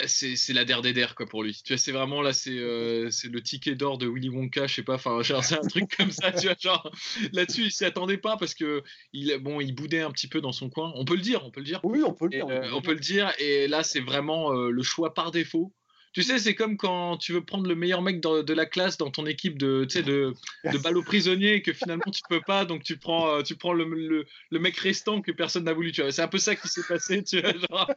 c'est 0.06 0.52
la 0.52 0.64
der 0.64 0.82
des 0.82 0.92
der 0.92 1.14
quoi 1.14 1.26
pour 1.26 1.42
lui. 1.42 1.60
Tu 1.64 1.72
vois, 1.72 1.78
c'est 1.78 1.92
vraiment 1.92 2.22
là, 2.22 2.32
c'est 2.32 2.56
euh, 2.56 3.10
le 3.24 3.42
ticket 3.42 3.74
d'or 3.74 3.98
de 3.98 4.06
Willy 4.06 4.28
Wonka, 4.28 4.66
je 4.66 4.76
sais 4.76 4.82
pas, 4.82 4.94
enfin, 4.94 5.20
c'est 5.22 5.54
un 5.56 5.66
truc 5.68 5.84
comme 5.96 6.10
ça, 6.10 6.32
tu 6.32 6.46
vois, 6.46 6.56
genre 6.58 6.90
là-dessus, 7.32 7.64
il 7.64 7.72
s'y 7.72 7.84
attendait 7.84 8.18
pas 8.18 8.36
parce 8.36 8.54
que 8.54 8.82
il, 9.12 9.36
bon, 9.38 9.60
il 9.60 9.74
boudait 9.74 10.00
un 10.00 10.10
petit 10.10 10.28
peu 10.28 10.40
dans 10.40 10.52
son 10.52 10.70
coin. 10.70 10.92
On 10.96 11.04
peut 11.04 11.16
le 11.16 11.22
dire, 11.22 11.44
on 11.44 11.50
peut 11.50 11.60
le 11.60 11.66
dire. 11.66 11.80
Oui, 11.84 12.02
on 12.04 12.12
peut 12.12 12.26
le 12.26 12.30
dire. 12.30 12.46
Euh, 12.48 12.70
on 12.72 12.82
peut 12.82 12.94
le 12.94 13.00
dire. 13.00 13.32
Et 13.38 13.68
là, 13.68 13.82
c'est 13.82 14.00
vraiment 14.00 14.52
le 14.52 14.82
choix 14.82 15.14
par 15.14 15.30
défaut. 15.30 15.72
Tu 16.12 16.22
sais, 16.22 16.38
c'est 16.38 16.54
comme 16.54 16.76
quand 16.76 17.16
tu 17.18 17.32
veux 17.32 17.44
prendre 17.44 17.66
le 17.66 17.74
meilleur 17.74 18.02
mec 18.02 18.20
de 18.20 18.52
la 18.52 18.66
classe 18.66 18.96
dans 18.96 19.10
ton 19.10 19.26
équipe 19.26 19.58
de, 19.58 19.86
de, 19.94 20.34
de 20.64 21.00
prisonniers 21.02 21.54
et 21.54 21.62
que 21.62 21.72
finalement 21.72 22.10
tu 22.12 22.22
peux 22.28 22.40
pas, 22.40 22.64
donc 22.64 22.82
tu 22.82 22.96
prends, 22.96 23.36
euh, 23.36 23.42
tu 23.42 23.56
prends 23.56 23.72
le, 23.72 23.84
le, 23.84 24.58
mec 24.58 24.76
restant 24.78 25.20
que 25.20 25.32
personne 25.32 25.64
n'a 25.64 25.72
voulu. 25.72 25.92
C'est 25.94 26.22
un 26.22 26.28
peu 26.28 26.38
ça 26.38 26.56
qui 26.56 26.68
s'est 26.68 26.82
passé. 26.88 27.22
Tu 27.22 27.40
vois, 27.40 27.52
genre... 27.52 27.90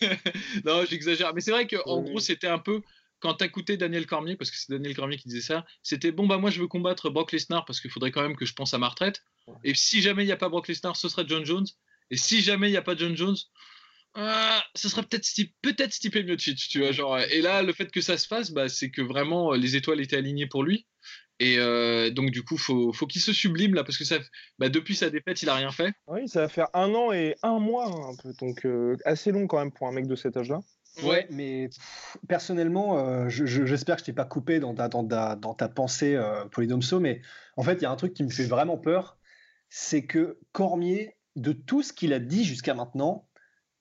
non, 0.64 0.84
j'exagère, 0.88 1.32
mais 1.34 1.40
c'est 1.40 1.52
vrai 1.52 1.66
qu'en 1.66 2.02
gros, 2.02 2.20
c'était 2.20 2.48
un 2.48 2.58
peu 2.58 2.82
quand 3.24 3.34
tu 3.34 3.44
écouté 3.44 3.78
Daniel 3.78 4.06
Cormier, 4.06 4.36
parce 4.36 4.50
que 4.50 4.56
c'est 4.58 4.70
Daniel 4.70 4.94
Cormier 4.94 5.16
qui 5.16 5.28
disait 5.28 5.40
ça, 5.40 5.64
c'était 5.82 6.12
bon, 6.12 6.26
bah 6.26 6.36
moi 6.36 6.50
je 6.50 6.60
veux 6.60 6.68
combattre 6.68 7.08
Brock 7.08 7.32
Lesnar 7.32 7.64
parce 7.64 7.80
qu'il 7.80 7.90
faudrait 7.90 8.10
quand 8.10 8.20
même 8.20 8.36
que 8.36 8.44
je 8.44 8.52
pense 8.52 8.74
à 8.74 8.78
ma 8.78 8.88
retraite. 8.88 9.22
Et 9.64 9.74
si 9.74 10.02
jamais 10.02 10.24
il 10.24 10.26
n'y 10.26 10.32
a 10.32 10.36
pas 10.36 10.50
Brock 10.50 10.68
Lesnar, 10.68 10.94
ce 10.94 11.08
serait 11.08 11.24
John 11.26 11.42
Jones. 11.44 11.66
Et 12.10 12.18
si 12.18 12.42
jamais 12.42 12.68
il 12.68 12.72
n'y 12.72 12.76
a 12.76 12.82
pas 12.82 12.94
John 12.94 13.16
Jones, 13.16 13.36
ah, 14.16 14.62
ce 14.76 14.88
serait 14.88 15.02
peut-être 15.02 15.28
peut-être 15.60 15.92
Stipe 15.92 16.14
Miocic, 16.14 16.68
tu 16.68 16.80
vois, 16.80 16.92
genre. 16.92 17.18
Et 17.18 17.40
là, 17.40 17.62
le 17.62 17.72
fait 17.72 17.90
que 17.90 18.00
ça 18.00 18.16
se 18.16 18.26
fasse, 18.26 18.52
bah, 18.52 18.68
c'est 18.68 18.90
que 18.90 19.02
vraiment 19.02 19.52
euh, 19.52 19.56
les 19.56 19.74
étoiles 19.74 20.00
étaient 20.00 20.16
alignées 20.16 20.46
pour 20.46 20.62
lui. 20.62 20.86
Et 21.40 21.58
euh, 21.58 22.10
donc 22.10 22.30
du 22.30 22.44
coup, 22.44 22.56
faut, 22.56 22.92
faut 22.92 23.08
qu'il 23.08 23.20
se 23.20 23.32
sublime 23.32 23.74
là, 23.74 23.82
parce 23.82 23.98
que 23.98 24.04
ça, 24.04 24.18
bah, 24.60 24.68
depuis 24.68 24.94
sa 24.94 25.10
défaite, 25.10 25.42
il 25.42 25.48
a 25.48 25.54
rien 25.56 25.72
fait. 25.72 25.92
Oui, 26.06 26.28
ça 26.28 26.42
va 26.42 26.48
faire 26.48 26.68
un 26.74 26.94
an 26.94 27.12
et 27.12 27.34
un 27.42 27.58
mois, 27.58 27.86
hein, 27.86 28.12
un 28.12 28.16
peu, 28.22 28.32
donc 28.40 28.64
euh, 28.64 28.96
assez 29.04 29.32
long 29.32 29.48
quand 29.48 29.58
même 29.58 29.72
pour 29.72 29.88
un 29.88 29.92
mec 29.92 30.06
de 30.06 30.14
cet 30.14 30.36
âge-là. 30.36 30.60
Ouais, 31.02 31.26
mais 31.28 31.70
personnellement, 32.28 33.28
j'espère 33.28 33.96
que 33.96 34.02
je 34.02 34.04
t'ai 34.04 34.12
pas 34.12 34.24
coupé 34.24 34.60
dans 34.60 34.74
ta, 34.76 34.86
dans 34.86 35.04
ta, 35.04 35.34
dans 35.34 35.52
ta 35.52 35.68
pensée, 35.68 36.16
Polydomso, 36.52 37.00
mais 37.00 37.20
en 37.56 37.64
fait, 37.64 37.74
il 37.74 37.82
y 37.82 37.86
a 37.86 37.90
un 37.90 37.96
truc 37.96 38.14
qui 38.14 38.22
me 38.22 38.30
fait 38.30 38.44
vraiment 38.44 38.78
peur, 38.78 39.18
c'est 39.68 40.06
que 40.06 40.38
Cormier, 40.52 41.16
de 41.34 41.50
tout 41.50 41.82
ce 41.82 41.92
qu'il 41.92 42.12
a 42.12 42.20
dit 42.20 42.44
jusqu'à 42.44 42.74
maintenant, 42.74 43.28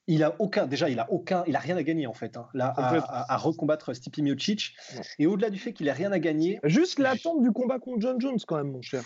il 0.08 0.24
a 0.24 0.36
aucun, 0.40 0.68
déjà, 0.68 0.90
il 0.90 1.00
a 1.00 1.12
aucun, 1.12 1.44
il 1.48 1.56
a 1.56 1.60
rien 1.60 1.78
à 1.78 1.84
gagner 1.84 2.08
en 2.08 2.14
fait, 2.14 2.36
hein, 2.36 2.48
là, 2.54 2.74
à, 2.76 3.38
recombattre 3.38 3.94
Stipe 3.94 4.18
Miocic. 4.18 4.76
Et 5.18 5.28
au-delà 5.28 5.50
du 5.50 5.60
fait 5.60 5.74
qu'il 5.74 5.90
a 5.90 5.94
rien 5.94 6.12
à 6.12 6.20
gagner, 6.20 6.60
juste 6.64 7.00
l'attente 7.00 7.42
du 7.42 7.52
combat 7.52 7.80
contre 7.80 8.02
John 8.02 8.20
Jones 8.20 8.40
quand 8.46 8.58
même, 8.58 8.72
mon 8.72 8.82
cher. 8.82 9.04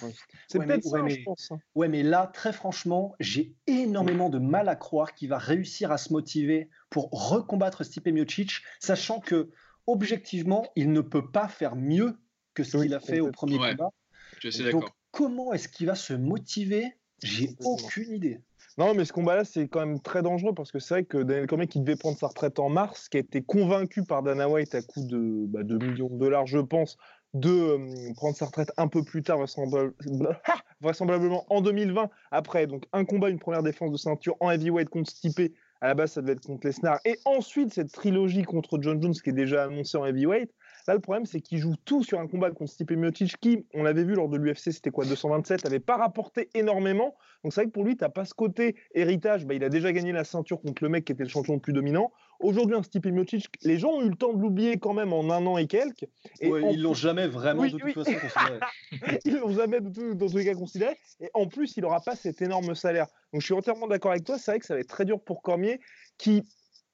C'est 0.47 0.59
peut-être 0.59 0.83
ça, 0.83 1.01
mais, 1.03 1.11
je 1.11 1.23
pense. 1.23 1.51
Hein. 1.51 1.59
Ouais, 1.75 1.87
mais 1.87 2.03
là, 2.03 2.29
très 2.33 2.51
franchement, 2.51 3.15
j'ai 3.19 3.53
énormément 3.67 4.29
de 4.29 4.39
mal 4.39 4.69
à 4.69 4.75
croire 4.75 5.13
qu'il 5.13 5.29
va 5.29 5.37
réussir 5.37 5.91
à 5.91 5.97
se 5.97 6.11
motiver 6.11 6.69
pour 6.89 7.09
recombattre 7.11 7.83
Stipe 7.83 8.07
Miocic, 8.07 8.61
sachant 8.79 9.19
que 9.19 9.51
objectivement, 9.85 10.65
il 10.75 10.91
ne 10.91 11.01
peut 11.01 11.31
pas 11.31 11.47
faire 11.47 11.75
mieux 11.75 12.17
que 12.53 12.63
ce 12.63 12.77
qu'il 12.77 12.93
a 12.93 12.99
fait 12.99 13.19
au 13.19 13.31
premier 13.31 13.57
combat. 13.57 13.91
Je 14.39 14.49
suis 14.49 14.71
Donc, 14.71 14.89
comment 15.11 15.53
est-ce 15.53 15.67
qu'il 15.67 15.87
va 15.87 15.95
se 15.95 16.13
motiver? 16.13 16.97
J'ai 17.23 17.55
aucune 17.63 18.13
idée. 18.13 18.41
Non, 18.77 18.93
mais 18.93 19.05
ce 19.05 19.13
combat-là, 19.13 19.43
c'est 19.43 19.67
quand 19.67 19.79
même 19.79 19.99
très 19.99 20.21
dangereux 20.21 20.53
parce 20.53 20.71
que 20.71 20.77
c'est 20.77 20.93
vrai 20.93 21.03
que 21.03 21.17
Daniel 21.17 21.47
Cormier, 21.47 21.65
qui 21.65 21.79
devait 21.79 21.95
prendre 21.95 22.15
sa 22.15 22.27
retraite 22.27 22.59
en 22.59 22.69
mars, 22.69 23.09
qui 23.09 23.17
a 23.17 23.21
été 23.21 23.41
convaincu 23.41 24.03
par 24.03 24.21
Dana 24.21 24.47
White 24.47 24.75
à 24.75 24.83
coût 24.83 25.03
de, 25.03 25.45
bah, 25.47 25.63
millions 25.63 26.09
de 26.09 26.17
dollars, 26.17 26.45
je 26.45 26.59
pense, 26.59 26.95
de 27.33 27.49
euh, 27.49 28.13
prendre 28.15 28.35
sa 28.35 28.45
retraite 28.45 28.71
un 28.77 28.87
peu 28.87 29.03
plus 29.03 29.23
tard, 29.23 29.39
vraisemblablement 30.81 31.45
en 31.51 31.61
2020, 31.61 32.09
après 32.29 32.67
donc 32.67 32.85
un 32.93 33.03
combat, 33.03 33.29
une 33.29 33.39
première 33.39 33.63
défense 33.63 33.91
de 33.91 33.97
ceinture 33.97 34.35
en 34.39 34.51
heavyweight 34.51 34.89
contre 34.89 35.09
Stipe. 35.09 35.53
À 35.81 35.87
la 35.89 35.93
base, 35.95 36.13
ça 36.13 36.21
devait 36.21 36.33
être 36.33 36.45
contre 36.45 36.65
Lesnar. 36.65 36.99
Et 37.05 37.17
ensuite, 37.25 37.73
cette 37.73 37.91
trilogie 37.91 38.43
contre 38.43 38.79
John 38.81 39.01
Jones 39.01 39.13
qui 39.13 39.29
est 39.29 39.33
déjà 39.33 39.63
annoncée 39.63 39.97
en 39.97 40.05
heavyweight. 40.05 40.51
Là, 40.87 40.93
le 40.93 41.01
problème, 41.01 41.25
c'est 41.25 41.41
qu'il 41.41 41.57
joue 41.57 41.75
tout 41.83 42.01
sur 42.01 42.17
un 42.19 42.27
combat 42.27 42.49
contre 42.51 42.71
Stipe 42.71 42.91
Miocic 42.91 43.37
qui, 43.41 43.65
on 43.73 43.83
l'avait 43.83 44.05
vu 44.05 44.15
lors 44.15 44.29
de 44.29 44.37
l'UFC, 44.37 44.71
c'était 44.71 44.89
quoi, 44.89 45.03
227, 45.05 45.65
avait 45.65 45.81
pas 45.81 45.97
rapporté 45.97 46.49
énormément. 46.53 47.17
Donc 47.43 47.51
c'est 47.51 47.61
vrai 47.61 47.65
que 47.67 47.73
pour 47.73 47.83
lui, 47.83 47.97
tu 47.97 48.05
n'as 48.05 48.09
pas 48.09 48.23
ce 48.23 48.33
côté 48.33 48.77
héritage. 48.93 49.45
Bah, 49.45 49.53
il 49.53 49.63
a 49.65 49.69
déjà 49.69 49.91
gagné 49.91 50.13
la 50.13 50.23
ceinture 50.23 50.61
contre 50.61 50.81
le 50.81 50.89
mec 50.89 51.03
qui 51.03 51.11
était 51.11 51.23
le 51.23 51.29
champion 51.29 51.55
le 51.55 51.59
plus 51.59 51.73
dominant. 51.73 52.13
Aujourd'hui, 52.39 52.77
un 52.77 52.83
Stipe 52.83 53.07
Miocic, 53.07 53.47
les 53.63 53.77
gens 53.77 53.89
ont 53.89 54.01
eu 54.01 54.09
le 54.09 54.15
temps 54.15 54.31
de 54.31 54.39
l'oublier 54.39 54.77
quand 54.77 54.93
même 54.93 55.11
en 55.11 55.29
un 55.29 55.45
an 55.45 55.57
et 55.57 55.67
quelques. 55.67 56.05
Et 56.39 56.47
Ils 56.47 56.81
l'ont 56.81 56.93
jamais 56.93 57.27
vraiment 57.27 57.63
de 57.63 57.69
toute 57.69 57.81
façon 57.81 58.13
considéré. 58.13 58.59
ils 59.25 59.37
l'ont 59.37 59.51
jamais 59.51 59.81
de 59.81 59.89
tout, 59.89 60.13
dans 60.13 60.27
tous 60.27 60.37
les 60.37 60.45
cas 60.45 60.53
considéré. 60.53 60.95
Et 61.19 61.29
en 61.33 61.47
plus, 61.47 61.75
il 61.75 61.81
n'aura 61.81 61.99
pas 61.99 62.15
cet 62.15 62.41
énorme 62.41 62.75
salaire. 62.75 63.07
Donc 63.33 63.41
je 63.41 63.45
suis 63.45 63.53
entièrement 63.53 63.87
d'accord 63.87 64.11
avec 64.11 64.23
toi. 64.23 64.37
C'est 64.37 64.51
vrai 64.51 64.59
que 64.59 64.65
ça 64.65 64.75
va 64.75 64.79
être 64.79 64.87
très 64.87 65.03
dur 65.03 65.19
pour 65.19 65.41
Cormier 65.41 65.81
qui 66.17 66.43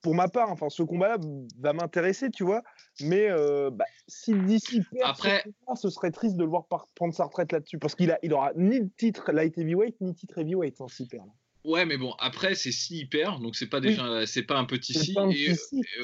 pour 0.04 0.14
ma 0.14 0.28
part, 0.28 0.52
enfin, 0.52 0.70
ce 0.70 0.84
combat-là 0.84 1.18
va 1.60 1.74
m'intéresser, 1.74 2.30
tu 2.30 2.44
vois. 2.44 2.62
Mais 3.02 3.30
euh, 3.30 3.72
bah, 3.72 3.86
si 4.08 4.34
d'ici 4.34 4.84
après, 5.02 5.44
ce, 5.76 5.90
serait 5.90 6.12
triste 6.12 6.36
de 6.36 6.44
le 6.44 6.50
voir 6.50 6.68
prendre 6.94 7.14
sa 7.14 7.24
retraite 7.24 7.54
là-dessus, 7.54 7.80
parce 7.80 7.96
qu'il 7.96 8.12
a, 8.12 8.20
il 8.22 8.34
aura 8.34 8.52
ni 8.56 8.80
le 8.80 8.90
titre 8.98 9.32
light 9.32 9.58
heavyweight 9.58 10.00
ni 10.02 10.10
le 10.10 10.14
titre 10.14 10.38
heavyweight, 10.38 10.80
hein, 10.82 10.88
s'il 10.90 11.08
perd. 11.08 11.26
Ouais, 11.64 11.86
mais 11.86 11.96
bon, 11.96 12.14
après 12.20 12.56
c'est 12.56 12.74
si 12.74 13.00
hyper, 13.00 13.40
donc 13.40 13.56
c'est 13.56 13.70
pas 13.70 13.80
déjà, 13.80 14.26
c'est 14.26 14.44
pas 14.44 14.58
un 14.58 14.66
petit 14.66 14.94
si. 14.94 15.16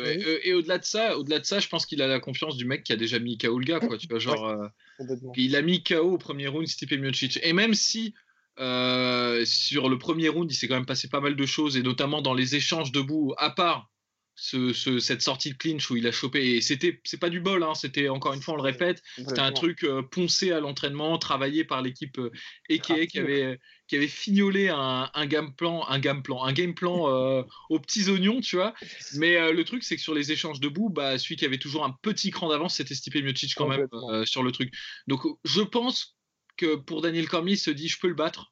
Et, 0.05 0.53
au-delà 0.53 0.77
de 0.77 0.85
ça, 0.85 1.17
au-delà 1.17 1.39
de 1.39 1.45
ça, 1.45 1.59
je 1.59 1.67
pense 1.67 1.85
qu'il 1.85 2.01
a 2.01 2.07
la 2.07 2.21
confiance 2.21 2.55
du 2.55 2.63
mec 2.63 2.83
qui 2.83 2.93
a 2.93 2.95
déjà 2.95 3.19
mis 3.19 3.37
KO 3.37 3.59
le 3.59 3.65
gars, 3.65 3.81
quoi. 3.81 3.97
Tu 3.97 4.07
vois, 4.07 4.19
genre, 4.19 4.47
euh, 4.47 4.67
il 5.35 5.57
a 5.57 5.61
mis 5.61 5.83
KO 5.83 6.13
au 6.13 6.17
premier 6.17 6.47
round 6.47 6.65
Stipe 6.65 6.93
Miocic. 6.93 7.41
Et 7.43 7.51
même 7.51 7.73
si 7.73 8.13
euh, 8.59 9.45
sur 9.45 9.89
le 9.89 9.97
premier 9.97 10.29
round, 10.29 10.51
il 10.51 10.55
s'est 10.55 10.67
quand 10.67 10.75
même 10.75 10.85
passé 10.85 11.07
pas 11.07 11.21
mal 11.21 11.35
de 11.35 11.45
choses, 11.45 11.77
et 11.77 11.81
notamment 11.81 12.21
dans 12.21 12.33
les 12.33 12.55
échanges 12.55 12.91
debout, 12.91 13.33
à 13.37 13.49
part 13.49 13.89
cette 14.39 15.21
sortie 15.21 15.51
de 15.51 15.57
clinch 15.57 15.89
où 15.91 15.97
il 15.97 16.07
a 16.07 16.11
chopé. 16.11 16.55
Et 16.55 16.61
c'était, 16.61 17.01
c'est 17.03 17.19
pas 17.19 17.29
du 17.29 17.39
bol, 17.39 17.63
hein, 17.63 17.73
c'était 17.75 18.09
encore 18.09 18.33
une 18.33 18.41
fois, 18.41 18.53
on 18.53 18.57
le 18.57 18.63
répète, 18.63 19.01
c'était 19.17 19.39
un 19.39 19.51
truc 19.51 19.83
euh, 19.83 20.01
poncé 20.01 20.51
à 20.51 20.59
l'entraînement, 20.59 21.17
travaillé 21.17 21.63
par 21.63 21.81
l'équipe 21.81 22.17
euh, 22.17 22.31
Eke 22.69 23.07
qui 23.07 23.19
avait, 23.19 23.59
qui 23.87 23.95
avait 23.97 24.07
fignolé 24.07 24.69
un, 24.69 25.25
game 25.25 25.53
plan, 25.55 25.85
un 25.87 25.99
game 25.99 26.23
plan, 26.23 26.43
un 26.43 26.53
game 26.53 26.73
plan 26.73 27.09
euh, 27.09 27.43
aux 27.69 27.79
petits 27.79 28.09
oignons, 28.09 28.39
tu 28.41 28.55
vois. 28.55 28.73
Mais 29.15 29.51
le 29.51 29.63
truc, 29.63 29.83
c'est 29.83 29.95
que 29.95 30.01
sur 30.01 30.13
les 30.13 30.31
échanges 30.31 30.59
debout, 30.59 30.89
bah, 30.89 31.17
celui 31.17 31.35
qui 31.35 31.45
avait 31.45 31.57
toujours 31.57 31.83
un 31.83 31.95
petit 32.01 32.31
cran 32.31 32.49
d'avance, 32.49 32.75
c'était 32.75 32.95
Stipe 32.95 33.15
Miocic 33.15 33.55
quand 33.55 33.67
même 33.67 33.87
sur 34.25 34.43
le 34.43 34.51
truc. 34.51 34.73
Donc, 35.07 35.21
je 35.43 35.61
pense 35.61 36.18
que 36.59 36.75
pour 36.75 37.01
Daniel 37.01 37.27
Cormier, 37.27 37.53
il 37.53 37.57
se 37.57 37.71
dit, 37.71 37.87
je 37.87 37.99
peux 37.99 38.09
le 38.09 38.13
battre 38.13 38.51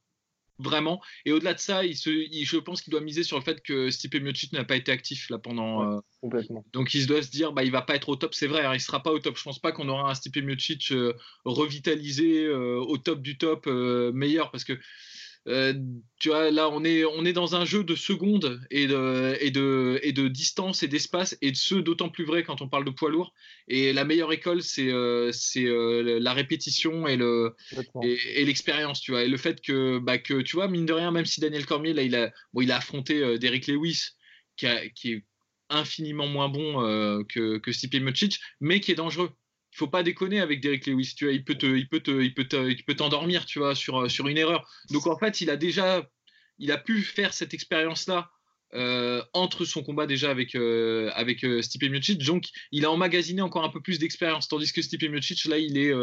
vraiment. 0.60 1.02
Et 1.26 1.32
au-delà 1.32 1.54
de 1.54 1.60
ça, 1.60 1.86
il 1.86 1.96
se, 1.96 2.10
je 2.10 2.58
pense 2.58 2.82
qu'il 2.82 2.92
doit 2.92 3.02
miser 3.02 3.24
sur 3.24 3.38
le 3.38 3.44
fait 3.44 3.62
que 3.62 3.90
Stipe 3.90 4.16
Miocic 4.16 4.54
n'a 4.54 4.64
pas 4.64 4.76
été 4.76 4.92
actif 4.92 5.30
là 5.30 5.38
pendant. 5.38 5.84
Euh, 5.84 6.00
complètement. 6.22 6.66
Donc 6.74 6.94
il 6.94 7.06
doit 7.06 7.22
se 7.22 7.30
dire, 7.30 7.54
bah 7.54 7.64
il 7.64 7.72
va 7.72 7.82
pas 7.82 7.96
être 7.96 8.10
au 8.10 8.16
top. 8.16 8.34
C'est 8.34 8.48
vrai, 8.48 8.66
hein, 8.66 8.74
il 8.74 8.82
sera 8.82 9.04
pas 9.04 9.12
au 9.12 9.20
top. 9.20 9.38
Je 9.38 9.44
pense 9.44 9.60
pas 9.60 9.72
qu'on 9.72 9.90
aura 9.90 10.10
un 10.10 10.16
Stipe 10.16 10.38
Miocic 10.38 10.92
euh, 10.92 11.14
revitalisé 11.46 12.46
euh, 12.46 12.80
au 12.80 12.98
top 12.98 13.22
du 13.22 13.38
top, 13.38 13.68
meilleur 13.68 14.52
parce 14.52 14.64
que 14.64 14.74
euh, 15.48 15.74
tu 16.20 16.30
vois, 16.30 16.52
là, 16.52 16.70
on 16.70 16.84
est, 16.84 17.06
on 17.06 17.24
est 17.24 17.34
dans 17.34 17.56
un 17.56 17.64
jeu 17.64 17.84
de 17.84 17.96
secondes 17.96 18.60
et 18.70 18.88
de, 18.88 19.38
et 19.40 19.52
de, 19.52 20.00
et 20.04 20.12
de 20.12 20.28
distance 20.28 20.84
et 20.84 20.88
d'espace, 20.88 21.38
et 21.42 21.52
de 21.52 21.56
ce 21.58 21.76
d'autant 21.76 22.10
plus 22.10 22.26
vrai 22.26 22.44
quand 22.44 22.62
on 22.62 22.68
parle 22.68 22.86
de 22.86 22.90
poids 22.90 23.10
lourd. 23.10 23.34
Et 23.68 23.94
la 23.94 24.04
meilleure 24.04 24.34
école, 24.34 24.62
c'est 24.62 24.92
euh, 24.92 25.32
c'est 25.32 25.66
euh, 25.66 26.20
la 26.20 26.34
répétition 26.34 27.08
et 27.08 27.16
le 27.16 27.56
et, 28.04 28.46
l'expérience, 28.46 29.00
tu 29.00 29.12
vois. 29.12 29.24
Et 29.24 29.28
le 29.28 29.38
fait 29.38 29.62
que, 29.62 30.00
bah, 30.00 30.18
que, 30.18 30.42
tu 30.42 30.56
vois, 30.56 30.68
mine 30.68 30.86
de 30.86 30.94
rien, 30.94 31.12
même 31.12 31.26
si 31.26 31.40
Daniel 31.40 31.66
Cormier, 31.66 31.94
là, 31.94 32.02
il 32.02 32.16
a, 32.16 32.32
bon, 32.54 32.62
il 32.62 32.72
a 32.72 32.78
affronté 32.78 33.38
Derrick 33.38 33.68
Lewis, 33.68 34.10
qui, 34.58 34.68
qui 34.96 35.14
est 35.14 35.26
infiniment 35.70 36.28
moins 36.28 36.50
bon 36.50 36.82
que, 37.26 37.58
que 37.58 37.72
Stipe 37.72 37.96
Miocic, 37.96 38.40
mais 38.60 38.80
qui 38.80 38.92
est 38.92 38.96
dangereux 38.96 39.32
faut 39.78 39.88
pas 39.88 40.04
déconner 40.04 40.40
avec 40.40 40.62
Derek 40.62 40.86
Lewis. 40.88 41.14
Tu 41.16 41.26
vois, 41.26 41.34
il 41.34 41.44
peut 41.44 41.56
te, 41.56 41.66
il 41.66 41.88
peut 41.88 42.00
te, 42.00 42.22
il 42.22 42.34
peut 42.34 42.48
il 42.70 42.84
peut 42.84 42.96
t'endormir, 42.96 43.46
tu 43.46 43.60
vois, 43.60 43.76
sur 43.76 44.10
sur 44.10 44.28
une 44.28 44.38
erreur. 44.38 44.70
Donc 44.92 45.08
en 45.08 45.18
fait, 45.18 45.42
il 45.42 45.50
a 45.50 45.58
déjà, 45.58 46.10
il 46.60 46.72
a 46.72 46.78
pu 46.78 47.02
faire 47.02 47.34
cette 47.34 47.54
expérience 47.54 48.08
là. 48.08 48.30
Euh, 48.74 49.24
entre 49.32 49.64
son 49.64 49.82
combat 49.82 50.08
déjà 50.08 50.30
avec, 50.30 50.54
euh, 50.54 51.10
avec 51.14 51.46
euh, 51.46 51.62
Stipe 51.62 51.84
Miocic, 51.84 52.22
donc 52.26 52.44
il 52.74 52.84
a 52.84 52.92
emmagasiné 52.92 53.42
encore 53.42 53.64
un 53.64 53.70
peu 53.70 53.80
plus 53.82 53.98
d'expérience, 53.98 54.50
tandis 54.50 54.74
que 54.74 54.82
Stipe 54.82 55.04
Miocic, 55.04 55.46
là, 55.46 55.58
il, 55.58 55.78
est, 55.78 55.94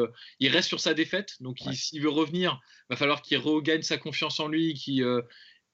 il 0.41 0.49
reste 0.49 0.69
sur 0.69 0.81
sa 0.81 0.95
défaite, 0.95 1.35
donc 1.41 1.59
s'il 1.75 2.01
veut 2.01 2.09
revenir, 2.09 2.59
va 2.89 2.97
falloir 2.97 3.21
qu'il 3.21 3.37
regagne 3.37 3.83
sa 3.83 3.99
confiance 3.99 4.41
en 4.41 4.49
lui, 4.49 4.73
qui 4.73 5.03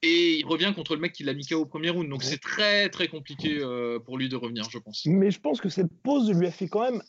et 0.03 0.39
il 0.39 0.47
revient 0.47 0.73
contre 0.75 0.95
le 0.95 1.01
mec 1.01 1.13
qui 1.13 1.23
l'a 1.23 1.35
mis 1.35 1.47
KO 1.47 1.61
au 1.61 1.67
premier 1.67 1.91
round, 1.91 2.09
donc 2.09 2.25
c'est 2.25 2.41
très 2.41 2.89
très 2.89 3.07
compliqué 3.07 3.61
pour 4.05 4.19
lui 4.19 4.29
de 4.29 4.35
revenir, 4.35 4.69
je 4.69 4.79
pense. 4.79 5.07
Mais 5.07 5.31
je 5.31 5.39
pense 5.39 5.61
que 5.61 5.69
cette 5.69 5.93
pause 6.03 6.33
lui 6.33 6.47
a 6.47 6.51
fait 6.51 6.69
quand 6.69 6.83
même 6.83 7.03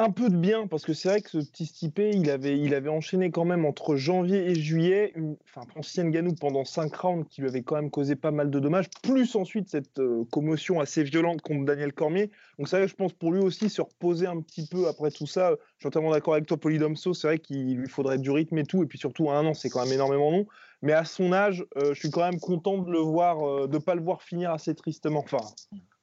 un 0.00 0.10
peu 0.10 0.30
de 0.30 0.36
bien 0.36 0.66
parce 0.66 0.82
que 0.82 0.94
c'est 0.94 1.10
vrai 1.10 1.20
que 1.20 1.28
ce 1.28 1.38
petit 1.38 1.66
Stipe, 1.66 1.98
il 1.98 2.30
avait, 2.30 2.58
il 2.58 2.74
avait 2.74 2.88
enchaîné 2.88 3.30
quand 3.30 3.44
même 3.44 3.66
entre 3.66 3.96
janvier 3.96 4.50
et 4.50 4.54
juillet, 4.54 5.12
enfin 5.44 5.66
ancienne 5.76 6.10
Ganou 6.10 6.34
pendant 6.34 6.64
5 6.64 6.94
rounds 6.96 7.28
qui 7.28 7.42
lui 7.42 7.48
avait 7.48 7.62
quand 7.62 7.76
même 7.76 7.90
causé 7.90 8.16
pas 8.16 8.30
mal 8.30 8.50
de 8.50 8.58
dommages, 8.58 8.88
plus 9.02 9.36
ensuite 9.36 9.68
cette 9.68 9.98
euh, 9.98 10.24
commotion 10.32 10.80
assez 10.80 11.02
violente 11.02 11.42
contre 11.42 11.66
Daniel 11.66 11.92
Cormier. 11.92 12.30
Donc 12.58 12.68
c'est 12.68 12.76
vrai 12.76 12.86
que 12.86 12.90
je 12.90 12.96
pense 12.96 13.12
pour 13.12 13.30
lui 13.30 13.40
aussi 13.40 13.68
se 13.68 13.82
reposer 13.82 14.26
un 14.26 14.40
petit 14.40 14.66
peu 14.66 14.88
après 14.88 15.10
tout 15.10 15.26
ça. 15.26 15.50
Je 15.76 15.80
suis 15.80 15.88
entièrement 15.88 16.12
d'accord 16.12 16.32
avec 16.32 16.46
toi, 16.46 16.56
Polydomso, 16.56 17.12
c'est 17.12 17.26
vrai 17.26 17.38
qu'il 17.38 17.76
lui 17.76 17.88
faudrait 17.88 18.18
du 18.18 18.30
rythme 18.30 18.56
et 18.56 18.64
tout, 18.64 18.82
et 18.82 18.86
puis 18.86 18.98
surtout 18.98 19.30
un 19.30 19.44
an, 19.44 19.52
c'est 19.52 19.68
quand 19.68 19.84
même 19.84 19.92
énormément 19.92 20.30
long. 20.30 20.46
Mais 20.80 20.94
à 20.94 21.04
son 21.04 21.34
âge, 21.34 21.66
euh, 21.76 21.92
je 21.92 21.98
suis 21.98 22.10
quand 22.10 22.22
même 22.22 22.40
content 22.40 22.78
de 22.78 22.90
le 22.90 23.00
voir, 23.00 23.46
euh, 23.46 23.66
de 23.66 23.76
pas 23.76 23.94
le 23.94 24.00
voir 24.00 24.22
finir 24.22 24.50
assez 24.50 24.74
tristement. 24.74 25.20
Enfin, 25.20 25.44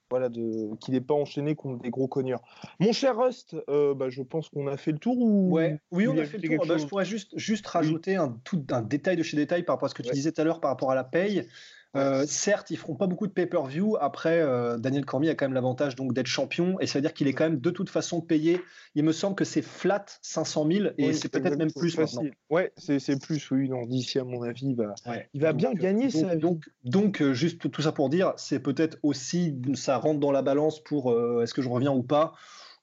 voilà, 0.09 0.29
de, 0.29 0.75
qu'il 0.79 0.93
n'ait 0.93 1.01
pas 1.01 1.13
enchaîné 1.13 1.55
contre 1.55 1.81
des 1.81 1.89
gros 1.89 2.07
cogneurs. 2.07 2.41
Mon 2.79 2.93
cher 2.93 3.17
Rust, 3.17 3.55
euh, 3.69 3.93
bah, 3.93 4.09
je 4.09 4.21
pense 4.21 4.49
qu'on 4.49 4.67
a 4.67 4.77
fait 4.77 4.91
le 4.91 4.99
tour. 4.99 5.17
Ou... 5.17 5.51
Ouais, 5.51 5.79
oui, 5.91 6.07
on 6.07 6.17
a 6.17 6.25
fait 6.25 6.37
le 6.37 6.55
tour. 6.55 6.65
Bah, 6.67 6.77
je 6.77 6.85
pourrais 6.85 7.05
juste, 7.05 7.37
juste 7.37 7.67
rajouter 7.67 8.15
un, 8.15 8.37
tout, 8.43 8.63
un 8.71 8.81
détail 8.81 9.17
de 9.17 9.23
chez 9.23 9.37
détail 9.37 9.63
par 9.63 9.75
rapport 9.75 9.87
à 9.87 9.89
ce 9.89 9.95
que 9.95 10.03
tu 10.03 10.11
disais 10.11 10.31
tout 10.31 10.41
à 10.41 10.43
l'heure 10.43 10.61
par 10.61 10.71
rapport 10.71 10.91
à 10.91 10.95
la 10.95 11.03
paye. 11.03 11.47
Euh, 11.95 12.25
certes, 12.27 12.69
ils 12.69 12.77
feront 12.77 12.95
pas 12.95 13.07
beaucoup 13.07 13.27
de 13.27 13.31
pay-per-view. 13.31 13.97
Après, 13.99 14.39
euh, 14.39 14.77
Daniel 14.77 15.05
Cormier 15.05 15.29
a 15.29 15.35
quand 15.35 15.45
même 15.45 15.53
l'avantage 15.53 15.95
donc 15.95 16.13
d'être 16.13 16.27
champion, 16.27 16.79
et 16.79 16.87
ça 16.87 16.99
veut 16.99 17.01
dire 17.01 17.13
qu'il 17.13 17.27
est 17.27 17.33
quand 17.33 17.45
même 17.45 17.59
de 17.59 17.69
toute 17.69 17.89
façon 17.89 18.21
payé. 18.21 18.61
Il 18.95 19.03
me 19.03 19.11
semble 19.11 19.35
que 19.35 19.45
c'est 19.45 19.61
flat 19.61 20.05
500 20.21 20.67
000 20.71 20.87
et 20.97 21.13
c'est 21.13 21.29
peut-être 21.29 21.57
même 21.57 21.71
plus 21.71 21.97
maintenant. 21.97 22.23
Ouais, 22.49 22.71
c'est 22.77 23.21
plus, 23.21 23.51
oui. 23.51 23.69
d'ici 23.87 24.19
à 24.19 24.23
mon 24.23 24.43
avis, 24.43 24.67
il 24.67 24.75
va, 24.75 24.93
il 25.33 25.41
va 25.41 25.53
bien 25.53 25.73
gagner 25.73 26.09
donc, 26.09 26.11
sa 26.11 26.35
donc, 26.35 26.69
donc, 26.83 27.21
euh, 27.21 27.33
juste 27.33 27.69
tout 27.71 27.81
ça 27.81 27.91
pour 27.91 28.09
dire, 28.09 28.33
c'est 28.37 28.59
peut-être 28.59 28.97
aussi 29.03 29.55
ça 29.75 29.97
rentre 29.97 30.19
dans 30.19 30.31
la 30.31 30.41
balance 30.41 30.83
pour 30.83 31.13
est-ce 31.41 31.53
que 31.53 31.61
je 31.61 31.69
reviens 31.69 31.91
ou 31.91 32.03
pas? 32.03 32.33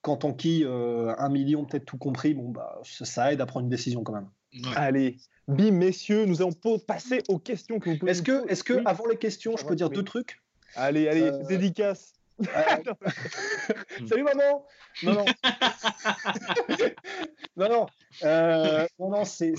Quand 0.02 0.24
on 0.24 0.34
qui 0.34 0.64
un 0.66 1.28
million 1.28 1.64
peut-être 1.64 1.86
tout 1.86 1.98
compris, 1.98 2.34
bon 2.34 2.50
bah 2.50 2.80
ça 2.84 3.32
aide 3.32 3.40
à 3.40 3.46
prendre 3.46 3.64
une 3.64 3.70
décision 3.70 4.02
quand 4.02 4.12
même. 4.12 4.28
Allez, 4.76 5.16
bim, 5.48 5.72
messieurs, 5.72 6.26
nous 6.26 6.42
allons 6.42 6.78
passer 6.78 7.22
aux 7.28 7.38
questions 7.38 7.78
que 7.78 7.90
vous 7.90 7.98
pouvez. 7.98 8.12
Est-ce 8.12 8.22
que, 8.22 8.50
est 8.50 8.62
que 8.62 8.82
avant 8.84 9.06
les 9.06 9.16
questions, 9.16 9.56
je 9.56 9.64
peux 9.64 9.74
dire 9.74 9.90
deux 9.90 10.04
trucs? 10.04 10.40
Allez, 10.76 11.08
allez, 11.08 11.22
euh, 11.22 11.42
dédicace. 11.44 12.14
Salut 14.08 14.24
maman. 14.24 14.66
Non 15.04 15.14
non. 15.14 15.24
non 17.56 17.68
non. 17.68 17.86
Euh, 18.24 18.86
non 18.98 19.10
non, 19.10 19.24
c'est 19.24 19.54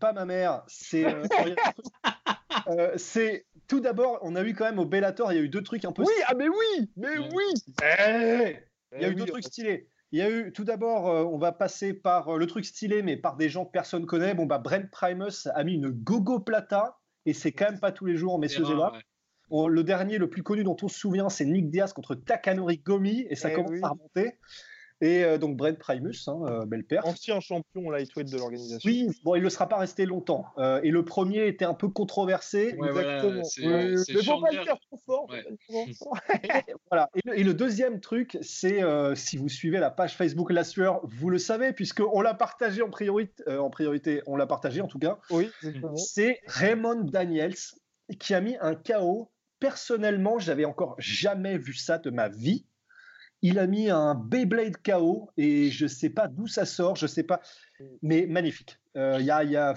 pas 0.00 0.12
ma 0.12 0.24
mère. 0.24 0.64
C'est 0.66 1.06
euh, 2.66 2.94
c'est 2.96 3.46
tout 3.68 3.80
d'abord, 3.80 4.18
on 4.22 4.34
a 4.34 4.42
eu 4.42 4.54
quand 4.54 4.64
même 4.64 4.80
au 4.80 4.84
Bellator, 4.84 5.32
il 5.32 5.36
y 5.36 5.38
a 5.38 5.42
eu 5.42 5.48
deux 5.48 5.62
trucs 5.62 5.84
un 5.84 5.92
peu. 5.92 6.02
Oui, 6.02 6.14
ah 6.26 6.34
mais 6.34 6.48
oui, 6.48 6.90
mais 6.96 7.18
oui. 7.18 7.44
Eh, 7.82 8.56
il 8.96 9.02
y 9.02 9.04
a 9.04 9.08
eu 9.08 9.14
deux 9.14 9.26
trucs 9.26 9.44
stylés. 9.44 9.88
Il 10.12 10.18
y 10.20 10.22
a 10.22 10.30
eu 10.30 10.52
tout 10.52 10.64
d'abord, 10.64 11.08
euh, 11.08 11.24
on 11.24 11.38
va 11.38 11.52
passer 11.52 11.92
par 11.92 12.28
euh, 12.28 12.38
le 12.38 12.46
truc 12.46 12.64
stylé, 12.64 13.02
mais 13.02 13.16
par 13.16 13.36
des 13.36 13.48
gens 13.48 13.64
que 13.64 13.72
personne 13.72 14.06
connaît. 14.06 14.34
Bon, 14.34 14.46
bah, 14.46 14.58
Brent 14.58 14.90
Primus 14.90 15.48
a 15.54 15.64
mis 15.64 15.74
une 15.74 15.90
Gogo 15.90 16.40
Plata, 16.40 16.98
et 17.24 17.32
c'est 17.32 17.52
quand 17.52 17.70
même 17.70 17.80
pas 17.80 17.92
tous 17.92 18.06
les 18.06 18.16
jours, 18.16 18.38
messieurs 18.38 18.64
et 18.70 18.74
là. 18.74 18.92
le 19.50 19.82
dernier, 19.82 20.18
le 20.18 20.30
plus 20.30 20.42
connu 20.42 20.62
dont 20.62 20.76
on 20.82 20.88
se 20.88 20.98
souvient, 20.98 21.28
c'est 21.28 21.44
Nick 21.44 21.70
Diaz 21.70 21.92
contre 21.92 22.14
Takanori 22.14 22.78
Gomi, 22.78 23.26
et 23.28 23.34
ça 23.34 23.50
eh 23.50 23.54
commence 23.54 23.82
à 23.82 23.88
remonter. 23.88 24.38
Et 25.02 25.24
euh, 25.24 25.36
donc 25.36 25.56
Brent 25.56 25.78
Primus, 25.78 26.26
hein, 26.26 26.40
euh, 26.46 26.64
belle 26.64 26.84
perte. 26.84 27.06
Ancien 27.06 27.40
champion 27.40 27.90
lightweight 27.90 28.30
de 28.30 28.38
l'organisation. 28.38 28.88
Oui, 28.90 29.08
bon, 29.24 29.34
il 29.34 29.42
ne 29.42 29.48
sera 29.48 29.68
pas 29.68 29.76
resté 29.76 30.06
longtemps. 30.06 30.46
Euh, 30.56 30.80
et 30.82 30.90
le 30.90 31.04
premier 31.04 31.46
était 31.46 31.66
un 31.66 31.74
peu 31.74 31.88
controversé. 31.88 32.74
exactement. 32.82 33.42
mais 33.58 33.94
bon, 34.24 34.40
pas 34.40 34.50
le 34.52 34.64
faire 34.64 34.78
trop 34.80 34.98
fort. 35.04 35.26
voilà. 36.90 37.10
Et 37.34 37.44
le, 37.44 37.52
deuxième 37.52 38.00
truc, 38.00 38.38
c'est 38.40 38.80
si 39.14 39.36
vous 39.36 39.48
suivez 39.48 39.78
la 39.78 39.90
page 39.90 40.16
Facebook 40.16 40.50
La 40.50 40.64
Sueur, 40.64 41.00
vous 41.04 41.28
le 41.28 41.38
savez, 41.38 41.72
puisqu'on 41.72 42.20
l'a 42.22 42.34
partagé 42.34 42.82
en 42.82 42.90
priorité, 42.90 43.44
en 43.48 43.70
priorité, 43.70 44.22
on 44.26 44.36
l'a 44.36 44.46
partagé 44.46 44.80
en 44.80 44.88
tout 44.88 44.98
cas. 44.98 45.18
Oui, 45.30 45.50
c'est 45.96 46.40
Raymond 46.46 47.02
Daniels 47.02 47.54
qui 48.18 48.34
a 48.34 48.40
mis 48.40 48.56
un 48.60 48.74
KO. 48.74 49.30
Personnellement, 49.58 50.38
j'avais 50.38 50.66
encore 50.66 50.96
jamais 50.98 51.56
vu 51.56 51.72
ça 51.74 51.98
de 51.98 52.10
ma 52.10 52.28
vie. 52.28 52.66
Il 53.42 53.58
a 53.58 53.66
mis 53.66 53.90
un 53.90 54.14
Beyblade 54.14 54.76
KO 54.84 55.30
et 55.36 55.70
je 55.70 55.86
sais 55.86 56.10
pas 56.10 56.28
d'où 56.28 56.46
ça 56.46 56.64
sort, 56.64 56.96
je 56.96 57.06
sais 57.06 57.22
pas, 57.22 57.40
mais 58.02 58.26
magnifique. 58.26 58.78
Il 58.94 59.00
euh, 59.00 59.20
y 59.20 59.30
a, 59.30 59.44
y 59.44 59.56
a 59.56 59.74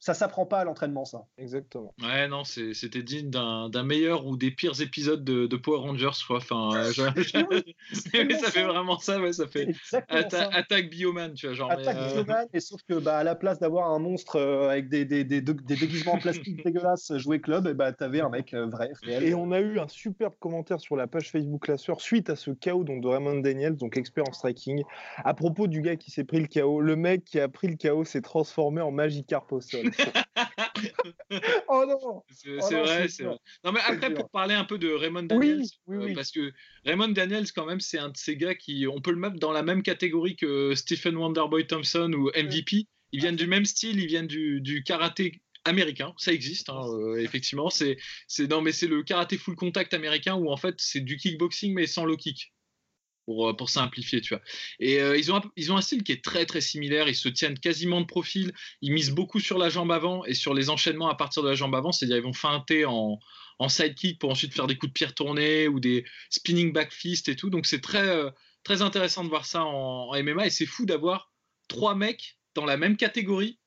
ça 0.00 0.14
s'apprend 0.14 0.46
pas 0.46 0.60
à 0.60 0.64
l'entraînement, 0.64 1.04
ça. 1.04 1.26
Exactement. 1.38 1.92
Ouais, 2.00 2.28
non, 2.28 2.44
c'était 2.44 3.02
digne 3.02 3.30
d'un 3.30 3.82
meilleur 3.82 4.26
ou 4.26 4.36
des 4.36 4.50
pires 4.50 4.80
épisodes 4.80 5.24
de, 5.24 5.56
Power 5.56 5.78
Rangers, 5.78 6.10
quoi. 6.26 6.36
Enfin, 6.36 6.70
euh, 6.76 6.92
ça 7.92 8.50
fait 8.50 8.62
vraiment 8.62 8.98
ça, 9.00 9.20
ouais, 9.20 9.32
ça 9.32 9.48
fait 9.48 9.74
attaque 10.08 10.90
Bioman, 10.90 11.34
tu 11.34 11.46
vois. 11.46 11.54
Genre, 11.54 11.70
attaque 11.70 11.96
euh, 11.96 12.22
Bioman, 12.22 12.46
et 12.52 12.60
sauf 12.60 12.80
que 12.88 12.94
bah, 12.94 13.18
à 13.18 13.24
la 13.24 13.34
place 13.34 13.58
d'avoir 13.58 13.90
un 13.90 13.98
monstre 13.98 14.36
euh, 14.36 14.68
avec 14.68 14.88
des, 14.88 15.04
des, 15.04 15.24
des, 15.24 15.40
des, 15.40 15.76
déguisements 15.76 16.12
en 16.12 16.18
plastique 16.18 16.62
dégueulasses 16.64 17.16
jouer 17.16 17.40
club, 17.40 17.66
et 17.66 17.74
bah, 17.74 17.92
t'avais 17.92 18.20
un 18.20 18.28
mec 18.28 18.54
vrai, 18.54 18.92
réel. 19.02 19.24
Et 19.24 19.34
on 19.34 19.50
a 19.50 19.60
eu 19.60 19.80
un 19.80 19.88
superbe 19.88 20.34
commentaire 20.38 20.80
sur 20.80 20.94
la 20.94 21.08
page 21.08 21.30
Facebook 21.32 21.62
Classeur 21.62 22.00
suite 22.00 22.30
à 22.30 22.36
ce 22.36 22.52
chaos 22.52 22.84
donc, 22.84 23.02
de 23.02 23.08
Raymond 23.08 23.40
Daniels, 23.40 23.76
donc 23.76 23.96
expert 23.96 24.24
en 24.28 24.32
striking, 24.32 24.84
à 25.24 25.34
propos 25.34 25.66
du 25.66 25.82
gars 25.82 25.96
qui 25.96 26.12
s'est 26.12 26.24
pris 26.24 26.38
le 26.38 26.46
chaos. 26.46 26.80
Le 26.80 26.94
mec 26.94 27.24
qui 27.24 27.40
a 27.40 27.48
pris 27.48 27.66
le 27.66 27.74
chaos 27.74 28.04
s'est 28.04 28.22
transformé 28.22 28.80
en 28.80 28.92
Magikarp 28.92 29.52
au 29.52 29.60
sol. 29.60 29.87
oh 31.68 31.84
non 31.86 32.22
C'est 32.30 32.58
oh 32.60 32.84
vrai, 32.84 33.08
c'est 33.08 33.24
vrai. 33.24 33.36
Non, 33.64 33.72
mais 33.72 33.80
après, 33.86 34.12
pour 34.12 34.30
parler 34.30 34.54
un 34.54 34.64
peu 34.64 34.78
de 34.78 34.90
Raymond 34.90 35.24
Daniels, 35.24 35.64
euh, 35.90 36.14
parce 36.14 36.30
que 36.30 36.52
Raymond 36.84 37.08
Daniels, 37.08 37.50
quand 37.52 37.66
même, 37.66 37.80
c'est 37.80 37.98
un 37.98 38.10
de 38.10 38.16
ces 38.16 38.36
gars 38.36 38.54
qui, 38.54 38.86
on 38.86 39.00
peut 39.00 39.10
le 39.10 39.18
mettre 39.18 39.36
dans 39.36 39.52
la 39.52 39.62
même 39.62 39.82
catégorie 39.82 40.36
que 40.36 40.74
Stephen 40.74 41.16
Wonderboy 41.16 41.66
Thompson 41.66 42.12
ou 42.12 42.30
MVP. 42.36 42.86
Ils 43.12 43.20
viennent 43.20 43.36
du 43.36 43.46
même 43.46 43.64
style, 43.64 44.00
ils 44.00 44.06
viennent 44.06 44.26
du, 44.26 44.60
du 44.60 44.82
karaté 44.82 45.40
américain, 45.64 46.14
ça 46.16 46.32
existe 46.32 46.68
hein, 46.68 46.80
euh, 46.88 47.16
effectivement. 47.16 47.70
C'est, 47.70 47.98
non 48.48 48.60
mais 48.60 48.72
c'est 48.72 48.86
le 48.86 49.02
karaté 49.02 49.38
full 49.38 49.56
contact 49.56 49.94
américain 49.94 50.34
où 50.34 50.50
en 50.50 50.56
fait 50.56 50.74
c'est 50.78 51.00
du 51.00 51.16
kickboxing 51.16 51.74
mais 51.74 51.86
sans 51.86 52.04
low 52.04 52.16
kick. 52.16 52.52
Euh, 53.28 53.52
pour, 53.52 53.68
simplifier, 53.68 54.20
tu 54.20 54.34
vois. 54.34 54.42
Et 54.80 55.00
euh, 55.00 55.16
ils, 55.16 55.30
ont 55.30 55.36
un, 55.36 55.42
ils 55.56 55.70
ont 55.70 55.76
un 55.76 55.82
style 55.82 56.02
qui 56.02 56.12
est 56.12 56.24
très 56.24 56.46
très 56.46 56.60
similaire, 56.60 57.08
ils 57.08 57.14
se 57.14 57.28
tiennent 57.28 57.58
quasiment 57.58 58.00
de 58.00 58.06
profil, 58.06 58.52
ils 58.80 58.92
misent 58.92 59.10
beaucoup 59.10 59.38
sur 59.40 59.58
la 59.58 59.68
jambe 59.68 59.92
avant 59.92 60.24
et 60.24 60.34
sur 60.34 60.54
les 60.54 60.70
enchaînements 60.70 61.08
à 61.08 61.14
partir 61.14 61.42
de 61.42 61.48
la 61.48 61.54
jambe 61.54 61.74
avant, 61.74 61.92
c'est-à-dire 61.92 62.16
ils 62.16 62.22
vont 62.22 62.32
feinter 62.32 62.86
en, 62.86 63.18
en 63.58 63.68
sidekick 63.68 64.18
pour 64.18 64.30
ensuite 64.30 64.54
faire 64.54 64.66
des 64.66 64.76
coups 64.76 64.90
de 64.90 64.94
pierre 64.94 65.14
tournés 65.14 65.68
ou 65.68 65.78
des 65.78 66.04
spinning 66.30 66.72
back 66.72 66.92
fist 66.92 67.28
et 67.28 67.36
tout. 67.36 67.50
Donc 67.50 67.66
c'est 67.66 67.80
très, 67.80 68.08
euh, 68.08 68.30
très 68.64 68.80
intéressant 68.80 69.24
de 69.24 69.28
voir 69.28 69.44
ça 69.44 69.62
en 69.62 70.10
MMA 70.22 70.46
et 70.46 70.50
c'est 70.50 70.66
fou 70.66 70.86
d'avoir 70.86 71.30
trois 71.68 71.94
mecs 71.94 72.38
dans 72.54 72.64
la 72.64 72.78
même 72.78 72.96
catégorie 72.96 73.58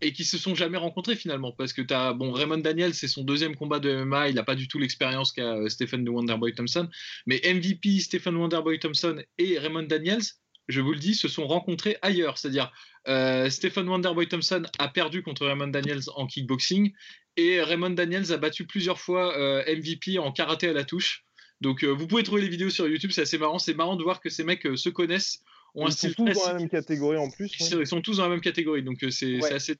et 0.00 0.12
qui 0.12 0.24
se 0.24 0.38
sont 0.38 0.54
jamais 0.54 0.78
rencontrés 0.78 1.16
finalement 1.16 1.52
parce 1.52 1.72
que 1.72 1.82
as 1.92 2.12
bon 2.12 2.32
Raymond 2.32 2.58
Daniels 2.58 2.94
c'est 2.94 3.08
son 3.08 3.24
deuxième 3.24 3.56
combat 3.56 3.80
de 3.80 4.04
MMA 4.04 4.28
il 4.28 4.34
n'a 4.34 4.44
pas 4.44 4.54
du 4.54 4.68
tout 4.68 4.78
l'expérience 4.78 5.32
qu'a 5.32 5.56
euh, 5.56 5.68
Stephen 5.68 6.08
Wonderboy 6.08 6.54
Thompson 6.54 6.88
mais 7.26 7.40
MVP 7.44 8.00
Stephen 8.00 8.36
Wonderboy 8.36 8.78
Thompson 8.78 9.20
et 9.38 9.58
Raymond 9.58 9.84
Daniels 9.84 10.22
je 10.68 10.80
vous 10.80 10.92
le 10.92 10.98
dis 10.98 11.14
se 11.14 11.28
sont 11.28 11.46
rencontrés 11.46 11.96
ailleurs. 12.02 12.36
C'est-à-dire 12.36 12.70
euh, 13.08 13.48
Stephen 13.48 13.88
Wonderboy 13.88 14.28
Thompson 14.28 14.64
a 14.78 14.88
perdu 14.88 15.22
contre 15.22 15.46
Raymond 15.46 15.68
Daniels 15.68 16.02
en 16.14 16.26
kickboxing 16.26 16.92
et 17.38 17.62
Raymond 17.62 17.90
Daniels 17.90 18.32
a 18.32 18.36
battu 18.36 18.66
plusieurs 18.66 19.00
fois 19.00 19.34
euh, 19.38 19.64
MVP 19.66 20.18
en 20.18 20.30
karaté 20.30 20.68
à 20.68 20.74
la 20.74 20.84
touche. 20.84 21.24
Donc 21.62 21.84
vous 21.84 22.06
pouvez 22.06 22.22
trouver 22.22 22.42
les 22.42 22.48
vidéos 22.48 22.68
sur 22.68 22.86
YouTube 22.86 23.12
c'est 23.12 23.22
assez 23.22 23.38
marrant. 23.38 23.58
C'est 23.58 23.72
marrant 23.72 23.96
de 23.96 24.02
voir 24.02 24.20
que 24.20 24.28
ces 24.28 24.44
mecs 24.44 24.68
se 24.76 24.90
connaissent 24.90 25.42
ils 25.86 25.92
sont 25.92 26.08
tous 26.10 26.32
dans 26.32 26.46
la 26.46 26.54
même 26.54 26.68
catégorie 26.68 27.18
en 27.18 27.30
plus. 27.30 27.54
Ils 27.60 27.86
sont 27.86 28.00
tous 28.00 28.16
dans 28.18 28.24
la 28.24 28.30
même 28.30 28.40
catégorie, 28.40 28.82
donc 28.82 29.02
euh, 29.02 29.10
c'est 29.10 29.38
assez. 29.52 29.76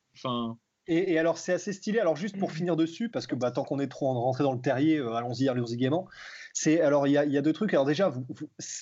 Et, 0.90 1.18
alors 1.18 1.36
c'est 1.36 1.52
assez 1.52 1.74
stylé. 1.74 1.98
Alors 1.98 2.16
juste 2.16 2.38
pour 2.38 2.50
finir 2.50 2.74
dessus, 2.74 3.10
parce 3.10 3.26
que 3.26 3.34
bah, 3.34 3.50
tant 3.50 3.62
qu'on 3.62 3.78
est 3.78 3.88
trop 3.88 4.10
rentré 4.12 4.42
dans 4.42 4.54
le 4.54 4.60
terrier, 4.60 4.96
euh, 4.96 5.12
allons-y, 5.12 5.48
allons-y 5.48 5.76
gaiement. 5.76 6.08
C'est 6.54 6.80
alors 6.80 7.06
il 7.06 7.10
y, 7.10 7.12
y, 7.12 7.38
a 7.38 7.42
deux 7.42 7.52
trucs. 7.52 7.74
Alors 7.74 7.84
déjà, 7.84 8.08
vous, 8.08 8.24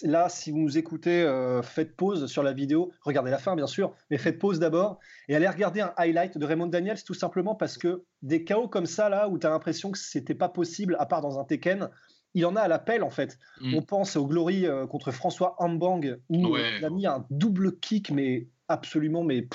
là, 0.03 0.29
si 0.29 0.53
vous 0.53 0.59
nous 0.59 0.79
écoutez, 0.79 1.23
euh, 1.23 1.63
faites 1.63 1.97
pause 1.97 2.27
sur 2.27 2.45
la 2.45 2.53
vidéo, 2.53 2.93
regardez 3.03 3.33
la 3.33 3.39
fin 3.39 3.57
bien 3.57 3.67
sûr, 3.67 3.93
mais 4.09 4.19
faites 4.19 4.39
pause 4.39 4.61
d'abord 4.61 5.01
et 5.29 5.35
allez 5.35 5.49
regarder 5.49 5.81
un 5.81 5.93
highlight 5.97 6.39
de 6.39 6.47
Raymond 6.47 6.69
Daniels, 6.69 7.03
tout 7.03 7.15
simplement 7.15 7.57
parce 7.57 7.77
que 7.77 8.05
des 8.23 8.45
chaos 8.45 8.69
comme 8.69 8.87
ça 8.87 9.09
là, 9.09 9.29
où 9.29 9.37
tu 9.39 9.47
as 9.47 9.51
l'impression 9.51 9.91
que 9.91 9.99
c'était 9.99 10.35
pas 10.35 10.49
possible, 10.49 10.97
à 11.01 11.07
part 11.07 11.23
dans 11.23 11.41
un 11.41 11.45
Tekken, 11.45 11.91
il 12.37 12.47
en 12.47 12.55
a 12.55 12.61
à 12.61 12.69
l'appel 12.69 13.03
en 13.03 13.11
fait. 13.11 13.39
Mm. 13.63 13.75
On 13.75 13.83
pense 13.83 14.15
au 14.15 14.27
Glory 14.27 14.67
euh, 14.67 14.87
contre 14.87 15.11
François 15.11 15.57
Hambang 15.59 16.19
où 16.29 16.57
il 16.57 16.85
a 16.85 16.91
mis 16.91 17.07
un 17.07 17.27
double 17.31 17.79
kick, 17.81 18.11
mais 18.11 18.47
absolument, 18.69 19.25
mais 19.25 19.49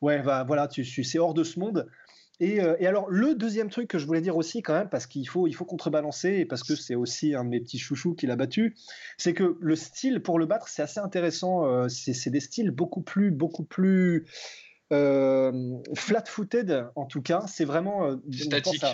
ouais, 0.00 0.22
bah, 0.22 0.44
voilà, 0.44 0.68
tu, 0.68 0.84
c'est 0.84 1.18
hors 1.18 1.34
de 1.34 1.42
ce 1.42 1.58
monde. 1.58 1.90
Euh, 2.42 2.76
et, 2.78 2.86
alors, 2.86 3.10
le 3.10 3.34
deuxième 3.34 3.70
truc 3.70 3.88
que 3.88 3.98
je 3.98 4.06
voulais 4.06 4.20
dire 4.20 4.36
aussi, 4.36 4.62
quand 4.62 4.74
même, 4.74 4.88
parce 4.88 5.06
qu'il 5.06 5.28
faut, 5.28 5.48
il 5.48 5.52
faut 5.52 5.64
contrebalancer, 5.64 6.30
et 6.30 6.44
parce 6.44 6.62
que 6.62 6.76
c'est 6.76 6.94
aussi 6.94 7.34
un 7.34 7.44
de 7.44 7.48
mes 7.50 7.60
petits 7.60 7.78
chouchous 7.78 8.14
qui 8.14 8.26
l'a 8.26 8.36
battu, 8.36 8.76
c'est 9.18 9.34
que 9.34 9.56
le 9.60 9.76
style 9.76 10.20
pour 10.20 10.38
le 10.38 10.46
battre, 10.46 10.68
c'est 10.68 10.82
assez 10.82 11.00
intéressant. 11.00 11.66
Euh, 11.66 11.88
c'est, 11.88 12.30
des 12.30 12.40
styles 12.40 12.70
beaucoup 12.70 13.02
plus, 13.02 13.32
beaucoup 13.32 13.64
plus 13.64 14.26
flat-footed, 14.90 16.86
en 16.94 17.06
tout 17.06 17.22
cas. 17.22 17.46
C'est 17.48 17.64
vraiment. 17.64 18.16
Statique 18.30 18.84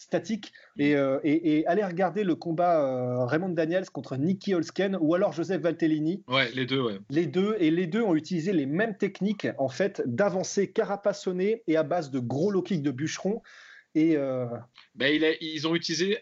statique 0.00 0.52
et, 0.78 0.96
euh, 0.96 1.20
et, 1.24 1.64
aller 1.66 1.84
regarder 1.84 2.24
le 2.24 2.34
combat 2.34 2.82
euh, 2.82 3.26
Raymond 3.26 3.50
Daniels 3.50 3.90
contre 3.90 4.16
Nicky 4.16 4.54
Holsken 4.54 4.96
ou 4.98 5.14
alors 5.14 5.32
Joseph 5.32 5.60
Valtellini. 5.60 6.24
Ouais, 6.26 6.50
les 6.52 6.64
deux, 6.64 6.80
ouais. 6.80 6.98
Les 7.10 7.26
deux, 7.26 7.54
et 7.60 7.70
les 7.70 7.86
deux 7.86 8.02
ont 8.02 8.14
utilisé 8.14 8.52
les 8.52 8.66
mêmes 8.66 8.96
techniques 8.96 9.46
en 9.58 9.68
fait 9.68 10.02
d'avancée 10.06 10.72
carapassonnée 10.72 11.62
et 11.66 11.76
à 11.76 11.82
base 11.82 12.10
de 12.10 12.18
gros 12.18 12.50
low 12.50 12.62
kick 12.62 12.82
de 12.82 12.90
bûcheron. 12.90 13.42
Et 13.94 14.16
euh, 14.16 14.46
ben, 14.94 15.14
il 15.14 15.24
a, 15.24 15.32
ils 15.40 15.68
ont 15.68 15.74
utilisé 15.74 16.18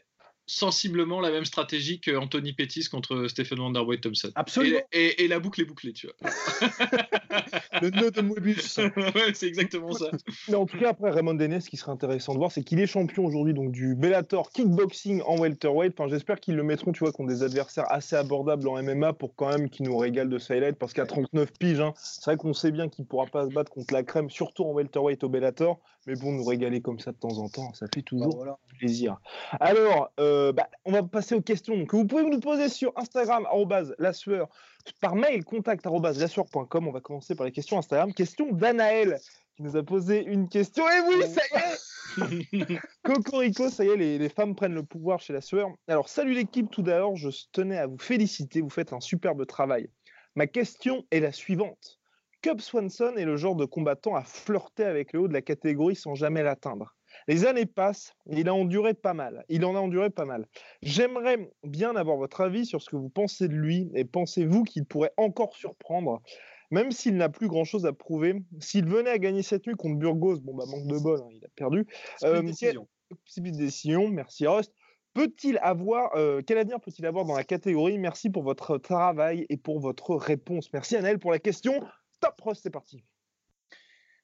sensiblement 0.48 1.20
la 1.20 1.30
même 1.30 1.44
stratégie 1.44 2.00
que 2.00 2.16
Anthony 2.16 2.54
Pettis 2.54 2.88
contre 2.88 3.28
Stephen 3.28 3.60
Wonderboy 3.60 4.00
Thompson. 4.00 4.30
Absolument. 4.34 4.80
Et, 4.92 5.28
la 5.28 5.38
boucle 5.38 5.60
est 5.60 5.66
bouclée, 5.66 5.92
tu 5.92 6.06
vois. 6.06 6.30
le 7.82 7.90
nœud 7.90 8.10
de 8.10 8.22
Moebius. 8.22 8.78
ouais, 8.96 9.34
c'est 9.34 9.46
exactement 9.46 9.92
ça. 9.92 10.10
Mais 10.48 10.54
en 10.54 10.64
tout 10.64 10.78
cas, 10.78 10.88
après 10.88 11.10
Raymond 11.10 11.34
Dennis, 11.34 11.62
ce 11.62 11.70
qui 11.70 11.76
serait 11.76 11.92
intéressant 11.92 12.32
de 12.32 12.38
voir, 12.38 12.50
c'est 12.50 12.64
qu'il 12.64 12.80
est 12.80 12.86
champion 12.86 13.26
aujourd'hui 13.26 13.52
donc 13.52 13.72
du 13.72 13.94
Bellator 13.94 14.50
kickboxing 14.50 15.20
en 15.26 15.38
welterweight. 15.38 15.92
Enfin, 15.98 16.08
j'espère 16.08 16.40
qu'ils 16.40 16.56
le 16.56 16.62
mettront, 16.62 16.92
tu 16.92 17.00
vois, 17.00 17.12
contre 17.12 17.28
des 17.28 17.42
adversaires 17.42 17.90
assez 17.92 18.16
abordables 18.16 18.66
en 18.68 18.82
MMA 18.82 19.12
pour 19.12 19.34
quand 19.36 19.50
même 19.50 19.68
qu'ils 19.68 19.84
nous 19.86 19.98
régalent 19.98 20.30
de 20.30 20.38
highlight 20.50 20.78
parce 20.78 20.94
qu'à 20.94 21.04
39 21.04 21.52
piges, 21.58 21.80
hein, 21.80 21.92
c'est 21.96 22.24
vrai 22.24 22.36
qu'on 22.38 22.54
sait 22.54 22.70
bien 22.70 22.88
qu'il 22.88 23.04
pourra 23.04 23.26
pas 23.26 23.46
se 23.46 23.52
battre 23.52 23.70
contre 23.70 23.92
la 23.92 24.02
crème, 24.02 24.30
surtout 24.30 24.64
en 24.64 24.72
welterweight 24.72 25.22
au 25.24 25.28
Bellator. 25.28 25.78
Mais 26.08 26.16
bon, 26.16 26.32
nous 26.32 26.44
régaler 26.44 26.80
comme 26.80 26.98
ça 26.98 27.12
de 27.12 27.18
temps 27.18 27.36
en 27.36 27.50
temps, 27.50 27.74
ça 27.74 27.84
fait 27.94 28.00
toujours 28.00 28.42
bah, 28.42 28.58
plaisir. 28.78 29.20
Alors, 29.60 30.10
euh, 30.18 30.52
bah, 30.52 30.70
on 30.86 30.92
va 30.92 31.02
passer 31.02 31.34
aux 31.34 31.42
questions 31.42 31.84
que 31.84 31.96
vous 31.96 32.06
pouvez 32.06 32.22
nous 32.22 32.40
poser 32.40 32.70
sur 32.70 32.94
Instagram, 32.96 33.46
la 33.98 34.14
sueur, 34.14 34.48
par 35.02 35.16
mail, 35.16 35.44
contact 35.44 35.86
On 35.86 36.00
va 36.00 37.00
commencer 37.02 37.34
par 37.34 37.44
les 37.44 37.52
questions 37.52 37.76
Instagram. 37.76 38.14
Question 38.14 38.50
d'Anaël 38.52 39.20
qui 39.54 39.64
nous 39.64 39.76
a 39.76 39.82
posé 39.82 40.24
une 40.24 40.48
question. 40.48 40.88
Et 40.88 41.00
oui, 41.06 41.22
ça 41.26 41.42
y 41.52 42.62
est 42.62 42.78
Cocorico, 43.02 43.68
ça 43.68 43.84
y 43.84 43.88
est, 43.88 43.96
les, 43.96 44.16
les, 44.16 44.28
femmes 44.30 44.54
prennent 44.54 44.72
le 44.72 44.84
pouvoir 44.84 45.20
chez 45.20 45.34
la 45.34 45.42
sueur. 45.42 45.68
Alors, 45.88 46.08
salut 46.08 46.32
l'équipe, 46.32 46.70
tout 46.70 46.80
d'abord, 46.80 47.16
je 47.16 47.28
tenais 47.52 47.76
à 47.76 47.86
vous 47.86 47.98
féliciter, 47.98 48.62
vous 48.62 48.70
faites 48.70 48.94
un 48.94 49.00
superbe 49.00 49.44
travail. 49.44 49.90
Ma 50.36 50.46
question 50.46 51.04
est 51.10 51.20
la 51.20 51.32
suivante. 51.32 51.97
Cub 52.42 52.60
Swanson 52.60 53.14
est 53.16 53.24
le 53.24 53.36
genre 53.36 53.56
de 53.56 53.64
combattant 53.64 54.14
à 54.14 54.22
flirter 54.22 54.84
avec 54.84 55.12
le 55.12 55.20
haut 55.20 55.28
de 55.28 55.32
la 55.32 55.42
catégorie 55.42 55.96
sans 55.96 56.14
jamais 56.14 56.42
l'atteindre. 56.42 56.94
Les 57.26 57.44
années 57.44 57.66
passent, 57.66 58.14
il 58.30 58.48
a 58.48 58.54
enduré 58.54 58.94
pas 58.94 59.14
mal. 59.14 59.44
Il 59.48 59.64
en 59.64 59.74
a 59.74 59.80
enduré 59.80 60.10
pas 60.10 60.24
mal. 60.24 60.46
J'aimerais 60.82 61.50
bien 61.64 61.96
avoir 61.96 62.16
votre 62.16 62.40
avis 62.40 62.64
sur 62.64 62.80
ce 62.80 62.90
que 62.90 62.96
vous 62.96 63.08
pensez 63.08 63.48
de 63.48 63.54
lui 63.54 63.90
et 63.94 64.04
pensez-vous 64.04 64.62
qu'il 64.64 64.84
pourrait 64.84 65.12
encore 65.16 65.54
surprendre, 65.56 66.22
même 66.70 66.92
s'il 66.92 67.16
n'a 67.16 67.28
plus 67.28 67.48
grand-chose 67.48 67.86
à 67.86 67.92
prouver. 67.92 68.42
S'il 68.60 68.86
venait 68.86 69.10
à 69.10 69.18
gagner 69.18 69.42
cette 69.42 69.66
nuit 69.66 69.74
contre 69.74 69.96
Burgos, 69.96 70.40
bon 70.40 70.54
bah 70.54 70.64
manque 70.66 70.86
de 70.86 70.98
bol, 70.98 71.20
hein, 71.20 71.28
il 71.32 71.44
a 71.44 71.48
perdu. 71.56 71.86
Euh, 72.22 72.42
décision. 72.42 72.86
décision. 73.36 74.08
Merci 74.08 74.46
Rust. 74.46 74.72
Peut-il 75.14 75.58
avoir, 75.62 76.14
euh, 76.14 76.42
quel 76.46 76.58
avenir 76.58 76.78
peut-il 76.80 77.04
avoir 77.04 77.24
dans 77.24 77.34
la 77.34 77.42
catégorie? 77.42 77.98
Merci 77.98 78.30
pour 78.30 78.44
votre 78.44 78.78
travail 78.78 79.46
et 79.48 79.56
pour 79.56 79.80
votre 79.80 80.14
réponse. 80.14 80.72
Merci 80.72 80.96
Annelle 80.96 81.18
pour 81.18 81.32
la 81.32 81.40
question. 81.40 81.82
Top 82.20 82.40
Ross, 82.40 82.60
c'est 82.62 82.70
parti. 82.70 83.04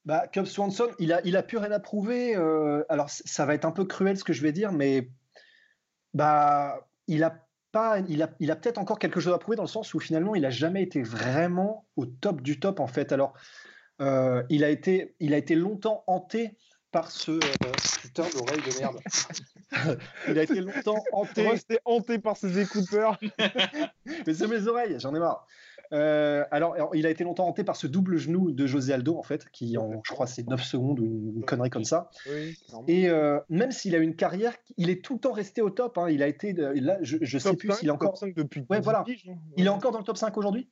Bah, 0.04 0.26
Cub 0.28 0.44
Swanson, 0.44 0.88
il 0.98 1.12
a, 1.12 1.20
il 1.24 1.36
a 1.36 1.42
plus 1.42 1.56
rien 1.56 1.72
à 1.72 1.80
prouver. 1.80 2.36
Euh, 2.36 2.84
alors, 2.88 3.08
ça 3.08 3.46
va 3.46 3.54
être 3.54 3.64
un 3.64 3.70
peu 3.70 3.84
cruel 3.84 4.18
ce 4.18 4.24
que 4.24 4.32
je 4.32 4.42
vais 4.42 4.52
dire, 4.52 4.72
mais 4.72 5.08
bah, 6.12 6.86
il 7.06 7.24
a 7.24 7.46
pas, 7.72 7.98
il 8.00 8.22
a, 8.22 8.30
il 8.38 8.50
a 8.50 8.56
peut-être 8.56 8.78
encore 8.78 8.98
quelque 8.98 9.18
chose 9.18 9.32
à 9.32 9.38
prouver 9.38 9.56
dans 9.56 9.64
le 9.64 9.68
sens 9.68 9.94
où 9.94 10.00
finalement, 10.00 10.34
il 10.34 10.42
n'a 10.42 10.50
jamais 10.50 10.82
été 10.82 11.02
vraiment 11.02 11.86
au 11.96 12.06
top 12.06 12.42
du 12.42 12.60
top 12.60 12.80
en 12.80 12.86
fait. 12.86 13.12
Alors, 13.12 13.32
euh, 14.00 14.42
il 14.50 14.62
a 14.62 14.68
été, 14.68 15.14
il 15.20 15.32
a 15.34 15.38
été 15.38 15.54
longtemps 15.54 16.04
hanté 16.06 16.56
par 16.92 17.10
ce 17.10 17.32
euh, 17.32 17.72
putain 18.02 18.28
d'oreille 18.30 18.62
de 18.62 18.78
merde. 18.78 19.00
il 20.28 20.38
a 20.38 20.42
été 20.42 20.60
longtemps 20.60 21.02
hanté. 21.12 21.48
Resté 21.48 21.78
hanté 21.84 22.18
par 22.18 22.36
ses 22.36 22.60
écouteurs. 22.60 23.18
mais 24.26 24.34
c'est 24.34 24.46
mes 24.46 24.68
oreilles, 24.68 24.96
j'en 25.00 25.14
ai 25.14 25.18
marre. 25.18 25.46
Euh, 25.94 26.44
alors, 26.50 26.76
il 26.94 27.06
a 27.06 27.10
été 27.10 27.22
longtemps 27.22 27.46
hanté 27.46 27.62
par 27.62 27.76
ce 27.76 27.86
double 27.86 28.16
genou 28.16 28.50
de 28.50 28.66
José 28.66 28.92
Aldo, 28.92 29.16
en 29.16 29.22
fait, 29.22 29.48
qui 29.50 29.78
en, 29.78 30.02
je 30.04 30.12
crois, 30.12 30.26
c'est 30.26 30.46
9 30.46 30.62
secondes 30.62 30.98
ou 30.98 31.32
une, 31.36 31.44
connerie 31.44 31.70
comme 31.70 31.84
ça. 31.84 32.10
et 32.88 33.08
euh, 33.08 33.38
même 33.48 33.70
s'il 33.70 33.94
a 33.94 33.98
une 33.98 34.16
carrière, 34.16 34.56
il 34.76 34.90
est 34.90 35.04
tout 35.04 35.14
le 35.14 35.20
temps 35.20 35.32
resté 35.32 35.62
au 35.62 35.70
top. 35.70 35.96
Hein. 35.98 36.10
Il 36.10 36.22
a 36.22 36.26
été, 36.26 36.52
là, 36.52 36.98
je, 37.02 37.18
ne 37.18 37.38
sais 37.38 37.56
plus 37.56 37.72
s'il 37.72 37.88
est 37.88 37.92
encore. 37.92 38.16
5 38.16 38.34
depuis 38.34 38.66
ouais, 38.68 38.80
voilà. 38.80 39.04
Hein. 39.08 39.34
Il 39.56 39.66
est 39.66 39.70
encore 39.70 39.92
dans 39.92 39.98
le 39.98 40.04
top 40.04 40.16
5 40.16 40.36
aujourd'hui? 40.36 40.68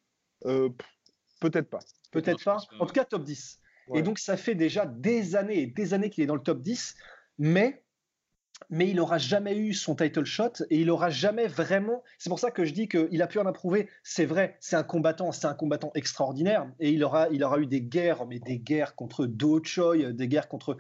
Euh, 0.47 0.71
Peut-être 1.41 1.71
pas. 1.71 1.81
Peut-être 2.11 2.43
pas. 2.45 2.59
En 2.81 2.87
tout 2.87 2.95
cas, 2.95 3.05
top 3.05 3.23
10. 3.23 3.61
Et 3.95 4.03
donc, 4.03 4.19
ça 4.19 4.37
fait 4.37 4.55
déjà 4.55 4.87
des 4.87 5.37
années 5.37 5.63
et 5.63 5.67
des 5.67 5.95
années 5.95 6.11
qu'il 6.11 6.25
est 6.25 6.29
dans 6.29 6.37
le 6.37 6.43
top 6.43 6.61
10. 6.61 6.95
Mais 7.39 7.82
mais 8.71 8.89
il 8.89 8.97
n'aura 8.97 9.19
jamais 9.19 9.57
eu 9.57 9.73
son 9.75 9.95
title 9.95 10.25
shot 10.25 10.53
et 10.71 10.81
il 10.81 10.87
n'aura 10.87 11.11
jamais 11.11 11.47
vraiment. 11.47 12.03
C'est 12.19 12.31
pour 12.31 12.39
ça 12.39 12.51
que 12.51 12.65
je 12.65 12.73
dis 12.73 12.89
qu'il 12.89 13.23
a 13.23 13.27
pu 13.27 13.39
en 13.39 13.47
approuver. 13.47 13.89
C'est 14.03 14.25
vrai, 14.25 14.57
c'est 14.61 14.77
un 14.77 14.83
combattant, 14.83 15.33
c'est 15.33 15.47
un 15.47 15.55
combattant 15.55 15.91
extraordinaire 15.95 16.71
et 16.81 16.91
il 16.91 17.03
aura, 17.05 17.29
il 17.31 17.43
aura 17.45 17.59
eu 17.59 17.67
des 17.67 17.83
guerres, 17.83 18.27
mais 18.27 18.39
des 18.39 18.59
guerres 18.59 18.95
contre 18.95 19.27
Do 19.27 19.63
Choi, 19.63 20.13
des 20.13 20.29
guerres 20.29 20.49
contre. 20.49 20.77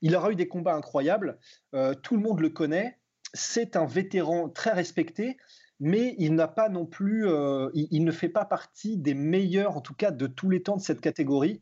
Il 0.00 0.16
aura 0.16 0.32
eu 0.32 0.36
des 0.36 0.48
combats 0.48 0.74
incroyables. 0.74 1.38
Euh, 1.74 1.94
tout 1.94 2.16
le 2.16 2.22
monde 2.22 2.40
le 2.40 2.50
connaît. 2.50 2.98
C'est 3.34 3.76
un 3.76 3.86
vétéran 3.86 4.48
très 4.48 4.72
respecté, 4.72 5.38
mais 5.80 6.14
il 6.18 6.34
n'a 6.34 6.48
pas 6.48 6.68
non 6.68 6.86
plus. 6.86 7.26
Euh, 7.26 7.70
il, 7.74 8.04
ne 8.04 8.12
fait 8.12 8.28
pas 8.28 8.44
partie 8.44 8.98
des 8.98 9.14
meilleurs, 9.14 9.76
en 9.76 9.80
tout 9.80 9.94
cas, 9.94 10.10
de 10.10 10.26
tous 10.26 10.50
les 10.50 10.62
temps 10.62 10.76
de 10.76 10.82
cette 10.82 11.00
catégorie. 11.00 11.60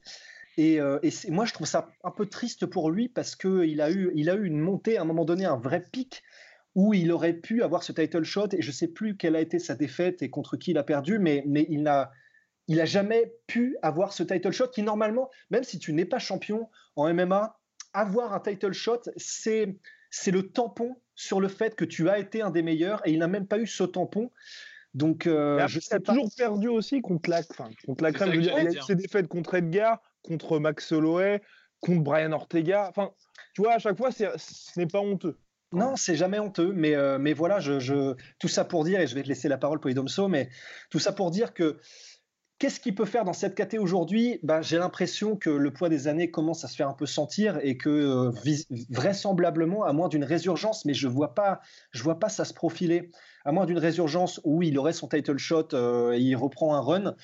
Et, 0.57 0.81
euh, 0.81 0.99
moi, 1.29 1.45
je 1.45 1.53
trouve 1.53 1.67
ça 1.67 1.91
un 2.05 2.11
peu 2.11 2.27
triste 2.27 2.67
pour 2.67 2.91
lui 2.91 3.09
parce 3.09 3.37
qu'il 3.37 3.81
a, 3.81 3.91
eu, 3.91 4.11
il 4.15 4.31
a 4.31 4.35
eu 4.35 4.47
une 4.47 4.59
montée, 4.59 4.99
à 4.99 5.03
un 5.03 5.05
moment 5.05 5.25
donné, 5.25 5.45
un 5.45 5.57
vrai 5.57 5.85
pic 5.93 6.23
où 6.75 6.95
il 6.95 7.11
aurait 7.11 7.35
pu 7.35 7.63
avoir 7.63 7.83
ce 7.83 7.93
title 7.93 8.23
shot. 8.23 8.49
Et 8.53 8.63
je 8.63 8.69
ne 8.69 8.73
sais 8.73 8.89
plus 8.89 9.17
quelle 9.17 9.37
a 9.37 9.41
été 9.41 9.59
sa 9.59 9.75
défaite 9.75 10.23
et 10.23 10.31
contre 10.31 10.57
qui 10.57 10.73
il 10.73 10.79
a 10.79 10.85
perdu, 10.85 11.19
mais, 11.19 11.45
il 11.69 11.83
n'a 11.83 12.11
jamais 12.69 13.33
pu 13.47 13.77
avoir 13.83 14.13
ce 14.13 14.23
title 14.23 14.53
shot 14.53 14.69
qui, 14.69 14.83
normalement, 14.83 15.31
même 15.51 15.65
si 15.65 15.79
tu 15.79 15.93
n'es 15.93 16.05
pas 16.05 16.19
champion 16.19 16.69
en 16.97 17.13
MMA, 17.13 17.59
avoir 17.93 18.33
un 18.33 18.41
title 18.41 18.73
shot, 18.73 19.03
c'est 19.17 19.67
le 20.27 20.43
tampon 20.51 20.97
sur 21.15 21.41
le 21.41 21.49
fait 21.49 21.75
que 21.75 21.85
tu 21.85 22.09
as 22.09 22.19
été 22.19 22.43
un 22.43 22.51
des 22.51 22.63
meilleurs 22.63 23.07
et 23.07 23.13
il 23.13 23.19
n'a 23.19 23.29
même 23.29 23.47
pas 23.47 23.59
eu 23.59 23.67
ce 23.67 23.85
tampon. 23.85 24.31
Donc, 24.95 25.27
euh, 25.27 25.67
je 25.69 25.79
sais 25.79 26.01
toujours 26.01 26.31
perdu 26.37 26.69
aussi 26.69 27.01
contre 27.01 27.31
la, 27.31 27.43
contre 27.43 28.03
la 28.03 28.13
crème. 28.13 28.35
il 28.35 28.51
a 28.51 28.65
eu 28.65 28.81
ses 28.81 28.97
défaites 28.97 29.29
contre 29.29 29.55
Edgar, 29.55 30.01
contre 30.23 30.59
Max 30.59 30.91
Holloway, 30.93 31.41
contre 31.81 32.03
Brian 32.03 32.33
Ortega. 32.33 32.89
Enfin, 32.89 33.11
tu 33.55 33.63
vois, 33.63 33.75
à 33.75 33.79
chaque 33.79 33.97
fois, 33.97 34.11
ce 34.11 34.25
n'est 34.79 34.87
pas 34.87 35.01
honteux. 35.01 35.39
Non, 35.73 35.95
c'est 35.95 36.17
jamais 36.17 36.41
honteux, 36.41 36.73
mais, 36.75 36.97
euh, 36.97 37.19
mais 37.19 37.33
voilà, 37.33 37.61
je, 37.61 38.15
tout 38.41 38.49
ça 38.49 38.65
pour 38.65 38.83
dire, 38.85 39.01
et 39.01 39.07
je 39.07 39.15
vais 39.15 39.23
te 39.23 39.29
laisser 39.29 39.49
la 39.49 39.57
parole, 39.57 39.79
Polydomso, 39.79 40.27
mais 40.27 40.51
tout 40.91 40.99
ça 40.99 41.13
pour 41.13 41.31
dire 41.31 41.55
que 41.55 41.79
qu'est-ce 42.59 42.81
qu'il 42.81 42.97
peut 42.97 43.05
faire 43.05 43.25
dans 43.25 43.33
cette 43.33 43.55
KT 43.55 43.79
aujourd'hui? 43.79 44.41
Ben, 44.43 44.63
J'ai 44.63 44.79
l'impression 44.79 45.37
que 45.37 45.49
le 45.49 45.73
poids 45.73 45.89
des 45.89 46.09
années 46.09 46.31
commence 46.31 46.65
à 46.65 46.69
se 46.69 46.75
faire 46.75 46.89
un 46.89 46.95
peu 46.95 47.07
sentir 47.07 47.61
et 47.63 47.77
que 47.77 47.89
euh, 47.89 48.33
vraisemblablement, 48.91 49.85
à 49.85 49.93
moins 49.93 50.09
d'une 50.09 50.25
résurgence, 50.25 50.85
mais 50.85 50.95
je 50.95 51.07
ne 51.07 51.13
vois, 51.13 51.35
pas, 51.35 51.61
je 51.93 52.03
vois 52.03 52.19
pas 52.19 52.29
ça 52.29 52.45
se 52.45 52.53
profiler, 52.53 53.13
à 53.45 53.53
moins 53.53 53.67
d'une 53.67 53.79
résurgence 53.79 54.41
où 54.45 54.63
il 54.63 54.79
aurait 54.79 54.93
son 54.93 55.09
title 55.09 55.39
shot 55.39 55.69
euh, 55.73 56.13
et 56.13 56.21
il 56.21 56.37
reprend 56.37 56.75
un 56.75 56.81
run, 56.81 57.15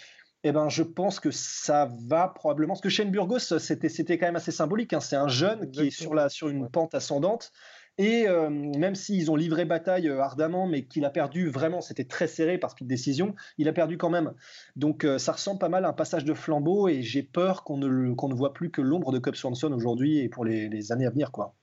eh 0.45 0.53
ben, 0.53 0.69
je 0.69 0.83
pense 0.83 1.19
que 1.19 1.31
ça 1.31 1.91
va 2.07 2.29
probablement. 2.29 2.75
Parce 2.75 2.81
que 2.81 2.89
Shane 2.89 3.11
Burgos, 3.11 3.59
c'était, 3.59 3.89
c'était 3.89 4.17
quand 4.17 4.27
même 4.27 4.37
assez 4.37 4.53
symbolique. 4.53 4.93
Hein. 4.93 5.01
C'est 5.01 5.17
un 5.17 5.29
jeune 5.29 5.71
qui 5.71 5.89
est 5.89 5.91
sur, 5.91 6.14
la, 6.14 6.29
sur 6.29 6.49
une 6.49 6.69
pente 6.69 6.95
ascendante. 6.95 7.53
Et 7.99 8.29
euh, 8.29 8.51
même 8.51 8.95
s'ils 8.95 9.31
ont 9.31 9.37
livré 9.37 9.64
bataille 9.64 10.09
euh, 10.09 10.21
ardemment, 10.21 10.67
mais 10.67 10.85
qu'il 10.85 11.05
a 11.05 11.11
perdu 11.11 11.49
vraiment, 11.49 11.81
c'était 11.81 12.05
très 12.05 12.27
serré 12.27 12.59
par 12.59 12.71
speed 12.73 12.87
décision, 12.87 13.35
il 13.57 13.69
a 13.69 13.73
perdu 13.73 13.97
quand 13.97 14.11
même. 14.11 14.35
Donc 14.77 15.05
euh, 15.05 15.19
ça 15.19 15.33
ressemble 15.33 15.59
pas 15.59 15.71
mal 15.71 15.87
à 15.87 15.89
un 15.89 15.93
passage 15.95 16.25
de 16.25 16.35
flambeau 16.35 16.89
et 16.89 17.03
j'ai 17.03 17.23
peur 17.23 17.64
qu'on 17.64 17.79
ne, 17.79 18.12
qu'on 18.12 18.29
ne 18.29 18.35
voit 18.35 18.53
plus 18.53 18.71
que 18.71 18.83
l'ombre 18.83 19.12
de 19.12 19.19
Cub 19.19 19.35
Swanson 19.35 19.73
aujourd'hui 19.73 20.19
et 20.19 20.29
pour 20.29 20.45
les, 20.45 20.69
les 20.69 20.93
années 20.93 21.07
à 21.07 21.11
venir. 21.11 21.33
quoi. 21.33 21.55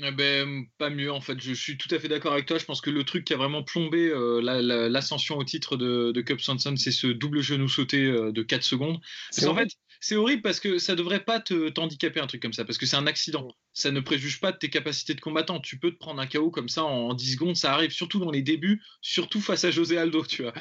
Eh 0.00 0.12
ben, 0.12 0.66
pas 0.78 0.90
mieux 0.90 1.10
en 1.10 1.20
fait, 1.20 1.40
je 1.40 1.52
suis 1.52 1.76
tout 1.76 1.92
à 1.92 1.98
fait 1.98 2.06
d'accord 2.06 2.32
avec 2.32 2.46
toi. 2.46 2.58
Je 2.58 2.64
pense 2.64 2.80
que 2.80 2.90
le 2.90 3.02
truc 3.02 3.24
qui 3.24 3.34
a 3.34 3.36
vraiment 3.36 3.64
plombé 3.64 4.08
euh, 4.08 4.40
l'ascension 4.88 5.36
au 5.36 5.44
titre 5.44 5.76
de, 5.76 6.12
de 6.12 6.20
Cup 6.20 6.40
c'est 6.40 6.92
ce 6.92 7.08
double 7.08 7.40
genou 7.40 7.68
sauté 7.68 8.04
euh, 8.04 8.30
de 8.30 8.42
4 8.42 8.62
secondes. 8.62 9.00
Parce 9.34 9.46
en 9.46 9.56
fait, 9.56 9.68
c'est 10.00 10.14
horrible 10.14 10.42
parce 10.42 10.60
que 10.60 10.78
ça 10.78 10.94
devrait 10.94 11.24
pas 11.24 11.40
te 11.40 11.68
t'handicaper 11.70 12.20
un 12.20 12.28
truc 12.28 12.40
comme 12.40 12.52
ça 12.52 12.64
parce 12.64 12.78
que 12.78 12.86
c'est 12.86 12.96
un 12.96 13.08
accident. 13.08 13.48
Ça 13.78 13.92
ne 13.92 14.00
préjuge 14.00 14.40
pas 14.40 14.50
de 14.50 14.56
tes 14.56 14.70
capacités 14.70 15.14
de 15.14 15.20
combattant. 15.20 15.60
Tu 15.60 15.78
peux 15.78 15.92
te 15.92 15.98
prendre 15.98 16.20
un 16.20 16.26
KO 16.26 16.50
comme 16.50 16.68
ça 16.68 16.82
en 16.82 17.14
10 17.14 17.34
secondes, 17.34 17.56
ça 17.56 17.72
arrive 17.72 17.92
surtout 17.92 18.18
dans 18.18 18.32
les 18.32 18.42
débuts, 18.42 18.82
surtout 19.02 19.40
face 19.40 19.62
à 19.62 19.70
José 19.70 19.96
Aldo, 19.96 20.26
tu 20.26 20.42
vois. 20.42 20.52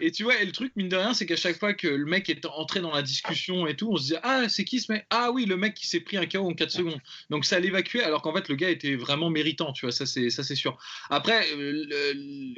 Et, 0.00 0.12
tu 0.12 0.22
vois, 0.22 0.40
et 0.40 0.46
le 0.46 0.52
truc 0.52 0.72
mine 0.76 0.88
de 0.88 0.94
rien, 0.94 1.14
c'est 1.14 1.26
qu'à 1.26 1.34
chaque 1.34 1.58
fois 1.58 1.74
que 1.74 1.88
le 1.88 2.04
mec 2.04 2.30
est 2.30 2.46
entré 2.46 2.80
dans 2.80 2.94
la 2.94 3.02
discussion 3.02 3.66
et 3.66 3.74
tout, 3.74 3.90
on 3.90 3.96
se 3.96 4.04
dit 4.04 4.14
ah 4.22 4.48
c'est 4.48 4.64
qui 4.64 4.78
ce 4.78 4.92
mec? 4.92 5.04
Ah 5.10 5.32
oui, 5.32 5.46
le 5.46 5.56
mec 5.56 5.74
qui 5.74 5.88
s'est 5.88 5.98
pris 5.98 6.16
un 6.16 6.26
KO 6.26 6.48
en 6.48 6.54
4 6.54 6.70
secondes. 6.70 7.00
Donc 7.28 7.44
ça 7.44 7.58
l'évacuait 7.58 8.04
alors 8.04 8.22
qu'en 8.22 8.32
fait 8.32 8.48
le 8.48 8.54
gars 8.54 8.70
était 8.70 8.94
vraiment 8.94 9.28
méritant, 9.28 9.72
tu 9.72 9.86
vois. 9.86 9.92
Ça 9.92 10.06
c'est 10.06 10.30
ça 10.30 10.44
c'est 10.44 10.54
sûr. 10.54 10.78
Après, 11.10 11.44
euh, 11.56 12.14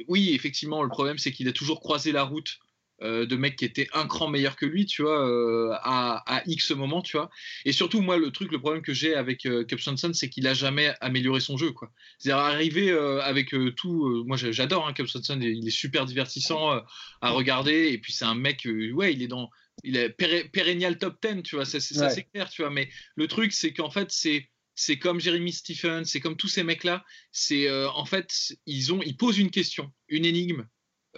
oui 0.07 0.35
effectivement, 0.35 0.83
le 0.83 0.89
problème 0.89 1.17
c'est 1.17 1.31
qu'il 1.31 1.47
a 1.47 1.53
toujours 1.53 1.79
croisé 1.79 2.11
la 2.11 2.21
route 2.21 2.59
euh, 3.01 3.25
de 3.25 3.37
mecs 3.37 3.55
qui 3.55 3.63
étaient 3.63 3.87
un 3.93 4.07
cran 4.07 4.27
meilleurs 4.27 4.57
que 4.57 4.65
lui, 4.65 4.85
tu 4.85 5.03
vois, 5.03 5.25
euh, 5.25 5.71
à, 5.83 6.21
à, 6.27 6.43
X 6.47 6.71
moment, 6.71 7.01
tu 7.01 7.15
vois. 7.15 7.29
Et 7.63 7.71
surtout, 7.71 8.01
moi, 8.01 8.17
le 8.17 8.29
truc, 8.31 8.51
le 8.51 8.59
problème 8.59 8.81
que 8.81 8.93
j'ai 8.93 9.15
avec 9.15 9.45
euh, 9.45 9.65
c'est 10.13 10.29
qu'il 10.29 10.47
a 10.47 10.53
jamais 10.53 10.93
amélioré 10.99 11.39
son 11.39 11.55
jeu, 11.55 11.71
quoi. 11.71 11.91
C'est-à-dire 12.17 12.43
arriver 12.43 12.91
avec 13.21 13.55
tout. 13.75 14.23
moi, 14.25 14.35
j'adore 14.37 14.87
hein, 14.87 14.93
il 15.41 15.67
est 15.67 15.71
super 15.71 16.05
divertissant 16.05 16.81
à 17.21 17.29
regarder, 17.29 17.89
et 17.91 17.97
puis 17.97 18.11
c'est 18.11 18.25
un 18.25 18.35
mec, 18.35 18.67
ouais, 18.93 19.13
il 19.13 19.23
est 19.23 19.27
dans. 19.27 19.49
Il 19.83 19.95
est 19.95 20.09
pérennial 20.09 20.97
top 20.97 21.25
10, 21.25 21.43
tu 21.43 21.55
vois, 21.55 21.63
ça, 21.63 21.79
c'est 21.79 22.23
clair, 22.33 22.49
tu 22.49 22.63
vois. 22.63 22.71
Mais 22.71 22.89
le 23.15 23.27
truc, 23.27 23.53
c'est 23.53 23.71
qu'en 23.71 23.89
fait, 23.89 24.11
c'est 24.11 24.49
c'est 24.75 24.97
comme 24.97 25.19
Jeremy 25.19 25.51
Stephens, 25.51 26.05
c'est 26.05 26.19
comme 26.19 26.37
tous 26.37 26.47
ces 26.47 26.63
mecs-là. 26.63 27.05
C'est 27.31 27.69
en 27.71 28.05
fait, 28.05 28.53
ils 28.65 28.91
ont, 28.93 29.01
ils 29.03 29.15
posent 29.15 29.39
une 29.39 29.51
question, 29.51 29.91
une 30.09 30.25
énigme, 30.25 30.65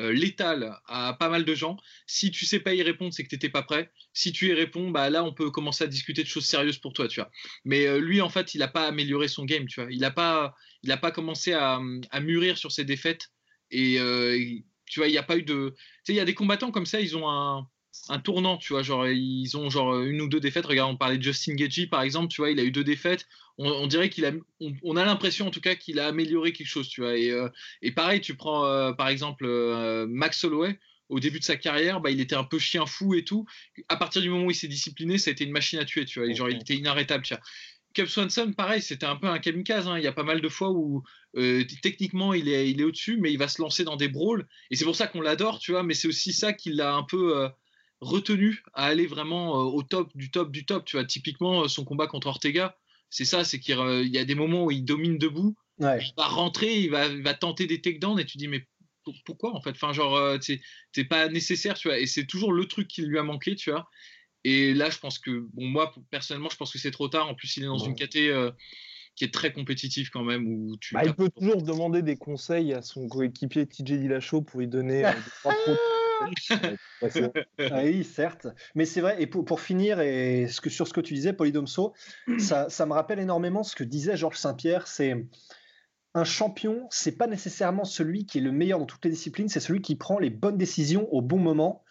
euh, 0.01 0.11
létal 0.11 0.77
à 0.87 1.13
pas 1.13 1.29
mal 1.29 1.45
de 1.45 1.55
gens. 1.55 1.77
Si 2.07 2.31
tu 2.31 2.45
sais 2.45 2.59
pas 2.59 2.73
y 2.73 2.81
répondre, 2.81 3.13
c'est 3.13 3.23
que 3.23 3.29
tu 3.29 3.35
n'étais 3.35 3.49
pas 3.49 3.61
prêt. 3.61 3.91
Si 4.13 4.31
tu 4.31 4.49
y 4.49 4.53
réponds, 4.53 4.89
bah 4.89 5.09
là, 5.09 5.23
on 5.23 5.33
peut 5.33 5.51
commencer 5.51 5.83
à 5.83 5.87
discuter 5.87 6.23
de 6.23 6.27
choses 6.27 6.45
sérieuses 6.45 6.79
pour 6.79 6.93
toi, 6.93 7.07
tu 7.07 7.19
vois. 7.19 7.29
Mais 7.65 7.85
euh, 7.85 7.99
lui, 7.99 8.21
en 8.21 8.29
fait, 8.29 8.55
il 8.55 8.59
n'a 8.59 8.67
pas 8.67 8.87
amélioré 8.87 9.27
son 9.27 9.45
game, 9.45 9.67
tu 9.67 9.81
vois. 9.81 9.91
Il 9.91 9.99
n'a 9.99 10.11
pas, 10.11 10.55
il 10.83 10.91
a 10.91 10.97
pas 10.97 11.11
commencé 11.11 11.53
à, 11.53 11.79
mûrir 12.21 12.57
sur 12.57 12.71
ses 12.71 12.83
défaites. 12.83 13.31
Et 13.69 13.99
euh, 13.99 14.37
tu 14.85 14.99
vois, 14.99 15.07
il 15.07 15.11
n'y 15.11 15.17
a 15.17 15.23
pas 15.23 15.37
eu 15.37 15.43
de. 15.43 15.75
Il 16.07 16.15
y 16.15 16.19
a 16.19 16.25
des 16.25 16.33
combattants 16.33 16.71
comme 16.71 16.85
ça, 16.85 16.99
ils 16.99 17.15
ont 17.15 17.29
un, 17.29 17.67
un 18.09 18.19
tournant, 18.19 18.57
tu 18.57 18.73
vois. 18.73 18.83
Genre, 18.83 19.07
ils 19.07 19.55
ont 19.57 19.69
genre 19.69 19.99
une 19.99 20.21
ou 20.21 20.27
deux 20.27 20.39
défaites. 20.39 20.65
Regarde, 20.65 20.91
on 20.91 20.97
parlait 20.97 21.17
de 21.17 21.23
Justin 21.23 21.55
Gagey, 21.55 21.87
par 21.87 22.01
exemple, 22.01 22.27
tu 22.27 22.41
vois, 22.41 22.51
il 22.51 22.59
a 22.59 22.63
eu 22.63 22.71
deux 22.71 22.83
défaites. 22.83 23.27
On, 23.57 23.85
dirait 23.85 24.09
qu'il 24.09 24.25
a, 24.25 24.31
on, 24.59 24.95
a 24.95 25.05
l'impression 25.05 25.47
en 25.47 25.51
tout 25.51 25.61
cas 25.61 25.75
qu'il 25.75 25.99
a 25.99 26.07
amélioré 26.07 26.51
quelque 26.51 26.67
chose, 26.67 26.87
tu 26.87 27.01
vois. 27.01 27.17
Et, 27.17 27.29
euh, 27.29 27.47
et 27.81 27.91
pareil, 27.91 28.21
tu 28.21 28.35
prends 28.35 28.65
euh, 28.65 28.91
par 28.93 29.07
exemple 29.07 29.45
euh, 29.45 30.07
Max 30.09 30.43
Holloway. 30.43 30.79
Au 31.09 31.19
début 31.19 31.39
de 31.39 31.43
sa 31.43 31.57
carrière, 31.57 31.99
bah, 31.99 32.09
il 32.09 32.21
était 32.21 32.37
un 32.37 32.45
peu 32.45 32.57
chien 32.57 32.85
fou 32.85 33.13
et 33.15 33.25
tout. 33.25 33.45
À 33.89 33.97
partir 33.97 34.21
du 34.21 34.29
moment 34.29 34.45
où 34.45 34.51
il 34.51 34.55
s'est 34.55 34.69
discipliné, 34.69 35.17
ça 35.17 35.29
a 35.29 35.33
été 35.33 35.43
une 35.43 35.51
machine 35.51 35.77
à 35.77 35.83
tuer, 35.83 36.05
tu 36.05 36.19
vois. 36.19 36.33
Genre, 36.33 36.49
il 36.49 36.61
était 36.61 36.75
inarrêtable, 36.75 37.25
tu 37.25 37.33
vois. 37.33 37.43
Cap 37.93 38.07
Swanson, 38.07 38.53
pareil, 38.53 38.81
c'était 38.81 39.05
un 39.05 39.17
peu 39.17 39.27
un 39.27 39.37
kamikaze. 39.37 39.89
Hein. 39.89 39.97
Il 39.97 40.05
y 40.05 40.07
a 40.07 40.13
pas 40.13 40.23
mal 40.23 40.39
de 40.39 40.47
fois 40.47 40.71
où 40.71 41.03
techniquement 41.81 42.33
il 42.33 42.47
est, 42.47 42.71
il 42.71 42.79
est 42.79 42.85
au-dessus, 42.85 43.17
mais 43.17 43.33
il 43.33 43.37
va 43.37 43.49
se 43.49 43.61
lancer 43.61 43.83
dans 43.83 43.97
des 43.97 44.07
brawls. 44.07 44.47
Et 44.69 44.77
c'est 44.77 44.85
pour 44.85 44.95
ça 44.95 45.07
qu'on 45.07 45.19
l'adore, 45.19 45.59
tu 45.59 45.71
vois. 45.71 45.83
Mais 45.83 45.93
c'est 45.93 46.07
aussi 46.07 46.31
ça 46.31 46.53
qui 46.53 46.71
l'a 46.71 46.93
un 46.93 47.03
peu 47.03 47.49
retenu 48.01 48.63
à 48.73 48.85
aller 48.85 49.05
vraiment 49.05 49.55
euh, 49.55 49.63
au 49.63 49.83
top 49.83 50.09
du 50.15 50.31
top 50.31 50.51
du 50.51 50.65
top. 50.65 50.85
Tu 50.85 50.97
vois, 50.97 51.05
typiquement, 51.05 51.63
euh, 51.63 51.67
son 51.67 51.85
combat 51.85 52.07
contre 52.07 52.27
Ortega, 52.27 52.75
c'est 53.09 53.25
ça, 53.25 53.43
c'est 53.43 53.59
qu'il 53.59 54.07
y 54.07 54.17
a 54.17 54.25
des 54.25 54.35
moments 54.35 54.65
où 54.65 54.71
il 54.71 54.83
domine 54.83 55.17
debout, 55.17 55.55
il 55.79 56.13
va 56.17 56.27
rentrer, 56.27 56.79
il 56.79 56.89
va, 56.89 57.07
va 57.09 57.33
tenter 57.33 57.67
des 57.67 57.81
takedowns 57.81 58.19
et 58.19 58.25
tu 58.25 58.37
dis, 58.37 58.47
mais 58.47 58.67
pourquoi 59.25 59.55
en 59.55 59.61
fait? 59.61 59.71
Enfin, 59.71 59.93
genre, 59.93 60.15
euh, 60.15 60.37
c'est 60.41 61.03
pas 61.05 61.27
nécessaire, 61.27 61.75
tu 61.75 61.87
vois, 61.87 61.99
et 61.99 62.05
c'est 62.05 62.25
toujours 62.25 62.53
le 62.53 62.65
truc 62.65 62.87
qui 62.87 63.01
lui 63.03 63.17
a 63.17 63.23
manqué, 63.23 63.55
tu 63.55 63.71
vois. 63.71 63.87
Et 64.43 64.73
là, 64.73 64.89
je 64.89 64.97
pense 64.97 65.19
que, 65.19 65.45
bon, 65.53 65.65
moi, 65.65 65.93
personnellement, 66.09 66.49
je 66.49 66.57
pense 66.57 66.71
que 66.71 66.79
c'est 66.79 66.91
trop 66.91 67.07
tard. 67.07 67.27
En 67.27 67.35
plus, 67.35 67.57
il 67.57 67.63
est 67.63 67.67
dans 67.67 67.77
une 67.77 67.95
KT 67.95 68.17
qui 69.15 69.25
est 69.25 69.33
très 69.33 69.53
compétitive 69.53 70.09
quand 70.09 70.23
même. 70.23 70.47
Où 70.47 70.77
tu 70.77 70.95
bah, 70.95 71.03
il 71.05 71.13
peut 71.13 71.29
toujours 71.29 71.61
demander 71.61 72.01
des 72.01 72.15
conseils 72.15 72.73
à 72.73 72.81
son 72.81 73.07
coéquipier 73.07 73.67
TJ 73.67 73.83
Dillashaw 73.83 74.41
pour 74.41 74.61
lui 74.61 74.67
donner 74.67 75.03
des 75.03 75.31
trois 75.41 75.53
oui, 77.83 78.03
certes. 78.03 78.47
Mais 78.75 78.85
c'est 78.85 79.01
vrai, 79.01 79.21
et 79.21 79.27
pour, 79.27 79.59
finir, 79.59 79.99
et 79.99 80.47
ce 80.47 80.61
que, 80.61 80.69
sur 80.69 80.87
ce 80.87 80.93
que 80.93 81.01
tu 81.01 81.13
disais, 81.13 81.33
Polydomso, 81.33 81.93
ça, 82.39 82.69
ça 82.69 82.85
me 82.85 82.93
rappelle 82.93 83.19
énormément 83.19 83.63
ce 83.63 83.75
que 83.75 83.83
disait 83.83 84.17
Georges 84.17 84.37
Saint-Pierre, 84.37 84.87
c'est 84.87 85.25
un 86.13 86.23
champion, 86.23 86.87
c'est 86.89 87.13
pas 87.13 87.27
nécessairement 87.27 87.85
celui 87.85 88.25
qui 88.25 88.39
est 88.39 88.41
le 88.41 88.51
meilleur 88.51 88.79
dans 88.79 88.85
toutes 88.85 89.05
les 89.05 89.11
disciplines, 89.11 89.47
c'est 89.47 89.59
celui 89.59 89.81
qui 89.81 89.95
prend 89.95 90.19
les 90.19 90.29
bonnes 90.29 90.57
décisions 90.57 91.07
au 91.13 91.21
bon 91.21 91.37
moment. 91.37 91.83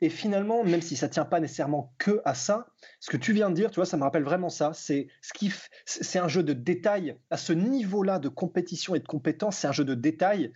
Et 0.00 0.10
finalement, 0.10 0.64
même 0.64 0.82
si 0.82 0.96
ça 0.96 1.08
tient 1.08 1.24
pas 1.24 1.40
nécessairement 1.40 1.94
que 1.98 2.20
à 2.24 2.34
ça, 2.34 2.66
ce 3.00 3.10
que 3.10 3.16
tu 3.16 3.32
viens 3.32 3.48
de 3.48 3.54
dire, 3.54 3.70
tu 3.70 3.76
vois, 3.76 3.86
ça 3.86 3.96
me 3.96 4.02
rappelle 4.02 4.24
vraiment 4.24 4.50
ça. 4.50 4.72
C'est 4.74 5.08
ce 5.22 5.32
qui, 5.32 5.52
c'est 5.86 6.18
un 6.18 6.28
jeu 6.28 6.42
de 6.42 6.52
détails 6.52 7.16
à 7.30 7.36
ce 7.36 7.52
niveau-là 7.52 8.18
de 8.18 8.28
compétition 8.28 8.94
et 8.94 9.00
de 9.00 9.06
compétence. 9.06 9.56
C'est 9.56 9.68
un 9.68 9.72
jeu 9.72 9.84
de 9.84 9.94
détails 9.94 10.52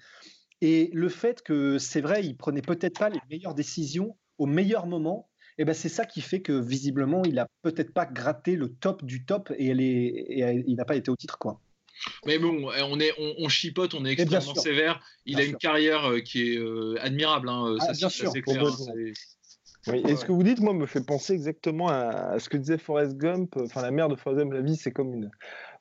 Et 0.60 0.90
le 0.92 1.08
fait 1.08 1.42
que 1.42 1.78
c'est 1.78 2.00
vrai, 2.00 2.24
il 2.24 2.36
prenait 2.36 2.62
peut-être 2.62 2.98
pas 2.98 3.10
les 3.10 3.20
meilleures 3.30 3.54
décisions 3.54 4.16
au 4.38 4.46
meilleur 4.46 4.86
moment, 4.86 5.28
et 5.58 5.62
eh 5.62 5.64
ben 5.64 5.74
c'est 5.74 5.88
ça 5.88 6.04
qui 6.04 6.20
fait 6.20 6.40
que 6.40 6.52
visiblement 6.52 7.22
il 7.24 7.36
a 7.40 7.48
peut-être 7.62 7.92
pas 7.92 8.06
gratté 8.06 8.54
le 8.54 8.68
top 8.74 9.04
du 9.04 9.24
top 9.24 9.52
et, 9.58 9.66
elle 9.66 9.80
est, 9.80 10.06
et 10.06 10.64
il 10.68 10.76
n'a 10.76 10.84
pas 10.84 10.94
été 10.94 11.10
au 11.10 11.16
titre 11.16 11.36
quoi. 11.36 11.60
Mais 12.26 12.38
bon, 12.38 12.70
on, 12.80 13.00
est, 13.00 13.12
on, 13.18 13.48
chipote, 13.48 13.94
on 13.94 14.04
est 14.04 14.12
extrêmement 14.12 14.54
sévère. 14.54 15.00
Il 15.26 15.40
a 15.40 15.44
une 15.44 15.56
carrière 15.56 16.04
euh, 16.04 16.20
qui 16.20 16.52
est 16.52 16.56
euh, 16.56 16.94
admirable, 17.00 17.48
hein, 17.48 17.76
ah, 17.80 17.92
ça 17.92 18.08
clair. 18.08 18.62
Hein, 19.88 20.02
et 20.06 20.16
ce 20.16 20.24
que 20.24 20.32
vous 20.32 20.42
dites, 20.42 20.60
moi, 20.60 20.74
me 20.74 20.86
fait 20.86 21.04
penser 21.04 21.32
exactement 21.32 21.88
à, 21.88 22.38
ce 22.38 22.48
que 22.48 22.56
disait 22.56 22.78
Forrest 22.78 23.16
Gump. 23.16 23.56
Enfin, 23.56 23.82
la 23.82 23.90
mère 23.90 24.08
de 24.08 24.16
Forrest 24.16 24.40
Gump, 24.40 24.52
la 24.52 24.60
vie, 24.60 24.76
c'est 24.76 24.92
comme 24.92 25.14
une 25.14 25.30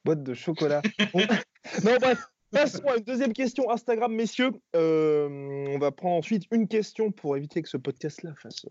boîte 0.06 0.24
de 0.24 0.34
chocolat. 0.34 0.82
non, 1.84 1.98
bref. 2.00 2.20
Passons 2.52 2.88
à 2.88 2.98
une 2.98 3.04
deuxième 3.04 3.34
question 3.34 3.70
Instagram, 3.70 4.14
messieurs. 4.14 4.52
Euh, 4.76 5.28
on 5.68 5.78
va 5.80 5.92
prendre 5.92 6.16
ensuite 6.16 6.44
une 6.52 6.68
question 6.68 7.12
pour 7.12 7.36
éviter 7.36 7.62
que 7.62 7.70
ce 7.70 7.78
podcast-là 7.78 8.34
fasse 8.42 8.66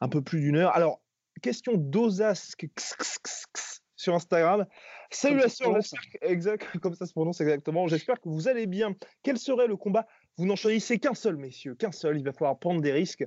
un 0.00 0.08
peu 0.08 0.22
plus 0.22 0.40
d'une 0.40 0.56
heure. 0.56 0.74
Alors, 0.74 1.02
question 1.42 1.72
d'Ozas 1.76 2.54
sur 3.96 4.14
Instagram. 4.14 4.66
Salutations, 5.10 5.76
exact, 6.22 6.66
comme 6.80 6.94
ça 6.94 7.04
se 7.04 7.12
prononce 7.12 7.40
exactement. 7.40 7.88
J'espère 7.88 8.20
que 8.20 8.28
vous 8.28 8.48
allez 8.48 8.66
bien. 8.66 8.94
Quel 9.22 9.38
serait 9.38 9.66
le 9.66 9.76
combat? 9.76 10.06
Vous 10.38 10.46
n'en 10.46 10.56
choisissez 10.56 10.98
qu'un 10.98 11.14
seul, 11.14 11.36
messieurs, 11.36 11.74
qu'un 11.74 11.92
seul. 11.92 12.18
Il 12.18 12.24
va 12.24 12.32
falloir 12.32 12.58
prendre 12.58 12.80
des 12.80 12.92
risques. 12.92 13.24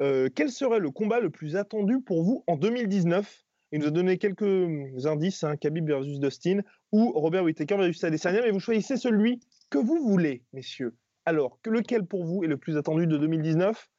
Euh, 0.00 0.30
quel 0.34 0.50
serait 0.50 0.78
le 0.78 0.90
combat 0.90 1.20
le 1.20 1.30
plus 1.30 1.56
attendu 1.56 2.00
pour 2.00 2.22
vous 2.22 2.44
en 2.46 2.56
2019 2.56 3.44
il 3.74 3.80
nous 3.80 3.88
a 3.88 3.90
donné 3.90 4.18
quelques 4.18 5.04
indices, 5.04 5.42
hein, 5.42 5.56
Khabib 5.56 5.88
versus 5.88 6.20
Dustin 6.20 6.60
ou 6.94 7.10
Robert 7.10 7.42
Whittaker 7.42 7.76
versus 7.76 8.04
Adesanya, 8.04 8.40
mais 8.42 8.52
vous 8.52 8.60
choisissez 8.60 8.96
celui 8.96 9.40
que 9.68 9.78
vous 9.78 9.98
voulez, 10.08 10.44
messieurs. 10.52 10.94
Alors, 11.26 11.58
que 11.60 11.68
lequel 11.68 12.06
pour 12.06 12.24
vous 12.24 12.44
est 12.44 12.46
le 12.46 12.56
plus 12.56 12.76
attendu 12.76 13.08
de 13.08 13.16
2019 13.18 13.90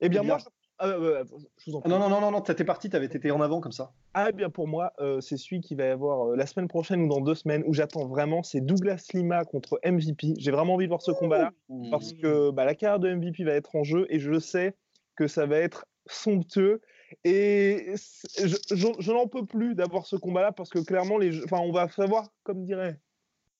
Eh 0.00 0.08
bien, 0.08 0.22
eh 0.24 0.26
moi, 0.26 0.38
ah, 0.78 0.88
je 0.88 1.70
vous 1.70 1.76
en 1.76 1.88
Non, 1.88 2.00
non, 2.00 2.08
non, 2.08 2.20
non, 2.20 2.32
non 2.32 2.40
t'étais 2.40 2.64
parti, 2.64 2.90
t'avais 2.90 3.06
été 3.06 3.30
en 3.30 3.40
avant 3.40 3.60
comme 3.60 3.70
ça. 3.70 3.92
Ah, 4.14 4.32
bien 4.32 4.50
pour 4.50 4.66
moi, 4.66 4.92
euh, 4.98 5.20
c'est 5.20 5.36
celui 5.36 5.60
qui 5.60 5.76
va 5.76 5.84
y 5.84 5.90
avoir 5.90 6.30
euh, 6.30 6.36
la 6.36 6.46
semaine 6.46 6.66
prochaine 6.66 7.02
ou 7.02 7.08
dans 7.08 7.20
deux 7.20 7.36
semaines, 7.36 7.62
où 7.68 7.72
j'attends 7.72 8.08
vraiment, 8.08 8.42
c'est 8.42 8.60
Douglas 8.60 9.06
Lima 9.14 9.44
contre 9.44 9.78
MVP. 9.84 10.34
J'ai 10.36 10.50
vraiment 10.50 10.74
envie 10.74 10.86
de 10.86 10.90
voir 10.90 11.02
ce 11.02 11.12
combat-là, 11.12 11.52
parce 11.92 12.12
que 12.14 12.50
bah, 12.50 12.64
la 12.64 12.74
carrière 12.74 12.98
de 12.98 13.14
MVP 13.14 13.44
va 13.44 13.52
être 13.52 13.76
en 13.76 13.84
jeu, 13.84 14.06
et 14.10 14.18
je 14.18 14.40
sais 14.40 14.74
que 15.14 15.28
ça 15.28 15.46
va 15.46 15.58
être 15.58 15.86
somptueux. 16.06 16.80
Et 17.24 17.94
je, 18.38 19.12
n'en 19.12 19.28
peux 19.28 19.46
plus 19.46 19.74
d'avoir 19.74 20.06
ce 20.06 20.16
combat-là, 20.16 20.52
parce 20.52 20.70
que 20.70 20.78
clairement, 20.78 21.18
les, 21.18 21.42
enfin, 21.44 21.58
on 21.58 21.72
va 21.72 21.88
savoir, 21.88 22.32
comme 22.42 22.64
dirait 22.64 22.98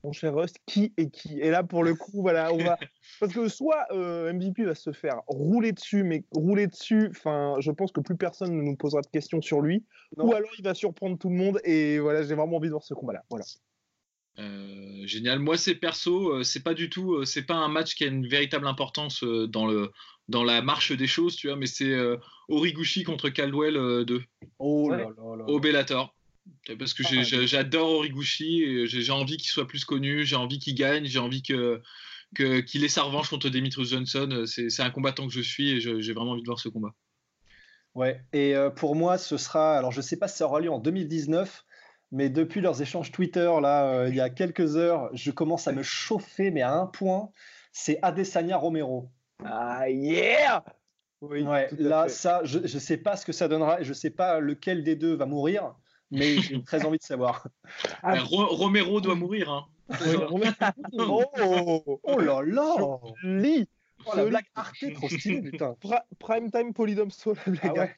mon 0.05 0.13
cher 0.13 0.35
Rust, 0.35 0.59
qui 0.67 0.93
est 0.99 1.11
qui. 1.11 1.41
Et 1.41 1.51
là, 1.51 1.65
pour 1.65 1.83
le 1.83 1.95
coup, 1.95 2.21
voilà, 2.21 2.53
on 2.53 2.59
va. 2.59 2.77
Parce 3.21 3.33
que 3.33 3.49
soit 3.49 3.87
euh, 3.91 4.33
MVP 4.33 4.65
va 4.65 4.75
se 4.75 4.93
faire 4.93 5.23
rouler 5.27 5.73
dessus, 5.73 6.05
mais 6.05 6.25
rouler 6.31 6.67
dessus, 6.67 7.09
enfin, 7.11 7.57
je 7.59 7.71
pense 7.71 7.91
que 7.91 8.01
plus 8.01 8.17
personne 8.17 8.55
ne 8.55 8.63
nous 8.63 8.77
posera 8.77 9.01
de 9.01 9.07
questions 9.07 9.41
sur 9.41 9.63
lui. 9.63 9.85
Ou 10.19 10.35
alors 10.35 10.51
il 10.59 10.65
va 10.65 10.75
surprendre 10.75 11.19
tout 11.19 11.31
le 11.31 11.37
monde. 11.37 11.61
Et 11.65 11.99
voilà, 11.99 12.23
j'ai 12.23 12.35
vraiment 12.35 12.59
envie 12.59 12.69
de 12.69 12.73
voir 12.73 12.85
ce 12.85 12.95
combat-là. 12.95 13.25
Voilà. 13.31 13.45
Euh, 14.39 15.07
génial. 15.07 15.39
Moi, 15.39 15.57
c'est 15.57 15.74
perso, 15.74 16.35
euh, 16.35 16.43
c'est 16.43 16.62
pas 16.62 16.74
du 16.74 16.91
tout, 16.91 17.24
c'est 17.24 17.43
pas 17.45 17.55
un 17.55 17.68
match 17.68 17.95
qui 17.95 18.05
a 18.05 18.09
une 18.09 18.26
véritable 18.26 18.66
importance 18.66 19.22
dans 19.22 19.66
le 19.66 19.91
dans 20.28 20.43
la 20.43 20.62
marche 20.62 20.93
des 20.93 21.07
choses, 21.07 21.37
tu 21.37 21.49
vois, 21.49 21.57
mais 21.57 21.66
c'est 21.66 21.95
Origuchi 22.49 23.05
contre 23.05 23.28
Caldwell 23.28 24.05
2. 24.07 24.22
Oh 24.59 24.89
là 24.91 24.97
là 24.97 25.05
là. 25.07 25.45
Au 25.47 25.61
Bellator. 25.61 26.14
Parce 26.78 26.95
que 26.95 27.03
j'adore 27.47 27.91
Origuchi, 27.91 28.87
j'ai 28.87 29.12
envie 29.12 29.37
qu'il 29.37 29.51
soit 29.51 29.66
plus 29.66 29.85
connu, 29.85 30.24
j'ai 30.24 30.37
envie 30.37 30.59
qu'il 30.59 30.74
gagne, 30.74 31.05
j'ai 31.05 31.18
envie 31.18 31.43
que 31.43 31.82
qu'il 32.35 32.85
ait 32.85 32.89
sa 32.89 33.03
revanche 33.03 33.28
contre 33.28 33.51
Demetrius 33.51 33.91
Johnson. 33.91 34.45
C'est 34.47 34.80
un 34.80 34.91
combattant 34.91 35.26
que 35.26 35.32
je 35.32 35.43
suis 35.43 35.72
et 35.72 35.80
j'ai 35.80 36.12
vraiment 36.14 36.32
envie 36.32 36.43
de 36.43 36.47
voir 36.47 36.59
ce 36.59 36.70
combat. 36.70 36.95
Ouais, 37.95 38.20
et 38.32 38.57
euh, 38.57 38.70
pour 38.70 38.97
moi, 38.97 39.18
ce 39.18 39.37
sera. 39.37 39.78
Alors, 39.78 39.93
je 39.93 39.99
ne 39.99 40.03
sais 40.03 40.16
pas 40.16 40.26
si 40.28 40.39
ça 40.39 40.47
aura 40.47 40.61
lieu 40.61 40.70
en 40.70 40.80
2019, 40.80 41.64
mais 42.15 42.31
depuis 42.31 42.61
leurs 42.61 42.81
échanges 42.81 43.12
Twitter, 43.12 43.53
là, 43.61 43.87
euh, 43.87 44.09
il 44.09 44.15
y 44.15 44.21
a 44.21 44.31
quelques 44.31 44.77
heures, 44.77 45.11
je 45.12 45.31
commence 45.31 45.69
à 45.69 45.73
me 45.73 45.83
chauffer, 45.83 46.51
mais 46.51 46.62
à 46.62 46.73
un 46.73 46.87
point. 46.87 47.31
C'est 47.73 47.99
Adesanya 48.03 48.57
Romero. 48.57 49.11
Ah, 49.45 49.89
yeah! 49.89 50.65
Oui, 51.21 51.43
ouais, 51.43 51.69
là, 51.77 52.09
ça, 52.09 52.43
je 52.45 52.61
ne 52.61 52.67
sais 52.67 52.99
pas 52.99 53.17
ce 53.17 53.27
que 53.27 53.33
ça 53.33 53.49
donnera, 53.49 53.83
je 53.83 53.89
ne 53.89 53.95
sais 53.95 54.11
pas 54.11 54.41
lequel 54.41 54.85
des 54.85 54.95
deux 54.95 55.15
va 55.15 55.27
mourir 55.27 55.75
mais 56.11 56.41
j'ai 56.41 56.62
très 56.62 56.85
envie 56.85 56.99
de 56.99 57.03
savoir. 57.03 57.47
Ah, 58.03 58.17
Romero 58.21 59.01
doit 59.01 59.15
mourir. 59.15 59.51
Hein. 59.51 59.67
oh, 60.99 62.01
oh, 62.03 62.21
là 62.21 62.43
là 62.43 62.75
Lit 63.23 63.69
oh, 64.07 64.12
La 64.17 64.25
blague 64.25 64.45
Arte, 64.55 64.93
trop 64.95 65.09
stylée, 65.09 65.43
putain. 65.43 65.77
Prime 66.19 66.51
Time 66.51 66.73
Polydome 66.73 67.11
Soul, 67.11 67.37
la 67.47 67.53
blague 67.53 67.73
ah 67.77 67.81
ouais. 67.81 67.97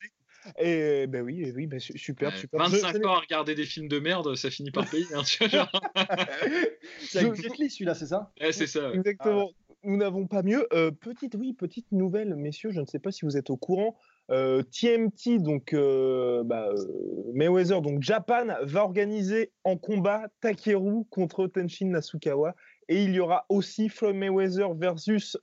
Et 0.59 1.07
ben 1.07 1.23
oui, 1.23 1.53
oui 1.55 1.67
ben 1.67 1.81
super, 1.81 2.37
super. 2.37 2.61
25 2.61 3.05
ans 3.05 3.15
à 3.15 3.21
regarder 3.21 3.55
des 3.55 3.65
films 3.65 3.89
de 3.89 3.99
merde, 3.99 4.35
ça 4.35 4.51
finit 4.51 4.71
par 4.71 4.89
payer. 4.89 5.07
Hein, 5.15 5.23
c'est 7.01 7.19
avec 7.19 7.35
Jet 7.35 7.59
Li 7.59 7.71
celui-là, 7.71 7.95
c'est 7.95 8.07
ça? 8.07 8.33
C'est 8.53 8.67
ça. 8.67 8.93
Exactement. 8.93 9.51
Nous 9.83 9.97
n'avons 9.97 10.27
pas 10.27 10.43
mieux. 10.43 10.67
Euh, 10.73 10.91
petite, 10.91 11.37
oui, 11.37 11.53
petite 11.53 11.93
nouvelle, 11.93 12.35
messieurs, 12.35 12.71
je 12.71 12.81
ne 12.81 12.87
sais 12.87 12.99
pas 12.99 13.13
si 13.13 13.25
vous 13.25 13.37
êtes 13.37 13.51
au 13.51 13.57
courant. 13.57 13.97
TMT, 14.29 15.29
euh, 15.29 15.39
donc 15.39 15.73
euh, 15.73 16.43
bah, 16.43 16.69
euh, 16.71 17.33
Mayweather, 17.35 17.81
donc 17.81 18.03
Japan, 18.03 18.47
va 18.63 18.83
organiser 18.83 19.53
en 19.63 19.77
combat 19.77 20.27
Takeru 20.41 21.05
contre 21.11 21.47
Tenshin 21.47 21.87
Nasukawa. 21.87 22.55
Et 22.89 23.03
il 23.05 23.13
y 23.13 23.21
aura 23.21 23.47
aussi 23.49 23.89
Floyd 23.89 24.17
Mayweather 24.17 24.75
versus 24.75 25.37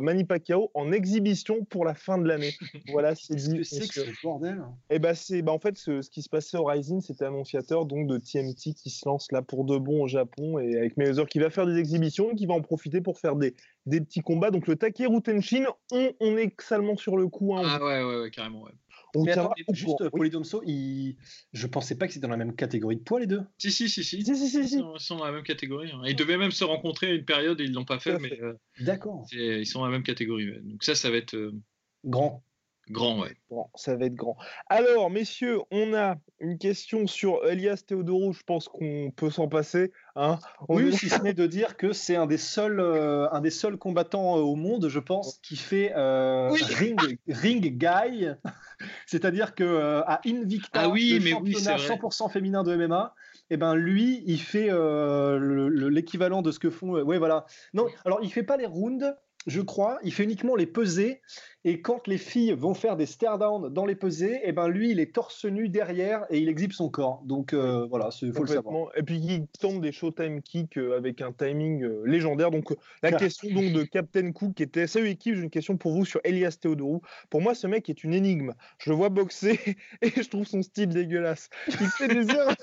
Manny 0.00 0.24
Pacquiao 0.24 0.70
en 0.74 0.92
exhibition 0.92 1.64
pour 1.64 1.84
la 1.84 1.94
fin 1.94 2.18
de 2.18 2.26
l'année. 2.26 2.52
Voilà, 2.92 3.14
c'est 3.14 3.34
dit. 3.34 3.64
C'est 3.64 3.88
que 3.88 4.04
ce 4.04 4.22
bordel 4.22 4.62
Et 4.90 4.96
eh 4.96 4.98
bah 4.98 5.14
c'est, 5.14 5.42
bah 5.42 5.52
en 5.52 5.58
fait, 5.58 5.76
ce, 5.76 6.00
ce, 6.00 6.10
qui 6.10 6.22
se 6.22 6.28
passait 6.28 6.56
au 6.56 6.64
Rising, 6.64 7.00
c'était 7.00 7.26
annonciateur 7.26 7.84
donc 7.84 8.06
de 8.06 8.16
TMT 8.18 8.74
qui 8.74 8.90
se 8.90 9.06
lance 9.06 9.30
là 9.32 9.42
pour 9.42 9.64
de 9.64 9.76
bon 9.76 10.04
au 10.04 10.08
Japon 10.08 10.58
et 10.58 10.76
avec 10.76 10.96
Mayweather 10.96 11.26
qui 11.26 11.38
va 11.38 11.50
faire 11.50 11.66
des 11.66 11.76
exhibitions 11.76 12.30
et 12.30 12.34
qui 12.34 12.46
va 12.46 12.54
en 12.54 12.62
profiter 12.62 13.00
pour 13.00 13.18
faire 13.18 13.36
des, 13.36 13.54
des 13.86 14.00
petits 14.00 14.20
combats. 14.20 14.50
Donc 14.50 14.66
le 14.66 14.76
Takeru 14.76 15.20
Tenshin, 15.22 15.64
on, 15.92 16.12
on 16.20 16.36
est 16.36 16.58
salement 16.60 16.96
sur 16.96 17.16
le 17.16 17.28
coup. 17.28 17.56
Hein, 17.56 17.62
ah 17.64 17.84
ouais, 17.84 18.02
ouais, 18.02 18.20
ouais, 18.22 18.30
carrément. 18.30 18.62
Ouais. 18.62 18.72
On 19.14 19.24
mais 19.24 19.32
attends, 19.32 19.54
juste 19.72 19.98
pour 19.98 20.10
Polydomso, 20.10 20.62
il... 20.66 21.16
je 21.52 21.66
pensais 21.66 21.96
pas 21.96 22.06
que 22.06 22.12
c'était 22.12 22.26
dans 22.26 22.30
la 22.30 22.36
même 22.36 22.54
catégorie 22.54 22.96
de 22.96 23.02
poids 23.02 23.20
les 23.20 23.26
deux. 23.26 23.42
Si, 23.56 23.70
si, 23.70 23.88
si, 23.88 24.04
si. 24.04 24.22
si, 24.22 24.36
si, 24.36 24.48
si, 24.50 24.76
Ils, 24.76 24.84
sont, 24.98 25.16
dans 25.16 25.24
la 25.24 25.32
même 25.32 25.42
catégorie. 25.42 25.90
Hein. 25.90 26.02
Ils 26.06 26.16
devaient 26.16 26.36
même 26.36 26.50
se 26.50 26.64
rencontrer 26.64 27.08
à 27.08 27.14
une 27.14 27.24
période 27.24 27.60
et 27.60 27.64
ils 27.64 27.72
l'ont 27.72 27.84
pas 27.84 27.98
fait, 27.98 28.18
mais. 28.18 28.38
Euh, 28.40 28.54
D'accord. 28.80 29.26
Ils 29.32 29.66
sont 29.66 29.80
dans 29.80 29.86
la 29.86 29.92
même 29.92 30.02
catégorie. 30.02 30.46
Donc 30.62 30.84
ça, 30.84 30.94
ça 30.94 31.10
va 31.10 31.16
être. 31.16 31.34
Euh, 31.34 31.54
Grand. 32.04 32.44
Grand, 32.90 33.20
ouais. 33.20 33.36
Bon, 33.50 33.66
ça 33.74 33.96
va 33.96 34.06
être 34.06 34.14
grand. 34.14 34.36
Alors, 34.68 35.10
messieurs, 35.10 35.60
on 35.70 35.94
a 35.94 36.16
une 36.40 36.58
question 36.58 37.06
sur 37.06 37.46
Elias 37.46 37.82
Théodoro. 37.86 38.32
Je 38.32 38.42
pense 38.42 38.68
qu'on 38.68 39.12
peut 39.14 39.30
s'en 39.30 39.48
passer. 39.48 39.92
Hein 40.16 40.38
oui, 40.68 40.92
si 40.94 41.08
ce 41.08 41.20
n'est 41.22 41.34
de 41.34 41.46
dire 41.46 41.76
que 41.76 41.92
c'est 41.92 42.16
un 42.16 42.26
des 42.26 42.38
seuls, 42.38 42.80
euh, 42.80 43.28
un 43.30 43.40
des 43.40 43.50
seuls 43.50 43.76
combattants 43.76 44.36
euh, 44.36 44.40
au 44.40 44.54
monde, 44.54 44.88
je 44.88 44.98
pense, 44.98 45.38
qui 45.42 45.56
fait 45.56 45.92
euh, 45.96 46.50
ring, 46.50 47.18
ring 47.28 47.78
guy. 47.78 48.28
C'est-à-dire 49.06 49.54
que 49.54 50.02
à 50.06 50.20
Invicta, 50.24 50.82
ah 50.82 50.88
oui, 50.88 51.18
le 51.18 51.24
mais 51.24 51.30
championnat 51.30 51.76
100% 51.76 52.30
féminin 52.30 52.62
de 52.62 52.76
MMA, 52.76 53.14
eh 53.50 53.56
ben 53.56 53.74
lui, 53.74 54.22
il 54.26 54.40
fait 54.40 54.70
l'équivalent 55.88 56.42
de 56.42 56.52
ce 56.52 56.58
que 56.58 56.70
font. 56.70 56.90
ouais, 56.90 57.18
voilà. 57.18 57.46
Non, 57.74 57.86
alors 58.04 58.20
il 58.22 58.32
fait 58.32 58.42
pas 58.42 58.56
les 58.56 58.66
rounds, 58.66 59.14
je 59.46 59.60
crois. 59.60 59.98
Il 60.02 60.12
fait 60.12 60.24
uniquement 60.24 60.56
les 60.56 60.66
pesées. 60.66 61.20
Et 61.64 61.82
quand 61.82 62.06
les 62.06 62.18
filles 62.18 62.52
vont 62.52 62.72
faire 62.72 62.96
des 62.96 63.04
stare 63.04 63.38
down 63.38 63.72
dans 63.72 63.84
les 63.84 63.96
pesées, 63.96 64.36
et 64.36 64.40
eh 64.44 64.52
ben 64.52 64.68
lui, 64.68 64.90
il 64.90 65.00
est 65.00 65.12
torse 65.12 65.44
nu 65.44 65.68
derrière 65.68 66.24
et 66.30 66.38
il 66.38 66.48
exhibe 66.48 66.72
son 66.72 66.88
corps. 66.88 67.20
Donc 67.24 67.52
euh, 67.52 67.84
voilà, 67.86 68.10
il 68.22 68.32
faut 68.32 68.44
le 68.44 68.48
savoir. 68.48 68.90
Et 68.96 69.02
puis 69.02 69.18
il 69.18 69.46
tombe 69.60 69.82
des 69.82 69.90
showtime 69.90 70.40
kicks 70.40 70.78
euh, 70.78 70.96
avec 70.96 71.20
un 71.20 71.32
timing 71.32 71.82
euh, 71.82 72.02
légendaire. 72.06 72.50
Donc 72.50 72.74
la 73.02 73.12
question 73.12 73.52
donc 73.52 73.72
de 73.72 73.82
Captain 73.82 74.30
Cook 74.32 74.54
qui 74.54 74.62
était 74.62 74.86
salut 74.86 75.08
équipe, 75.08 75.34
j'ai 75.34 75.42
une 75.42 75.50
question 75.50 75.76
pour 75.76 75.92
vous 75.92 76.04
sur 76.04 76.20
Elias 76.24 76.56
Theodorou. 76.60 77.02
Pour 77.28 77.42
moi, 77.42 77.54
ce 77.54 77.66
mec 77.66 77.90
est 77.90 78.04
une 78.04 78.14
énigme. 78.14 78.54
Je 78.78 78.90
le 78.90 78.96
vois 78.96 79.08
boxer 79.08 79.58
et 80.02 80.10
je 80.10 80.28
trouve 80.28 80.46
son 80.46 80.62
style 80.62 80.88
dégueulasse. 80.88 81.50
Il 81.66 81.88
fait 81.88 82.08
des 82.08 82.30
erreurs, 82.34 82.54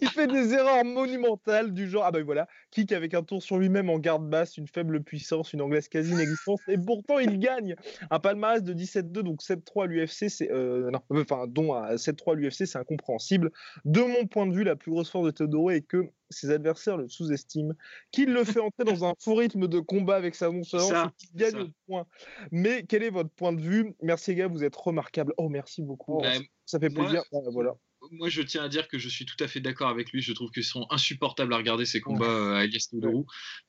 il 0.00 0.08
fait 0.08 0.26
des 0.26 0.54
erreurs 0.54 0.84
monumentales 0.84 1.72
du 1.72 1.88
genre 1.88 2.04
ah 2.04 2.10
ben 2.10 2.22
voilà, 2.22 2.48
kick 2.70 2.92
avec 2.92 3.14
un 3.14 3.22
tour 3.22 3.42
sur 3.42 3.58
lui-même 3.58 3.90
en 3.90 3.98
garde 3.98 4.28
basse, 4.28 4.56
une 4.56 4.68
faible 4.68 5.02
puissance, 5.02 5.52
une 5.52 5.62
anglaise 5.62 5.88
quasi 5.88 6.12
inexistante 6.12 6.60
et 6.68 6.78
pourtant 6.78 7.18
il 7.18 7.38
gagne. 7.38 7.76
Un 8.10 8.18
palmarès 8.18 8.62
de 8.62 8.74
17-2, 8.74 9.22
donc 9.22 9.42
7-3 9.42 9.84
à 9.84 9.86
l'UFC, 9.86 10.28
c'est 10.28 10.50
euh, 10.50 10.90
enfin 11.10 11.46
dont 11.46 11.72
à 11.72 11.94
7-3 11.94 12.32
à 12.32 12.34
l'UFC, 12.34 12.66
c'est 12.66 12.78
incompréhensible. 12.78 13.50
De 13.84 14.00
mon 14.00 14.26
point 14.26 14.46
de 14.46 14.54
vue, 14.54 14.64
la 14.64 14.76
plus 14.76 14.90
grosse 14.90 15.10
force 15.10 15.26
de 15.26 15.30
Teodoro 15.30 15.70
est 15.70 15.82
que 15.82 16.08
ses 16.30 16.50
adversaires 16.50 16.96
le 16.96 17.08
sous-estiment, 17.08 17.74
qu'il 18.10 18.32
le 18.32 18.44
fait 18.44 18.60
entrer 18.60 18.84
dans 18.84 19.04
un 19.04 19.12
faux 19.18 19.34
rythme 19.34 19.68
de 19.68 19.80
combat 19.80 20.16
avec 20.16 20.34
sa 20.34 20.50
nonchalance 20.50 20.90
et 20.90 21.26
qu'il 21.26 21.36
gagne 21.36 21.60
au 21.60 21.68
point. 21.86 22.06
Mais 22.50 22.84
quel 22.84 23.02
est 23.02 23.10
votre 23.10 23.30
point 23.30 23.52
de 23.52 23.60
vue? 23.60 23.94
Merci 24.02 24.30
les 24.30 24.36
gars, 24.36 24.48
vous 24.48 24.64
êtes 24.64 24.76
remarquables. 24.76 25.34
Oh 25.36 25.48
merci 25.48 25.82
beaucoup. 25.82 26.20
Ben, 26.20 26.42
ça 26.64 26.78
fait 26.78 26.90
plaisir. 26.90 27.22
voilà 27.52 27.74
moi, 28.12 28.28
je 28.28 28.42
tiens 28.42 28.62
à 28.62 28.68
dire 28.68 28.88
que 28.88 28.98
je 28.98 29.08
suis 29.08 29.24
tout 29.24 29.42
à 29.42 29.48
fait 29.48 29.60
d'accord 29.60 29.88
avec 29.88 30.12
lui. 30.12 30.20
Je 30.20 30.32
trouve 30.32 30.50
qu'ils 30.50 30.64
sont 30.64 30.86
insupportables 30.90 31.52
à 31.52 31.56
regarder 31.56 31.86
ces 31.86 32.00
combats 32.00 32.58
à 32.58 32.64
Elias 32.64 32.88
Teodorou. 32.90 33.26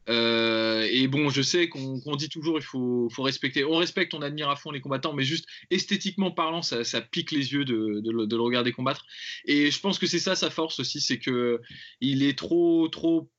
Euh, 0.09 0.85
et 0.91 1.07
bon, 1.07 1.29
je 1.29 1.41
sais 1.41 1.69
qu'on 1.69 2.15
dit 2.17 2.29
toujours 2.29 2.57
il 2.59 2.63
faut, 2.63 3.09
faut, 3.09 3.23
respecter. 3.23 3.63
On 3.63 3.77
respecte, 3.77 4.13
on 4.13 4.21
admire 4.21 4.49
à 4.49 4.55
fond 4.55 4.71
les 4.71 4.81
combattants, 4.81 5.13
mais 5.13 5.23
juste 5.23 5.45
esthétiquement 5.71 6.31
parlant, 6.31 6.61
ça, 6.61 6.83
ça 6.83 7.01
pique 7.01 7.31
les 7.31 7.53
yeux 7.53 7.63
de, 7.63 8.01
de, 8.01 8.25
de, 8.25 8.35
le 8.35 8.41
regarder 8.41 8.73
combattre. 8.73 9.05
Et 9.45 9.71
je 9.71 9.79
pense 9.79 9.97
que 9.97 10.07
c'est 10.07 10.19
ça 10.19 10.35
sa 10.35 10.49
force 10.49 10.79
aussi, 10.79 10.99
c'est 10.99 11.19
que 11.19 11.61
il 12.01 12.21
est 12.23 12.37
trop, 12.37 12.89
trop 12.89 13.31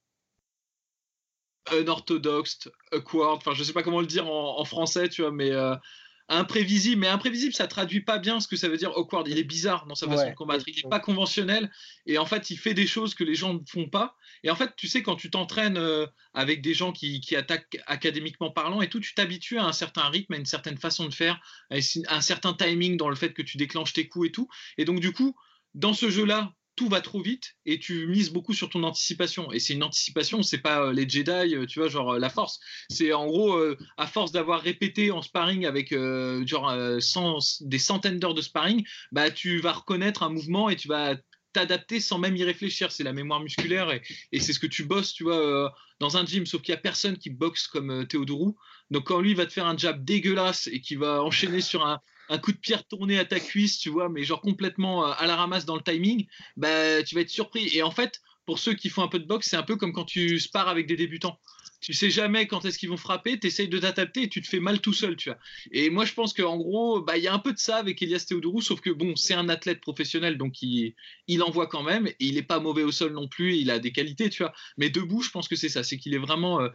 unorthodoxe, 1.71 2.71
awkward. 2.93 3.37
Enfin, 3.37 3.53
je 3.55 3.63
sais 3.63 3.73
pas 3.73 3.83
comment 3.83 4.01
le 4.01 4.07
dire 4.07 4.27
en, 4.27 4.59
en 4.59 4.65
français, 4.65 5.09
tu 5.09 5.23
vois, 5.23 5.33
mais 5.33 5.51
euh, 5.51 5.75
imprévisible, 6.29 7.01
mais 7.03 7.09
imprévisible, 7.09 7.55
ça 7.55 7.67
traduit 7.67 8.01
pas 8.01 8.19
bien 8.19 8.41
ce 8.41 8.49
que 8.49 8.57
ça 8.57 8.69
veut 8.69 8.77
dire 8.77 8.97
awkward. 8.97 9.29
Il 9.29 9.39
est 9.39 9.45
bizarre 9.45 9.87
dans 9.87 9.95
sa 9.95 10.09
façon 10.09 10.31
de 10.31 10.35
combattre. 10.35 10.65
Il 10.67 10.75
n'est 10.77 10.91
pas 10.91 11.01
conventionnel 11.01 11.71
et 12.07 12.19
en 12.19 12.27
fait, 12.27 12.51
il 12.51 12.57
fait 12.57 12.75
des 12.75 12.87
choses 12.87 13.15
que 13.15 13.25
les 13.25 13.35
gens 13.35 13.55
ne 13.55 13.61
font 13.69 13.89
pas. 13.89 14.17
Et 14.43 14.51
en 14.51 14.57
fait, 14.57 14.71
tu 14.77 14.89
sais, 14.89 15.03
quand 15.03 15.17
tu 15.17 15.31
t'entraînes 15.31 15.77
euh, 15.77 16.07
avec 16.33 16.63
des 16.63 16.75
gens 16.75 16.93
qui, 16.93 17.21
attaquent 17.37 17.79
académiquement 17.87 18.51
parlant 18.51 18.81
et 18.81 18.89
tout, 18.89 19.01
tu 19.01 19.15
t'habitues 19.15 19.59
à 19.59 19.65
un 19.65 19.73
certain 19.73 20.09
rythme, 20.09 20.35
à 20.35 20.37
une 20.37 20.47
certaine 20.47 20.79
façon 20.79 21.07
de 21.07 21.15
faire, 21.15 21.41
à 21.71 21.77
un 22.17 22.21
certain 22.21 22.55
timing 22.55 22.97
dans 22.97 23.09
le 23.09 23.17
fait 23.17 23.33
que 23.33 23.43
tu 23.43 23.57
déclenches 23.57 23.93
tes 23.93 24.09
coups 24.09 24.29
et 24.29 24.33
tout. 24.33 24.49
Et 24.79 24.85
donc, 24.85 25.01
du 25.01 25.13
coup, 25.13 25.37
dans 25.75 25.93
ce 25.93 26.09
jeu-là, 26.09 26.55
tout 26.77 26.89
va 26.89 27.01
trop 27.01 27.23
vite 27.23 27.55
et 27.67 27.79
tu 27.79 28.07
mises 28.07 28.31
beaucoup 28.31 28.53
sur 28.53 28.69
ton 28.69 28.83
anticipation. 28.83 29.53
Et 29.53 29.61
c'est 29.61 29.75
une 29.75 29.83
anticipation, 29.83 30.43
c'est 30.43 30.59
pas 30.59 30.87
euh, 30.87 30.93
les 30.93 31.09
Jedi, 31.09 31.55
euh, 31.55 31.67
tu 31.67 31.79
vois, 31.79 31.89
genre 31.89 32.15
euh, 32.15 32.19
la 32.19 32.31
force. 32.31 32.59
C'est 32.91 33.13
en 33.13 33.27
gros, 33.27 33.59
à 33.97 34.07
force 34.07 34.33
d'avoir 34.33 34.61
répété 34.61 35.11
en 35.11 35.23
sparring 35.23 35.67
avec 35.67 35.95
genre 36.47 36.75
des 37.61 37.79
centaines 37.79 38.19
d'heures 38.19 38.35
de 38.35 38.43
sparring, 38.43 38.85
bah 39.13 39.31
tu 39.31 39.61
vas 39.61 39.73
reconnaître 39.73 40.23
un 40.23 40.31
mouvement 40.31 40.69
et 40.69 40.77
tu 40.77 40.89
vas 40.89 41.17
t'adapter 41.53 42.01
sans 42.01 42.19
même 42.19 42.37
y 42.37 42.45
réfléchir. 42.45 42.93
C'est 42.93 43.05
la 43.05 43.13
mémoire 43.13 43.41
musculaire 43.41 43.91
et, 44.33 44.41
c'est 44.41 44.53
ce 44.53 44.59
que 44.59 44.67
tu 44.67 44.85
bosses, 44.85 45.13
tu 45.13 45.25
vois, 45.25 45.73
dans 46.01 46.17
un 46.17 46.27
gym. 46.27 46.47
Sauf 46.47 46.63
qu'il 46.63 46.73
y 46.73 46.77
a 46.77 46.81
personne 46.81 47.17
qui 47.17 47.31
boxe 47.31 47.67
comme 47.67 48.07
Théodorou. 48.07 48.57
Donc 48.91 49.05
quand 49.05 49.21
lui 49.21 49.35
va 49.35 49.47
te 49.47 49.53
faire 49.53 49.67
un 49.67 49.77
jab 49.77 50.05
dégueulasse 50.05 50.69
et 50.69 50.81
qui 50.81 50.97
va 50.97 51.23
enchaîner 51.23 51.61
sur 51.61 51.87
un, 51.87 52.01
un 52.29 52.39
coup 52.39 52.53
de 52.53 52.59
pierre 52.59 52.87
tourné 52.87 53.19
à 53.19 53.25
ta 53.25 53.41
cuisse, 53.41 53.79
tu 53.79 53.91
vois, 53.91 54.09
mais 54.09 54.23
genre 54.23 54.41
complètement 54.41 55.07
euh, 55.07 55.13
à 55.17 55.27
la 55.27 55.37
ramasse 55.37 55.65
dans 55.65 55.77
le 55.77 55.83
timing, 55.83 56.27
bah, 56.57 57.03
tu 57.03 57.15
vas 57.15 57.23
être 57.23 57.31
surpris. 57.31 57.69
Et 57.77 57.83
en 57.83 57.91
fait, 57.91 58.21
pour 58.47 58.59
ceux 58.59 58.75
qui 58.75 58.89
font 58.89 59.03
un 59.03 59.09
peu 59.09 59.19
de 59.19 59.27
boxe, 59.27 59.49
c'est 59.49 59.57
un 59.57 59.63
peu 59.63 59.77
comme 59.77 59.93
quand 59.93 60.05
tu 60.05 60.39
spares 60.39 60.69
avec 60.69 60.87
des 60.87 60.97
débutants. 60.97 61.39
Tu 61.81 61.93
sais 61.93 62.09
jamais 62.09 62.47
quand 62.47 62.65
est-ce 62.65 62.79
qu'ils 62.79 62.89
vont 62.89 62.97
frapper, 62.97 63.39
tu 63.39 63.47
essayes 63.47 63.69
de 63.69 63.79
t'adapter 63.79 64.23
et 64.23 64.29
tu 64.31 64.41
te 64.41 64.49
fais 64.49 64.59
mal 64.59 64.81
tout 64.81 64.95
seul, 64.95 65.17
tu 65.17 65.29
vois. 65.29 65.39
Et 65.71 65.91
moi, 65.91 66.07
je 66.07 66.15
pense 66.15 66.33
qu'en 66.33 66.57
gros, 66.57 67.03
bah, 67.03 67.19
il 67.19 67.23
y 67.23 67.29
a 67.29 67.35
un 67.35 67.39
peu 67.39 67.53
de 67.53 67.59
ça 67.59 67.77
avec 67.77 68.01
Elias 68.01 68.25
Théodorou, 68.27 68.63
sauf 68.63 68.81
que 68.81 68.89
bon, 68.89 69.17
c'est 69.17 69.35
un 69.35 69.51
athlète 69.51 69.83
professionnel, 69.83 70.39
donc 70.39 70.63
il, 70.63 70.95
il 71.29 71.43
envoie 71.43 71.67
quand 71.67 71.83
même, 71.83 72.07
et 72.07 72.17
il 72.21 72.37
n'est 72.37 72.43
pas 72.43 72.59
mauvais 72.59 72.85
au 72.85 72.91
sol 72.93 73.13
non 73.13 73.29
plus, 73.29 73.57
il 73.57 73.71
a 73.71 73.79
des 73.79 73.93
qualités, 73.93 74.31
tu 74.31 74.43
vois. 74.43 74.55
Mais 74.79 74.89
debout, 74.89 75.21
je 75.21 75.31
pense 75.31 75.47
que 75.47 75.57
c'est 75.57 75.69
ça, 75.69 75.85
c'est 75.85 75.99
qu'il 75.99 76.15
est 76.15 76.19
vraiment, 76.19 76.63
euh, 76.63 76.71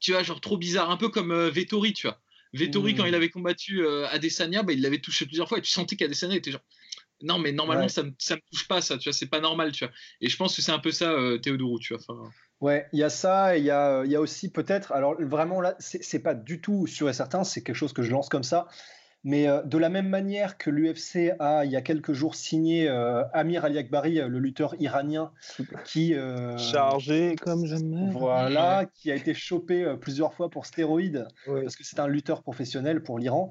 tu 0.00 0.12
vois, 0.12 0.22
genre 0.22 0.40
trop 0.40 0.56
bizarre, 0.56 0.90
un 0.90 0.96
peu 0.96 1.10
comme 1.10 1.30
euh, 1.30 1.50
Vettori, 1.50 1.92
tu 1.92 2.06
vois. 2.06 2.18
Vettori, 2.52 2.94
quand 2.94 3.04
il 3.04 3.14
avait 3.14 3.30
combattu 3.30 3.84
euh, 3.84 4.06
Adesanya, 4.08 4.62
bah, 4.62 4.72
il 4.72 4.80
l'avait 4.80 5.00
touché 5.00 5.26
plusieurs 5.26 5.48
fois 5.48 5.58
et 5.58 5.62
tu 5.62 5.70
sentais 5.70 5.96
qu'Adesanya 5.96 6.36
était 6.36 6.50
genre 6.50 6.64
non, 7.22 7.38
mais 7.38 7.52
normalement, 7.52 7.88
ça 7.88 8.02
ne 8.02 8.08
me, 8.10 8.12
touche 8.50 8.68
pas, 8.68 8.80
ça, 8.80 8.96
tu 8.96 9.08
vois, 9.08 9.12
c'est 9.12 9.26
pas 9.26 9.40
normal, 9.40 9.72
tu 9.72 9.84
vois. 9.84 9.92
Et 10.20 10.28
je 10.28 10.36
pense 10.36 10.54
que 10.54 10.62
c'est 10.62 10.70
un 10.70 10.78
peu 10.78 10.92
ça, 10.92 11.10
euh, 11.10 11.38
Théodorou, 11.38 11.80
tu 11.80 11.94
vois. 11.94 12.02
Enfin... 12.08 12.30
Ouais, 12.60 12.86
il 12.92 12.98
y 12.98 13.02
a 13.02 13.10
ça, 13.10 13.56
il 13.56 13.64
y 13.64 13.70
a, 13.70 14.04
y 14.04 14.14
a 14.14 14.20
aussi 14.20 14.50
peut-être, 14.50 14.92
alors 14.92 15.14
vraiment 15.20 15.60
là, 15.60 15.76
c'est 15.78 16.18
pas 16.18 16.34
du 16.34 16.60
tout 16.60 16.86
sûr 16.86 17.08
et 17.08 17.12
certain, 17.12 17.44
c'est 17.44 17.62
quelque 17.62 17.76
chose 17.76 17.92
que 17.92 18.02
je 18.02 18.10
lance 18.10 18.28
comme 18.28 18.42
ça, 18.42 18.66
mais 19.28 19.46
euh, 19.46 19.62
de 19.62 19.76
la 19.76 19.90
même 19.90 20.08
manière 20.08 20.56
que 20.56 20.70
l'UFC 20.70 21.34
a, 21.38 21.66
il 21.66 21.70
y 21.70 21.76
a 21.76 21.82
quelques 21.82 22.14
jours, 22.14 22.34
signé 22.34 22.88
euh, 22.88 23.24
Amir 23.34 23.62
Ali 23.62 23.76
Akbari, 23.76 24.20
euh, 24.20 24.26
le 24.26 24.38
lutteur 24.38 24.74
iranien, 24.80 25.32
qui. 25.84 26.14
Chargé 26.56 27.36
comme 27.36 27.66
jamais. 27.66 28.10
Voilà, 28.10 28.86
qui 28.94 29.12
a 29.12 29.14
été 29.14 29.34
chopé 29.34 29.94
plusieurs 30.00 30.32
fois 30.32 30.48
pour 30.48 30.64
stéroïdes, 30.64 31.28
parce 31.44 31.76
que 31.76 31.84
c'est 31.84 32.00
un 32.00 32.06
lutteur 32.06 32.42
professionnel 32.42 33.02
pour 33.02 33.18
l'Iran. 33.18 33.50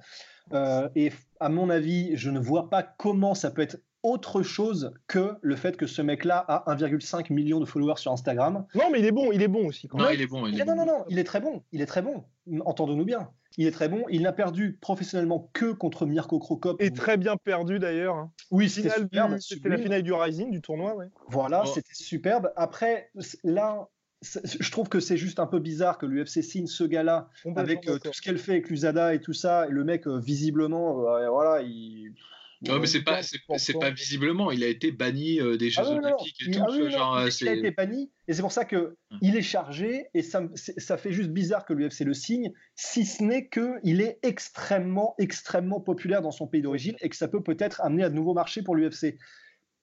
et 0.95 1.11
à 1.39 1.49
mon 1.49 1.69
avis, 1.69 2.17
je 2.17 2.31
ne 2.31 2.39
vois 2.39 2.71
pas 2.71 2.81
comment 2.81 3.35
ça 3.35 3.51
peut 3.51 3.61
être 3.61 3.77
autre 4.07 4.41
chose 4.41 4.93
que 5.07 5.35
le 5.41 5.55
fait 5.55 5.77
que 5.77 5.87
ce 5.87 6.01
mec-là 6.01 6.37
a 6.47 6.75
1,5 6.75 7.33
million 7.33 7.59
de 7.59 7.65
followers 7.65 7.97
sur 7.97 8.11
Instagram. 8.11 8.65
Non, 8.75 8.89
mais 8.91 8.99
il 8.99 9.05
est 9.05 9.11
bon, 9.11 9.31
il 9.31 9.41
est 9.41 9.47
bon 9.47 9.67
aussi. 9.67 9.87
non, 9.93 10.09
il 10.09 10.21
est 10.21 10.27
bon. 10.27 10.47
non, 10.47 10.75
non, 10.75 10.85
non, 10.85 11.05
il 11.09 11.19
est 11.19 11.23
très 11.23 11.39
bon. 11.39 11.63
Il 11.71 11.81
est 11.81 11.85
très 11.85 12.01
bon. 12.01 12.23
Entendons-nous 12.65 13.05
bien. 13.05 13.29
Il 13.57 13.65
est 13.65 13.71
très 13.71 13.89
bon. 13.89 14.03
Il 14.09 14.21
n'a 14.21 14.33
perdu 14.33 14.77
professionnellement 14.79 15.49
que 15.53 15.71
contre 15.71 16.05
Mirko 16.05 16.39
Krokop. 16.39 16.81
Et 16.81 16.91
très 16.91 17.17
bien 17.17 17.37
perdu 17.37 17.79
d'ailleurs. 17.79 18.15
Hein. 18.15 18.31
Oui, 18.51 18.69
c'était 18.69 18.89
superbe. 18.89 19.37
C'était 19.39 19.69
la 19.69 19.77
finale 19.77 20.03
du 20.03 20.13
Rising 20.13 20.51
du 20.51 20.61
tournoi. 20.61 20.95
Ouais. 20.95 21.07
Voilà, 21.27 21.63
oh. 21.65 21.71
c'était 21.73 21.93
superbe. 21.93 22.51
Après, 22.55 23.09
là, 23.43 23.87
je 24.21 24.71
trouve 24.71 24.89
que 24.89 24.99
c'est 24.99 25.17
juste 25.17 25.39
un 25.39 25.47
peu 25.47 25.59
bizarre 25.59 25.97
que 25.97 26.05
l'UFC 26.05 26.43
signe 26.43 26.67
ce 26.67 26.83
gars-là 26.83 27.29
avec 27.55 27.87
euh, 27.87 27.99
tout 27.99 28.13
ce 28.13 28.21
qu'elle 28.21 28.37
fait 28.37 28.53
avec 28.53 28.69
l'USADA 28.69 29.13
et 29.13 29.21
tout 29.21 29.33
ça. 29.33 29.67
Et 29.67 29.71
le 29.71 29.83
mec, 29.83 30.07
euh, 30.07 30.19
visiblement, 30.19 31.07
euh, 31.07 31.29
voilà, 31.29 31.61
il 31.61 32.13
non, 32.61 32.79
mais 32.79 32.87
c'est 32.87 33.03
pas, 33.03 33.21
c'est 33.21 33.79
pas 33.79 33.91
visiblement. 33.91 34.51
Il 34.51 34.63
a 34.63 34.67
été 34.67 34.91
banni 34.91 35.39
euh, 35.39 35.57
des 35.57 35.69
Jeux 35.69 35.83
ah 35.85 35.91
Olympiques 35.91 36.47
et 36.47 36.51
tout. 36.51 36.61
Ah 36.67 36.89
genre, 36.89 37.27
il 37.41 37.47
a 37.47 37.53
été 37.53 37.71
banni, 37.71 38.11
et 38.27 38.33
c'est 38.33 38.41
pour 38.41 38.51
ça 38.51 38.65
que 38.65 38.97
hum. 39.11 39.19
il 39.21 39.35
est 39.35 39.41
chargé, 39.41 40.07
et 40.13 40.23
ça, 40.23 40.43
ça 40.55 40.97
fait 40.97 41.11
juste 41.11 41.29
bizarre 41.29 41.65
que 41.65 41.73
l'UFC 41.73 42.01
le 42.01 42.13
signe, 42.13 42.51
si 42.75 43.05
ce 43.05 43.23
n'est 43.23 43.47
qu'il 43.49 44.01
est 44.01 44.19
extrêmement, 44.23 45.15
extrêmement 45.19 45.79
populaire 45.81 46.21
dans 46.21 46.31
son 46.31 46.47
pays 46.47 46.61
d'origine, 46.61 46.95
et 47.01 47.09
que 47.09 47.15
ça 47.15 47.27
peut 47.27 47.43
peut-être 47.43 47.81
amener 47.81 48.03
à 48.03 48.09
de 48.09 48.15
nouveaux 48.15 48.33
marchés 48.33 48.63
pour 48.63 48.75
l'UFC. 48.75 49.17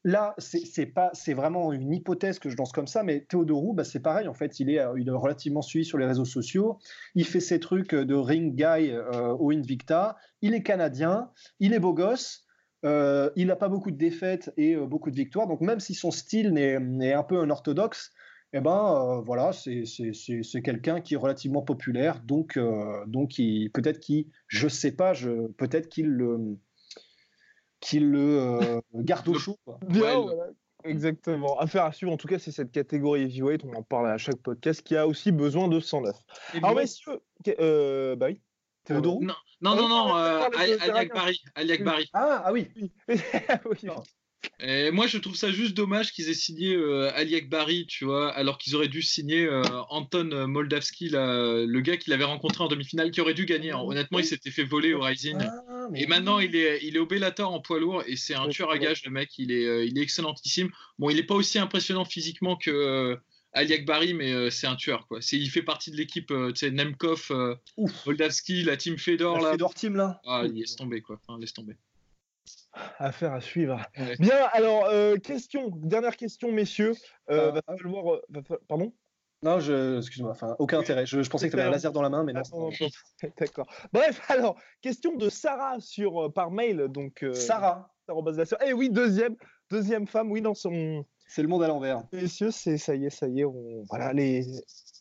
Là, 0.07 0.35
c'est 0.37 0.85
pas, 0.85 1.09
c'est 1.15 1.33
vraiment 1.33 1.73
une 1.73 1.91
hypothèse 1.91 2.39
que 2.39 2.51
je 2.51 2.57
lance 2.59 2.73
comme 2.73 2.87
ça, 2.87 3.03
mais 3.03 3.25
Théodorou, 3.27 3.73
bah, 3.73 3.85
c'est 3.85 4.01
pareil. 4.01 4.29
En 4.29 4.35
fait, 4.35 4.61
il 4.61 4.69
est, 4.69 4.79
il 4.99 5.09
est 5.09 5.11
relativement 5.11 5.63
suivi 5.63 5.87
sur 5.87 5.97
les 5.97 6.05
réseaux 6.05 6.27
sociaux. 6.27 6.79
Il 7.15 7.25
fait 7.25 7.41
ses 7.41 7.59
trucs 7.59 7.95
de 7.95 8.15
ring 8.15 8.55
guy 8.55 8.91
euh, 8.91 9.33
au 9.39 9.51
Invicta. 9.51 10.19
Il 10.43 10.53
est 10.53 10.63
canadien. 10.63 11.31
Il 11.59 11.73
est 11.73 11.79
beau 11.79 11.95
gosse. 11.95 12.44
Euh, 12.85 13.31
il 13.35 13.47
n'a 13.47 13.57
pas 13.57 13.69
beaucoup 13.69 13.91
de 13.91 13.97
défaites 13.97 14.53
et 14.57 14.75
euh, 14.75 14.87
beaucoup 14.87 15.11
de 15.11 15.17
victoires. 15.17 15.47
Donc 15.47 15.61
même 15.61 15.81
si 15.81 15.95
son 15.95 16.11
style 16.11 16.51
n'est 16.51 17.13
un 17.13 17.23
peu 17.23 17.41
un 17.41 17.51
orthodoxe, 17.51 18.11
eh 18.53 18.61
ben 18.61 19.17
euh, 19.19 19.21
voilà, 19.23 19.53
c'est 19.53 20.63
quelqu'un 20.63 21.01
qui 21.01 21.15
est 21.15 21.17
relativement 21.17 21.63
populaire. 21.63 22.21
Donc, 22.21 22.59
donc 23.07 23.31
peut-être 23.73 24.01
qu'il, 24.01 24.27
je 24.49 24.69
sais 24.69 24.93
pas, 24.93 25.13
peut-être 25.57 25.89
qu'il 25.89 26.07
le, 26.07 26.59
qu'il 27.81 28.11
le 28.11 28.81
garde 28.95 29.29
au 29.29 29.35
chaud. 29.35 29.59
Exactement. 30.85 31.59
Affaire 31.59 31.85
à 31.85 31.93
suivre, 31.93 32.13
en 32.13 32.19
tout 32.19 32.29
cas, 32.29 32.39
c'est 32.39 32.53
cette 32.53 32.71
catégorie 32.71 33.23
heavyweight, 33.23 33.65
on 33.65 33.73
en 33.73 33.83
parle 33.83 34.07
à 34.11 34.19
chaque 34.19 34.37
podcast, 34.37 34.83
qui 34.83 34.95
a 34.97 35.09
aussi 35.09 35.33
besoin 35.33 35.67
de 35.67 35.81
109. 35.81 36.15
Alors, 36.57 36.75
messieurs, 36.75 37.21
bah 38.17 38.27
oui. 38.27 38.41
Non, 38.91 39.77
non, 39.77 39.77
non, 39.77 39.89
non 39.89 40.17
euh, 40.17 40.49
Ali 41.55 41.73
Akbari. 41.73 42.11
Ah, 42.13 42.43
ah 42.47 42.53
oui. 42.53 42.69
Et 44.61 44.91
moi, 44.91 45.07
je 45.07 45.17
trouve 45.17 45.37
ça 45.37 45.51
juste 45.51 45.75
dommage 45.75 46.13
qu'ils 46.13 46.29
aient 46.29 46.35
signé 46.35 46.75
euh, 46.75 47.11
Ali 47.15 47.35
Akbari, 47.35 47.87
tu 47.87 48.05
vois, 48.05 48.31
alors 48.33 48.59
qu'ils 48.59 48.77
auraient 48.77 48.89
dû 48.89 49.01
signer 49.01 49.47
euh, 49.47 49.63
Anton 49.89 50.47
Moldavski, 50.47 51.09
le 51.11 51.81
gars 51.81 51.97
qu'il 51.97 52.13
avait 52.13 52.25
rencontré 52.25 52.63
en 52.63 52.69
demi-finale, 52.69 53.11
qui 53.11 53.23
aurait 53.23 53.33
dû 53.33 53.47
gagner. 53.47 53.73
Honnêtement, 53.73 54.19
il 54.19 54.27
s'était 54.27 54.51
fait 54.51 54.65
voler 54.65 54.93
au 54.93 55.01
Rising. 55.01 55.39
Ah, 55.41 55.89
et 55.95 56.07
maintenant, 56.07 56.41
il 56.41 56.55
est, 56.57 56.81
il 56.83 56.97
est 56.97 56.99
au 56.99 57.07
Bellator 57.07 57.53
en 57.53 57.61
poids 57.61 57.81
lourd 57.81 58.03
et 58.07 58.17
c'est 58.17 58.35
un 58.35 58.49
tueur 58.49 58.71
à 58.71 58.79
gage, 58.79 59.05
le 59.05 59.11
mec. 59.11 59.31
Il 59.39 59.51
est, 59.51 59.87
il 59.87 59.99
est 59.99 60.03
excellentissime. 60.03 60.69
Bon, 60.99 61.09
il 61.09 61.17
n'est 61.17 61.23
pas 61.23 61.35
aussi 61.35 61.59
impressionnant 61.59 62.05
physiquement 62.05 62.57
que 62.57 63.19
Ali 63.55 63.73
Akbari, 63.73 64.15
mais 64.15 64.33
euh, 64.33 64.51
c'est 64.51 64.67
un 64.67 64.75
tueur. 64.75 65.07
Quoi. 65.07 65.21
il 65.31 65.49
fait 65.49 65.63
partie 65.63 65.93
de 65.93 65.97
l'équipe 65.97 66.31
euh, 66.33 66.53
Nemkov, 66.63 67.29
euh, 67.31 67.55
Moldavski, 68.05 68.65
la 68.65 68.77
team 68.77 68.99
Fedor. 68.99 69.41
La 69.41 69.53
Fedor 69.53 69.75
team, 69.75 69.95
là. 69.95 70.21
Ah, 70.27 70.43
il 70.45 70.55
laisse 70.55 70.75
tomber, 70.75 71.01
quoi. 71.01 71.21
laisse 71.39 71.53
tomber. 71.53 71.77
Affaire 72.99 73.33
à 73.33 73.41
suivre. 73.41 73.81
Bien, 74.19 74.49
alors, 74.53 74.91
question, 75.23 75.71
dernière 75.77 76.17
question, 76.17 76.51
messieurs. 76.51 76.95
Ah. 77.29 77.53
va 77.53 77.63
falloir. 77.79 78.21
pardon? 78.67 78.93
Non, 79.45 79.61
je, 79.61 79.99
excuse-moi, 79.99 80.33
enfin, 80.33 80.57
aucun 80.59 80.79
intérêt. 80.81 81.07
Je, 81.07 81.21
pensais 81.29 81.49
que 81.49 81.55
tu 81.55 81.61
avais 81.61 81.69
un 81.69 81.73
laser 81.73 81.93
dans 81.93 82.03
la 82.03 82.09
main, 82.11 82.25
mais 82.25 82.33
non. 82.33 82.43
D'accord. 83.39 83.67
Bref, 83.93 84.21
alors, 84.29 84.57
question 84.81 85.15
de 85.15 85.29
Sarah 85.29 85.79
sur, 85.79 86.33
par 86.33 86.51
mail. 86.51 86.89
Donc, 86.89 87.25
Sarah. 87.35 87.95
Eh 88.67 88.73
oui, 88.73 88.91
deuxième, 88.91 89.37
deuxième 89.71 90.09
femme, 90.09 90.31
oui, 90.33 90.43
dans 90.43 90.55
son, 90.55 91.07
c'est 91.35 91.43
le 91.43 91.49
monde 91.49 91.65
à 91.65 91.69
l'envers. 91.69 92.05
Messieurs, 92.13 92.53
c'est 92.53 92.79
ça 92.79 92.95
y 92.95 93.07
est, 93.07 93.11
ça 93.11 93.27
y 93.27 93.41
est, 93.41 93.45
on... 93.45 93.83
voilà 93.89 94.13
les 94.13 94.47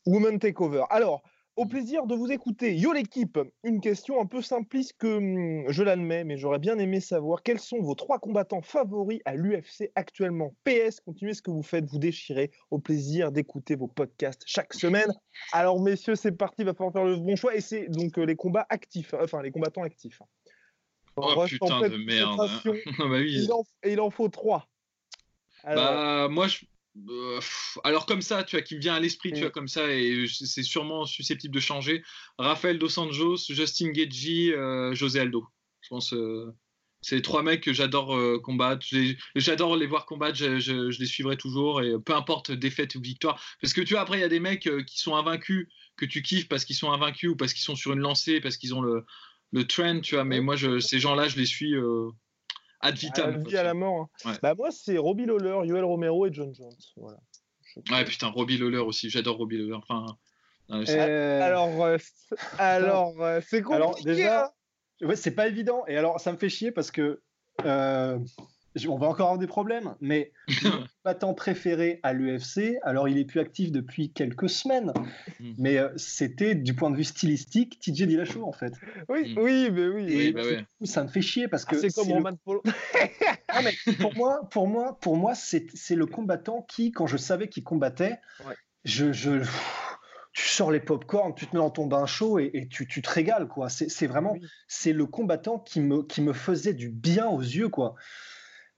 Women 0.08 0.40
Takeover. 0.40 0.84
Alors, 0.90 1.22
au 1.56 1.68
plaisir 1.68 2.08
de 2.08 2.16
vous 2.16 2.32
écouter. 2.32 2.76
Yo 2.76 2.92
l'équipe, 2.92 3.38
une 3.64 3.80
question 3.80 4.20
un 4.20 4.26
peu 4.26 4.42
simpliste 4.42 4.94
que 4.98 5.18
hum, 5.18 5.72
je 5.72 5.84
l'admets, 5.84 6.24
mais 6.24 6.36
j'aurais 6.38 6.58
bien 6.58 6.80
aimé 6.80 7.02
savoir 7.02 7.44
quels 7.44 7.60
sont 7.60 7.82
vos 7.82 7.94
trois 7.94 8.18
combattants 8.18 8.64
favoris 8.64 9.20
à 9.26 9.36
l'UFC 9.36 9.92
actuellement? 9.94 10.56
PS, 10.64 11.02
continuez 11.02 11.36
ce 11.36 11.44
que 11.44 11.52
vous 11.52 11.62
faites, 11.62 11.86
vous 11.86 12.00
déchirez. 12.00 12.50
Au 12.72 12.80
plaisir 12.80 13.32
d'écouter 13.32 13.76
vos 13.76 13.88
podcasts 13.88 14.42
chaque 14.48 14.74
semaine. 14.74 15.14
Alors 15.52 15.80
messieurs, 15.80 16.16
c'est 16.16 16.32
parti, 16.32 16.64
va 16.64 16.74
falloir 16.74 16.94
faire 16.94 17.06
le 17.06 17.18
bon 17.18 17.36
choix 17.36 17.56
et 17.56 17.62
c'est 17.62 17.90
donc 17.90 18.18
euh, 18.18 18.26
les 18.26 18.36
combats 18.36 18.66
actifs, 18.70 19.14
enfin 19.22 19.44
les 19.44 19.52
combattants 19.52 19.84
actifs. 19.84 20.20
Oh 21.16 21.44
putain 21.46 21.90
de 21.90 21.98
merde. 21.98 22.40
Hein. 22.40 22.74
Ah 23.00 23.08
bah 23.08 23.20
il, 23.20 23.52
en, 23.52 23.64
il 23.86 24.02
en 24.02 24.10
faut 24.10 24.30
trois. 24.30 24.68
Bah, 25.64 26.28
moi, 26.30 26.48
je, 26.48 26.58
euh, 27.10 27.40
alors 27.84 28.06
comme 28.06 28.22
ça, 28.22 28.44
tu 28.44 28.56
vois, 28.56 28.64
qui 28.64 28.76
me 28.76 28.80
vient 28.80 28.94
à 28.94 29.00
l'esprit, 29.00 29.34
tu 29.34 29.42
vois, 29.42 29.50
comme 29.50 29.68
ça, 29.68 29.92
et 29.92 30.26
c'est 30.28 30.64
sûrement 30.64 31.06
susceptible 31.06 31.54
de 31.54 31.60
changer. 31.60 32.04
Rafael 32.38 32.78
Dos 32.78 33.00
Anjos, 33.00 33.46
Justin 33.50 33.90
Gagey, 33.90 34.54
euh, 34.54 34.94
José 34.94 35.22
Aldo. 35.22 35.48
Je 35.82 35.90
pense, 35.90 36.14
euh, 36.14 36.54
c'est 37.02 37.22
trois 37.22 37.42
mecs 37.42 37.62
que 37.62 37.74
j'adore 37.74 38.18
combattre. 38.42 38.86
J'adore 39.36 39.76
les 39.76 39.88
voir 39.88 40.06
combattre. 40.06 40.38
Je, 40.38 40.98
les 41.00 41.06
suivrai 41.06 41.36
toujours, 41.36 41.82
et 41.82 41.94
peu 42.00 42.16
importe 42.16 42.52
défaite 42.52 42.96
ou 42.96 43.02
victoire. 43.02 43.44
Parce 43.62 43.74
que 43.74 43.82
tu 43.82 43.94
vois, 43.94 44.04
après, 44.04 44.18
il 44.20 44.22
y 44.22 44.26
a 44.26 44.30
des 44.30 44.40
mecs 44.40 44.70
qui 44.86 45.00
sont 45.00 45.16
invaincus, 45.16 45.68
que 45.98 46.06
tu 46.06 46.22
kiffes 46.22 46.48
parce 46.48 46.66
qu'ils 46.66 46.76
sont 46.76 46.92
invaincus 46.92 47.32
ou 47.32 47.36
parce 47.36 47.54
qu'ils 47.54 47.64
sont 47.64 47.76
sur 47.76 47.94
une 47.94 48.00
lancée, 48.00 48.40
parce 48.40 48.58
qu'ils 48.58 48.74
ont 48.74 48.82
le, 48.82 49.04
le 49.52 49.68
trend, 49.68 50.00
tu 50.00 50.16
vois. 50.16 50.24
Mais 50.24 50.40
moi, 50.40 50.56
je, 50.56 50.80
ces 50.80 51.00
gens-là, 51.00 51.28
je 51.28 51.38
les 51.38 51.46
suis 51.46 51.76
ad 52.84 52.96
vitam. 52.96 53.44
À, 53.54 53.60
à 53.60 53.64
la 53.64 53.74
mort. 53.74 54.10
Hein. 54.26 54.34
Bah, 54.44 54.54
moi, 54.56 54.70
c'est 54.72 54.98
Robbie 54.98 55.26
Lawler, 55.26 55.68
Yoel 55.68 55.84
Romero 55.84 56.28
et 56.28 56.34
John 56.34 56.54
Jones. 56.54 56.72
Voilà. 56.98 57.18
Ouais, 57.90 58.06
putain, 58.06 58.28
Robbie 58.28 58.58
Lawler 58.58 58.78
aussi. 58.78 59.10
J'adore 59.10 59.38
Robbie 59.38 59.58
Lawler. 59.58 59.76
Enfin, 59.76 60.06
euh, 60.70 61.42
Alors, 61.42 61.84
euh, 61.84 61.98
alors 62.58 63.22
euh, 63.22 63.42
c'est 63.48 63.62
compliqué. 63.62 63.76
Alors, 63.76 64.04
déjà, 64.04 64.46
hein. 65.02 65.08
ouais, 65.08 65.16
c'est 65.16 65.32
pas 65.32 65.48
évident. 65.48 65.84
Et 65.88 65.98
alors, 65.98 66.20
ça 66.20 66.32
me 66.32 66.38
fait 66.38 66.50
chier 66.50 66.72
parce 66.72 66.92
que 66.92 67.22
on 68.88 68.98
va 68.98 69.08
encore 69.08 69.28
avoir 69.28 69.38
des 69.38 69.48
problèmes, 69.48 69.96
mais 70.02 70.32
mon 70.64 70.86
combattant 71.04 71.34
préféré 71.34 72.00
à 72.04 72.14
l'UFC, 72.14 72.78
alors 72.84 73.08
il 73.08 73.18
est 73.18 73.26
plus 73.26 73.40
actif 73.40 73.72
depuis 73.72 74.12
quelques 74.12 74.50
semaines, 74.50 74.94
hmm. 75.40 75.54
mais 75.58 75.78
euh, 75.78 75.90
c'était 75.96 76.56
du 76.56 76.74
point 76.74 76.90
de 76.90 76.96
vue 76.96 77.04
stylistique 77.04 77.80
TJ 77.80 78.04
Dillashaw 78.04 78.44
en 78.44 78.52
fait. 78.52 78.74
Oui, 79.10 79.34
hmm. 79.34 79.40
oui, 79.40 79.70
mais 79.72 79.88
oui. 79.88 80.14
Et 80.14 80.32
bah 80.32 80.42
ça 80.84 81.04
me 81.04 81.08
fait 81.08 81.22
chier 81.22 81.48
parce 81.48 81.66
que 81.66 81.76
ah, 81.76 81.80
c'est 81.80 81.94
comme 81.94 82.12
Roman 82.12 82.36
Polo. 82.44 82.64
ah, 83.48 83.62
mais 83.62 83.74
pour 83.96 84.16
moi, 84.16 84.48
pour 84.50 84.68
moi, 84.68 84.98
pour 85.00 85.18
moi, 85.18 85.34
c'est 85.36 85.96
le 85.96 86.06
combattant 86.06 86.62
qui, 86.64 86.92
quand 86.92 87.08
je 87.08 87.18
savais 87.18 87.48
qu'il 87.48 87.64
combattait, 87.64 88.20
je, 88.84 89.14
je 89.14 89.44
tu 90.34 90.48
sors 90.48 90.72
les 90.72 90.80
pop-corn, 90.80 91.34
tu 91.36 91.46
te 91.46 91.56
mets 91.56 91.62
dans 91.62 91.70
ton 91.70 91.86
bain 91.86 92.08
chaud 92.08 92.40
et, 92.40 92.68
tu, 92.70 92.88
tu, 92.88 93.02
te 93.02 93.10
régales 93.10 93.48
quoi. 93.48 93.70
C'est 93.70 94.08
vraiment, 94.08 94.36
c'est 94.68 94.92
le 94.92 95.06
combattant 95.06 95.60
qui 95.60 95.80
me, 95.80 96.02
qui 96.02 96.22
me 96.22 96.34
faisait 96.34 96.74
du 96.74 96.90
bien 96.90 97.28
aux 97.28 97.42
yeux 97.42 97.70
quoi. 97.70 97.96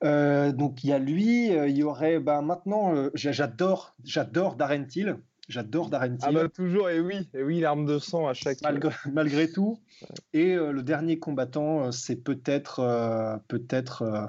Euh, 0.03 0.51
donc 0.51 0.83
il 0.83 0.89
y 0.89 0.93
a 0.93 0.99
lui, 0.99 1.55
euh, 1.55 1.67
il 1.67 1.77
y 1.77 1.83
aurait 1.83 2.19
bah, 2.19 2.41
maintenant, 2.41 2.95
euh, 2.95 3.09
j'adore, 3.13 3.95
j'adore 4.03 4.55
Darren 4.55 4.85
Till. 4.85 5.17
J'adore 5.47 5.89
Darren 5.89 6.17
Till. 6.17 6.27
Ah 6.27 6.31
bah 6.31 6.49
toujours, 6.49 6.89
et 6.89 6.99
oui, 6.99 7.29
et 7.33 7.43
oui, 7.43 7.59
l'arme 7.59 7.85
de 7.85 7.99
sang 7.99 8.27
à 8.27 8.33
chaque. 8.33 8.61
Malgré, 8.61 8.95
malgré 9.11 9.51
tout. 9.51 9.79
Et 10.33 10.55
le 10.55 10.81
dernier 10.81 11.19
combattant, 11.19 11.91
c'est 11.91 12.15
peut-être, 12.15 13.39
peut-être 13.47 14.27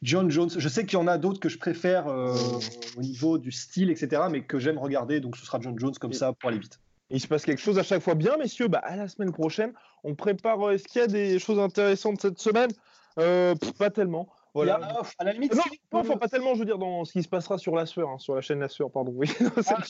John 0.00 0.30
Jones. 0.30 0.48
Je 0.56 0.66
sais 0.66 0.86
qu'il 0.86 0.98
y 0.98 1.02
en 1.02 1.06
a 1.08 1.18
d'autres 1.18 1.40
que 1.40 1.50
je 1.50 1.58
préfère 1.58 2.06
au 2.06 3.00
niveau 3.02 3.36
du 3.36 3.52
style, 3.52 3.90
etc., 3.90 4.22
mais 4.30 4.44
que 4.44 4.58
j'aime 4.58 4.78
regarder. 4.78 5.20
Donc 5.20 5.36
ce 5.36 5.44
sera 5.44 5.60
John 5.60 5.78
Jones 5.78 5.94
comme 6.00 6.14
ça 6.14 6.32
pour 6.32 6.48
aller 6.48 6.58
vite. 6.58 6.80
Il 7.10 7.20
se 7.20 7.26
passe 7.26 7.44
quelque 7.44 7.60
chose 7.60 7.78
à 7.78 7.82
chaque 7.82 8.02
fois 8.02 8.14
bien, 8.14 8.38
messieurs. 8.38 8.68
Bah, 8.68 8.80
à 8.84 8.96
la 8.96 9.08
semaine 9.08 9.32
prochaine, 9.32 9.74
on 10.04 10.14
prépare. 10.14 10.70
Est-ce 10.70 10.88
qu'il 10.88 11.02
y 11.02 11.04
a 11.04 11.06
des 11.06 11.38
choses 11.38 11.58
intéressantes 11.58 12.22
cette 12.22 12.38
semaine? 12.38 12.70
Pas 13.16 13.90
tellement. 13.90 14.26
Voilà. 14.54 15.02
à 15.18 15.24
la 15.24 15.32
limite, 15.32 15.54
non, 15.92 16.04
pas 16.18 16.28
tellement, 16.28 16.54
je 16.54 16.60
veux 16.60 16.64
dire, 16.64 16.78
dans 16.78 17.04
ce 17.04 17.12
qui 17.12 17.22
se 17.22 17.28
passera 17.28 17.58
sur 17.58 17.74
la 17.74 17.86
sueur, 17.86 18.08
hein, 18.08 18.18
sur 18.18 18.34
la 18.34 18.40
chaîne 18.40 18.60
La 18.60 18.68
Sueur, 18.68 18.90
pardon. 18.90 19.12
Oui. 19.14 19.28
Ah, 19.70 19.82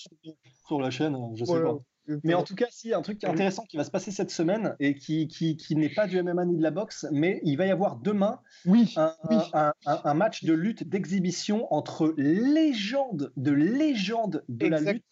sur 0.66 0.80
la 0.80 0.90
chaîne, 0.90 1.16
je 1.34 1.44
sais 1.44 1.62
pas. 1.62 1.78
Mais 2.24 2.34
en 2.34 2.42
tout 2.42 2.54
cas, 2.54 2.66
si, 2.70 2.92
un 2.94 3.02
truc 3.02 3.22
intéressant 3.24 3.64
qui 3.64 3.76
va 3.76 3.84
se 3.84 3.90
passer 3.90 4.10
cette 4.10 4.30
semaine 4.30 4.74
et 4.80 4.94
qui, 4.94 5.28
qui, 5.28 5.56
qui 5.56 5.76
n'est 5.76 5.90
pas 5.90 6.06
du 6.06 6.22
MMA 6.22 6.46
ni 6.46 6.56
de 6.56 6.62
la 6.62 6.70
boxe, 6.70 7.06
mais 7.12 7.40
il 7.44 7.56
va 7.56 7.66
y 7.66 7.70
avoir 7.70 7.96
demain 7.96 8.40
oui, 8.64 8.94
un, 8.96 9.14
Un, 9.52 9.72
un, 9.84 10.14
match 10.14 10.44
de 10.44 10.52
lutte 10.52 10.88
d'exhibition 10.88 11.72
entre 11.72 12.14
légendes 12.16 13.32
de 13.36 13.52
légendes 13.52 14.44
de 14.48 14.66
la 14.66 14.80
lutte. 14.80 15.04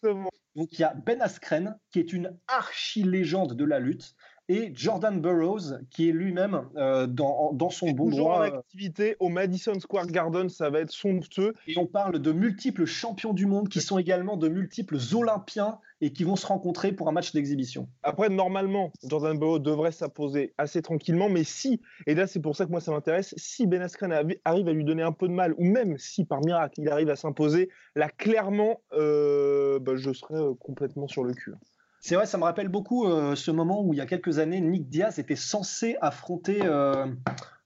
Donc 0.55 0.73
il 0.73 0.81
y 0.81 0.83
a 0.83 0.93
Ben 0.95 1.21
Askren, 1.21 1.77
qui 1.91 1.99
est 1.99 2.13
une 2.13 2.35
archi-légende 2.47 3.53
de 3.53 3.63
la 3.63 3.79
lutte, 3.79 4.15
et 4.49 4.71
Jordan 4.73 5.19
Burroughs, 5.19 5.79
qui 5.89 6.09
est 6.09 6.11
lui-même 6.11 6.67
euh, 6.77 7.05
dans, 7.05 7.51
dans, 7.53 7.69
son 7.69 7.91
bon 7.91 8.09
toujours 8.09 8.29
droit. 8.29 8.39
en 8.39 8.43
euh, 8.43 8.57
activité 8.57 9.15
au 9.19 9.29
Madison 9.29 9.79
Square 9.79 10.07
Garden, 10.07 10.49
ça 10.49 10.69
va 10.69 10.79
être 10.79 10.91
somptueux. 10.91 11.53
Et 11.67 11.77
on 11.77 11.85
parle 11.85 12.19
de 12.19 12.31
multiples 12.31 12.85
champions 12.85 13.33
du 13.33 13.45
monde 13.45 13.69
qui 13.69 13.81
sont 13.81 13.97
également 13.97 14.37
de 14.37 14.47
multiples 14.47 14.97
Olympiens 15.13 15.79
et 15.99 16.13
qui 16.13 16.23
vont 16.23 16.35
se 16.35 16.45
rencontrer 16.45 16.91
pour 16.91 17.09
un 17.09 17.11
match 17.11 17.33
d'exhibition. 17.33 17.89
Après, 18.03 18.29
normalement, 18.29 18.91
Jordan 19.03 19.37
Burroughs 19.37 19.59
devrait 19.59 19.91
s'imposer 19.91 20.53
assez 20.57 20.81
tranquillement, 20.81 21.29
mais 21.29 21.43
si, 21.43 21.81
et 22.05 22.13
là 22.13 22.27
c'est 22.27 22.39
pour 22.39 22.55
ça 22.55 22.65
que 22.65 22.71
moi 22.71 22.81
ça 22.81 22.91
m'intéresse, 22.91 23.33
si 23.37 23.65
Ben 23.65 23.81
Askren 23.81 24.11
arrive 24.45 24.67
à 24.67 24.73
lui 24.73 24.83
donner 24.83 25.01
un 25.01 25.11
peu 25.11 25.27
de 25.27 25.33
mal, 25.33 25.55
ou 25.57 25.65
même 25.65 25.97
si 25.97 26.23
par 26.23 26.41
miracle 26.41 26.79
il 26.79 26.89
arrive 26.89 27.09
à 27.09 27.15
s'imposer, 27.15 27.69
là 27.95 28.09
clairement, 28.09 28.81
euh, 28.93 29.79
bah, 29.79 29.95
je 29.95 30.13
serais 30.13 30.39
complètement 30.59 31.07
sur 31.07 31.23
le 31.23 31.33
cul. 31.33 31.53
C'est 31.99 32.15
vrai, 32.15 32.25
ça 32.25 32.37
me 32.37 32.43
rappelle 32.43 32.69
beaucoup 32.69 33.07
euh, 33.07 33.35
ce 33.35 33.51
moment 33.51 33.83
où 33.83 33.93
il 33.93 33.97
y 33.97 34.01
a 34.01 34.05
quelques 34.05 34.39
années, 34.39 34.61
Nick 34.61 34.87
Diaz 34.87 35.19
était 35.19 35.35
censé 35.35 35.97
affronter. 36.01 36.59
Euh, 36.63 37.07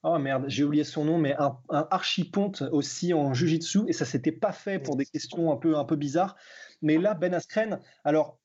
oh 0.03 0.17
merde, 0.17 0.45
j'ai 0.47 0.63
oublié 0.63 0.83
son 0.83 1.05
nom, 1.05 1.17
mais 1.17 1.35
un, 1.37 1.57
un 1.69 1.87
archiponte 1.91 2.63
aussi 2.71 3.13
en 3.13 3.33
jujitsu, 3.33 3.81
et 3.87 3.93
ça 3.93 4.05
s'était 4.05 4.31
pas 4.31 4.51
fait 4.51 4.79
pour 4.79 4.95
des 4.95 5.05
questions 5.05 5.51
un 5.51 5.57
peu, 5.57 5.77
un 5.77 5.85
peu 5.85 5.95
bizarres. 5.95 6.35
Mais 6.81 6.97
là, 6.97 7.13
Ben 7.13 7.33
Askren, 7.33 7.79
alors 8.03 8.39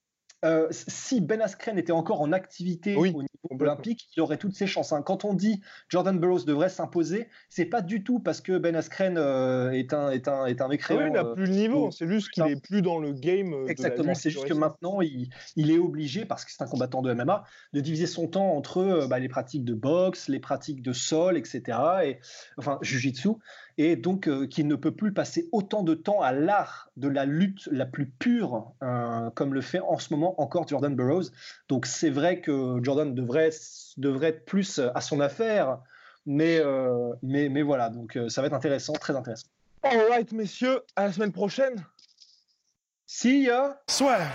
euh, 0.45 0.69
si 0.71 1.21
Ben 1.21 1.41
Askren 1.41 1.79
était 1.79 1.93
encore 1.93 2.21
en 2.21 2.33
activité 2.33 2.95
au 2.95 3.07
niveau 3.07 3.29
olympique, 3.51 4.09
il 4.17 4.21
aurait 4.21 4.37
toutes 4.37 4.55
ses 4.55 4.67
chances. 4.67 4.93
Hein. 4.93 5.03
Quand 5.03 5.25
on 5.25 5.33
dit 5.33 5.63
Jordan 5.89 6.19
Burroughs 6.19 6.45
devrait 6.45 6.69
s'imposer, 6.69 7.29
c'est 7.49 7.65
pas 7.65 7.81
du 7.81 8.05
tout 8.05 8.21
parce 8.21 8.41
que 8.41 8.59
Ben 8.59 8.77
Askren 8.77 9.17
euh, 9.17 9.71
est 9.71 9.95
un 9.95 10.11
est 10.11 10.29
un 10.29 10.47
est 10.47 10.61
un 10.61 10.69
mécréant. 10.69 11.01
Ah 11.03 11.07
il 11.07 11.13
n'a 11.13 11.25
euh, 11.25 11.35
plus 11.35 11.47
le 11.47 11.55
niveau. 11.55 11.91
C'est 11.91 12.07
juste 12.07 12.31
qu'il 12.31 12.45
est 12.45 12.61
plus 12.61 12.83
dans 12.83 12.99
le 12.99 13.13
game. 13.13 13.55
Exactement. 13.69 14.15
C'est 14.15 14.31
juste 14.31 14.47
que 14.47 14.55
maintenant 14.55 15.01
il, 15.01 15.31
il, 15.57 15.71
est 15.71 15.79
obligé 15.79 16.25
parce 16.27 16.45
que 16.45 16.53
c'est 16.53 16.63
un 16.63 16.67
combattant 16.67 17.03
de 17.03 17.13
MMA 17.15 17.45
de 17.73 17.81
diviser 17.81 18.07
son 18.07 18.29
temps 18.29 18.55
entre 18.55 19.07
bah, 19.09 19.19
les 19.19 19.29
pratiques 19.29 19.65
de 19.65 19.75
boxe, 19.75 20.29
les 20.29 20.41
pratiques 20.41 20.83
de 20.83 20.93
sol, 20.93 21.39
etc. 21.39 21.79
Et 22.05 22.19
enfin 22.59 22.79
jujitsu 22.83 23.31
et 23.79 23.97
donc 23.97 24.29
euh, 24.29 24.47
qu'il 24.47 24.67
ne 24.67 24.75
peut 24.75 24.91
plus 24.91 25.13
passer 25.13 25.49
autant 25.53 25.83
de 25.83 25.95
temps 25.95 26.23
à 26.23 26.33
l'art 26.33 26.91
de 26.97 27.09
la 27.09 27.25
lutte 27.25 27.69
la 27.71 27.87
plus 27.87 28.07
pure 28.07 28.73
euh, 28.83 29.31
comme 29.31 29.55
le 29.55 29.61
fait 29.61 29.81
en 29.81 29.99
ce 29.99 30.13
moment 30.13 30.41
encore 30.41 30.67
Jordan 30.67 30.95
Burroughs. 30.95 31.31
Donc 31.69 31.87
c'est 31.87 32.11
vrai 32.11 32.41
que 32.41 32.79
Jordan 32.83 33.15
devrait, 33.15 33.51
devrait 33.97 34.29
être 34.29 34.45
plus 34.45 34.81
à 34.95 35.01
son 35.01 35.21
affaire, 35.21 35.79
mais, 36.25 36.59
euh, 36.59 37.13
mais, 37.23 37.49
mais 37.49 37.63
voilà, 37.63 37.91
donc 37.91 38.19
ça 38.29 38.41
va 38.41 38.47
être 38.47 38.55
intéressant, 38.55 38.95
très 38.95 39.15
intéressant. 39.15 39.47
All 39.83 39.99
right, 40.09 40.33
messieurs, 40.33 40.81
à 40.97 41.07
la 41.07 41.13
semaine 41.13 41.33
prochaine. 41.33 41.85
See 43.07 43.45
ya. 43.45 43.81
Soit. 43.89 44.35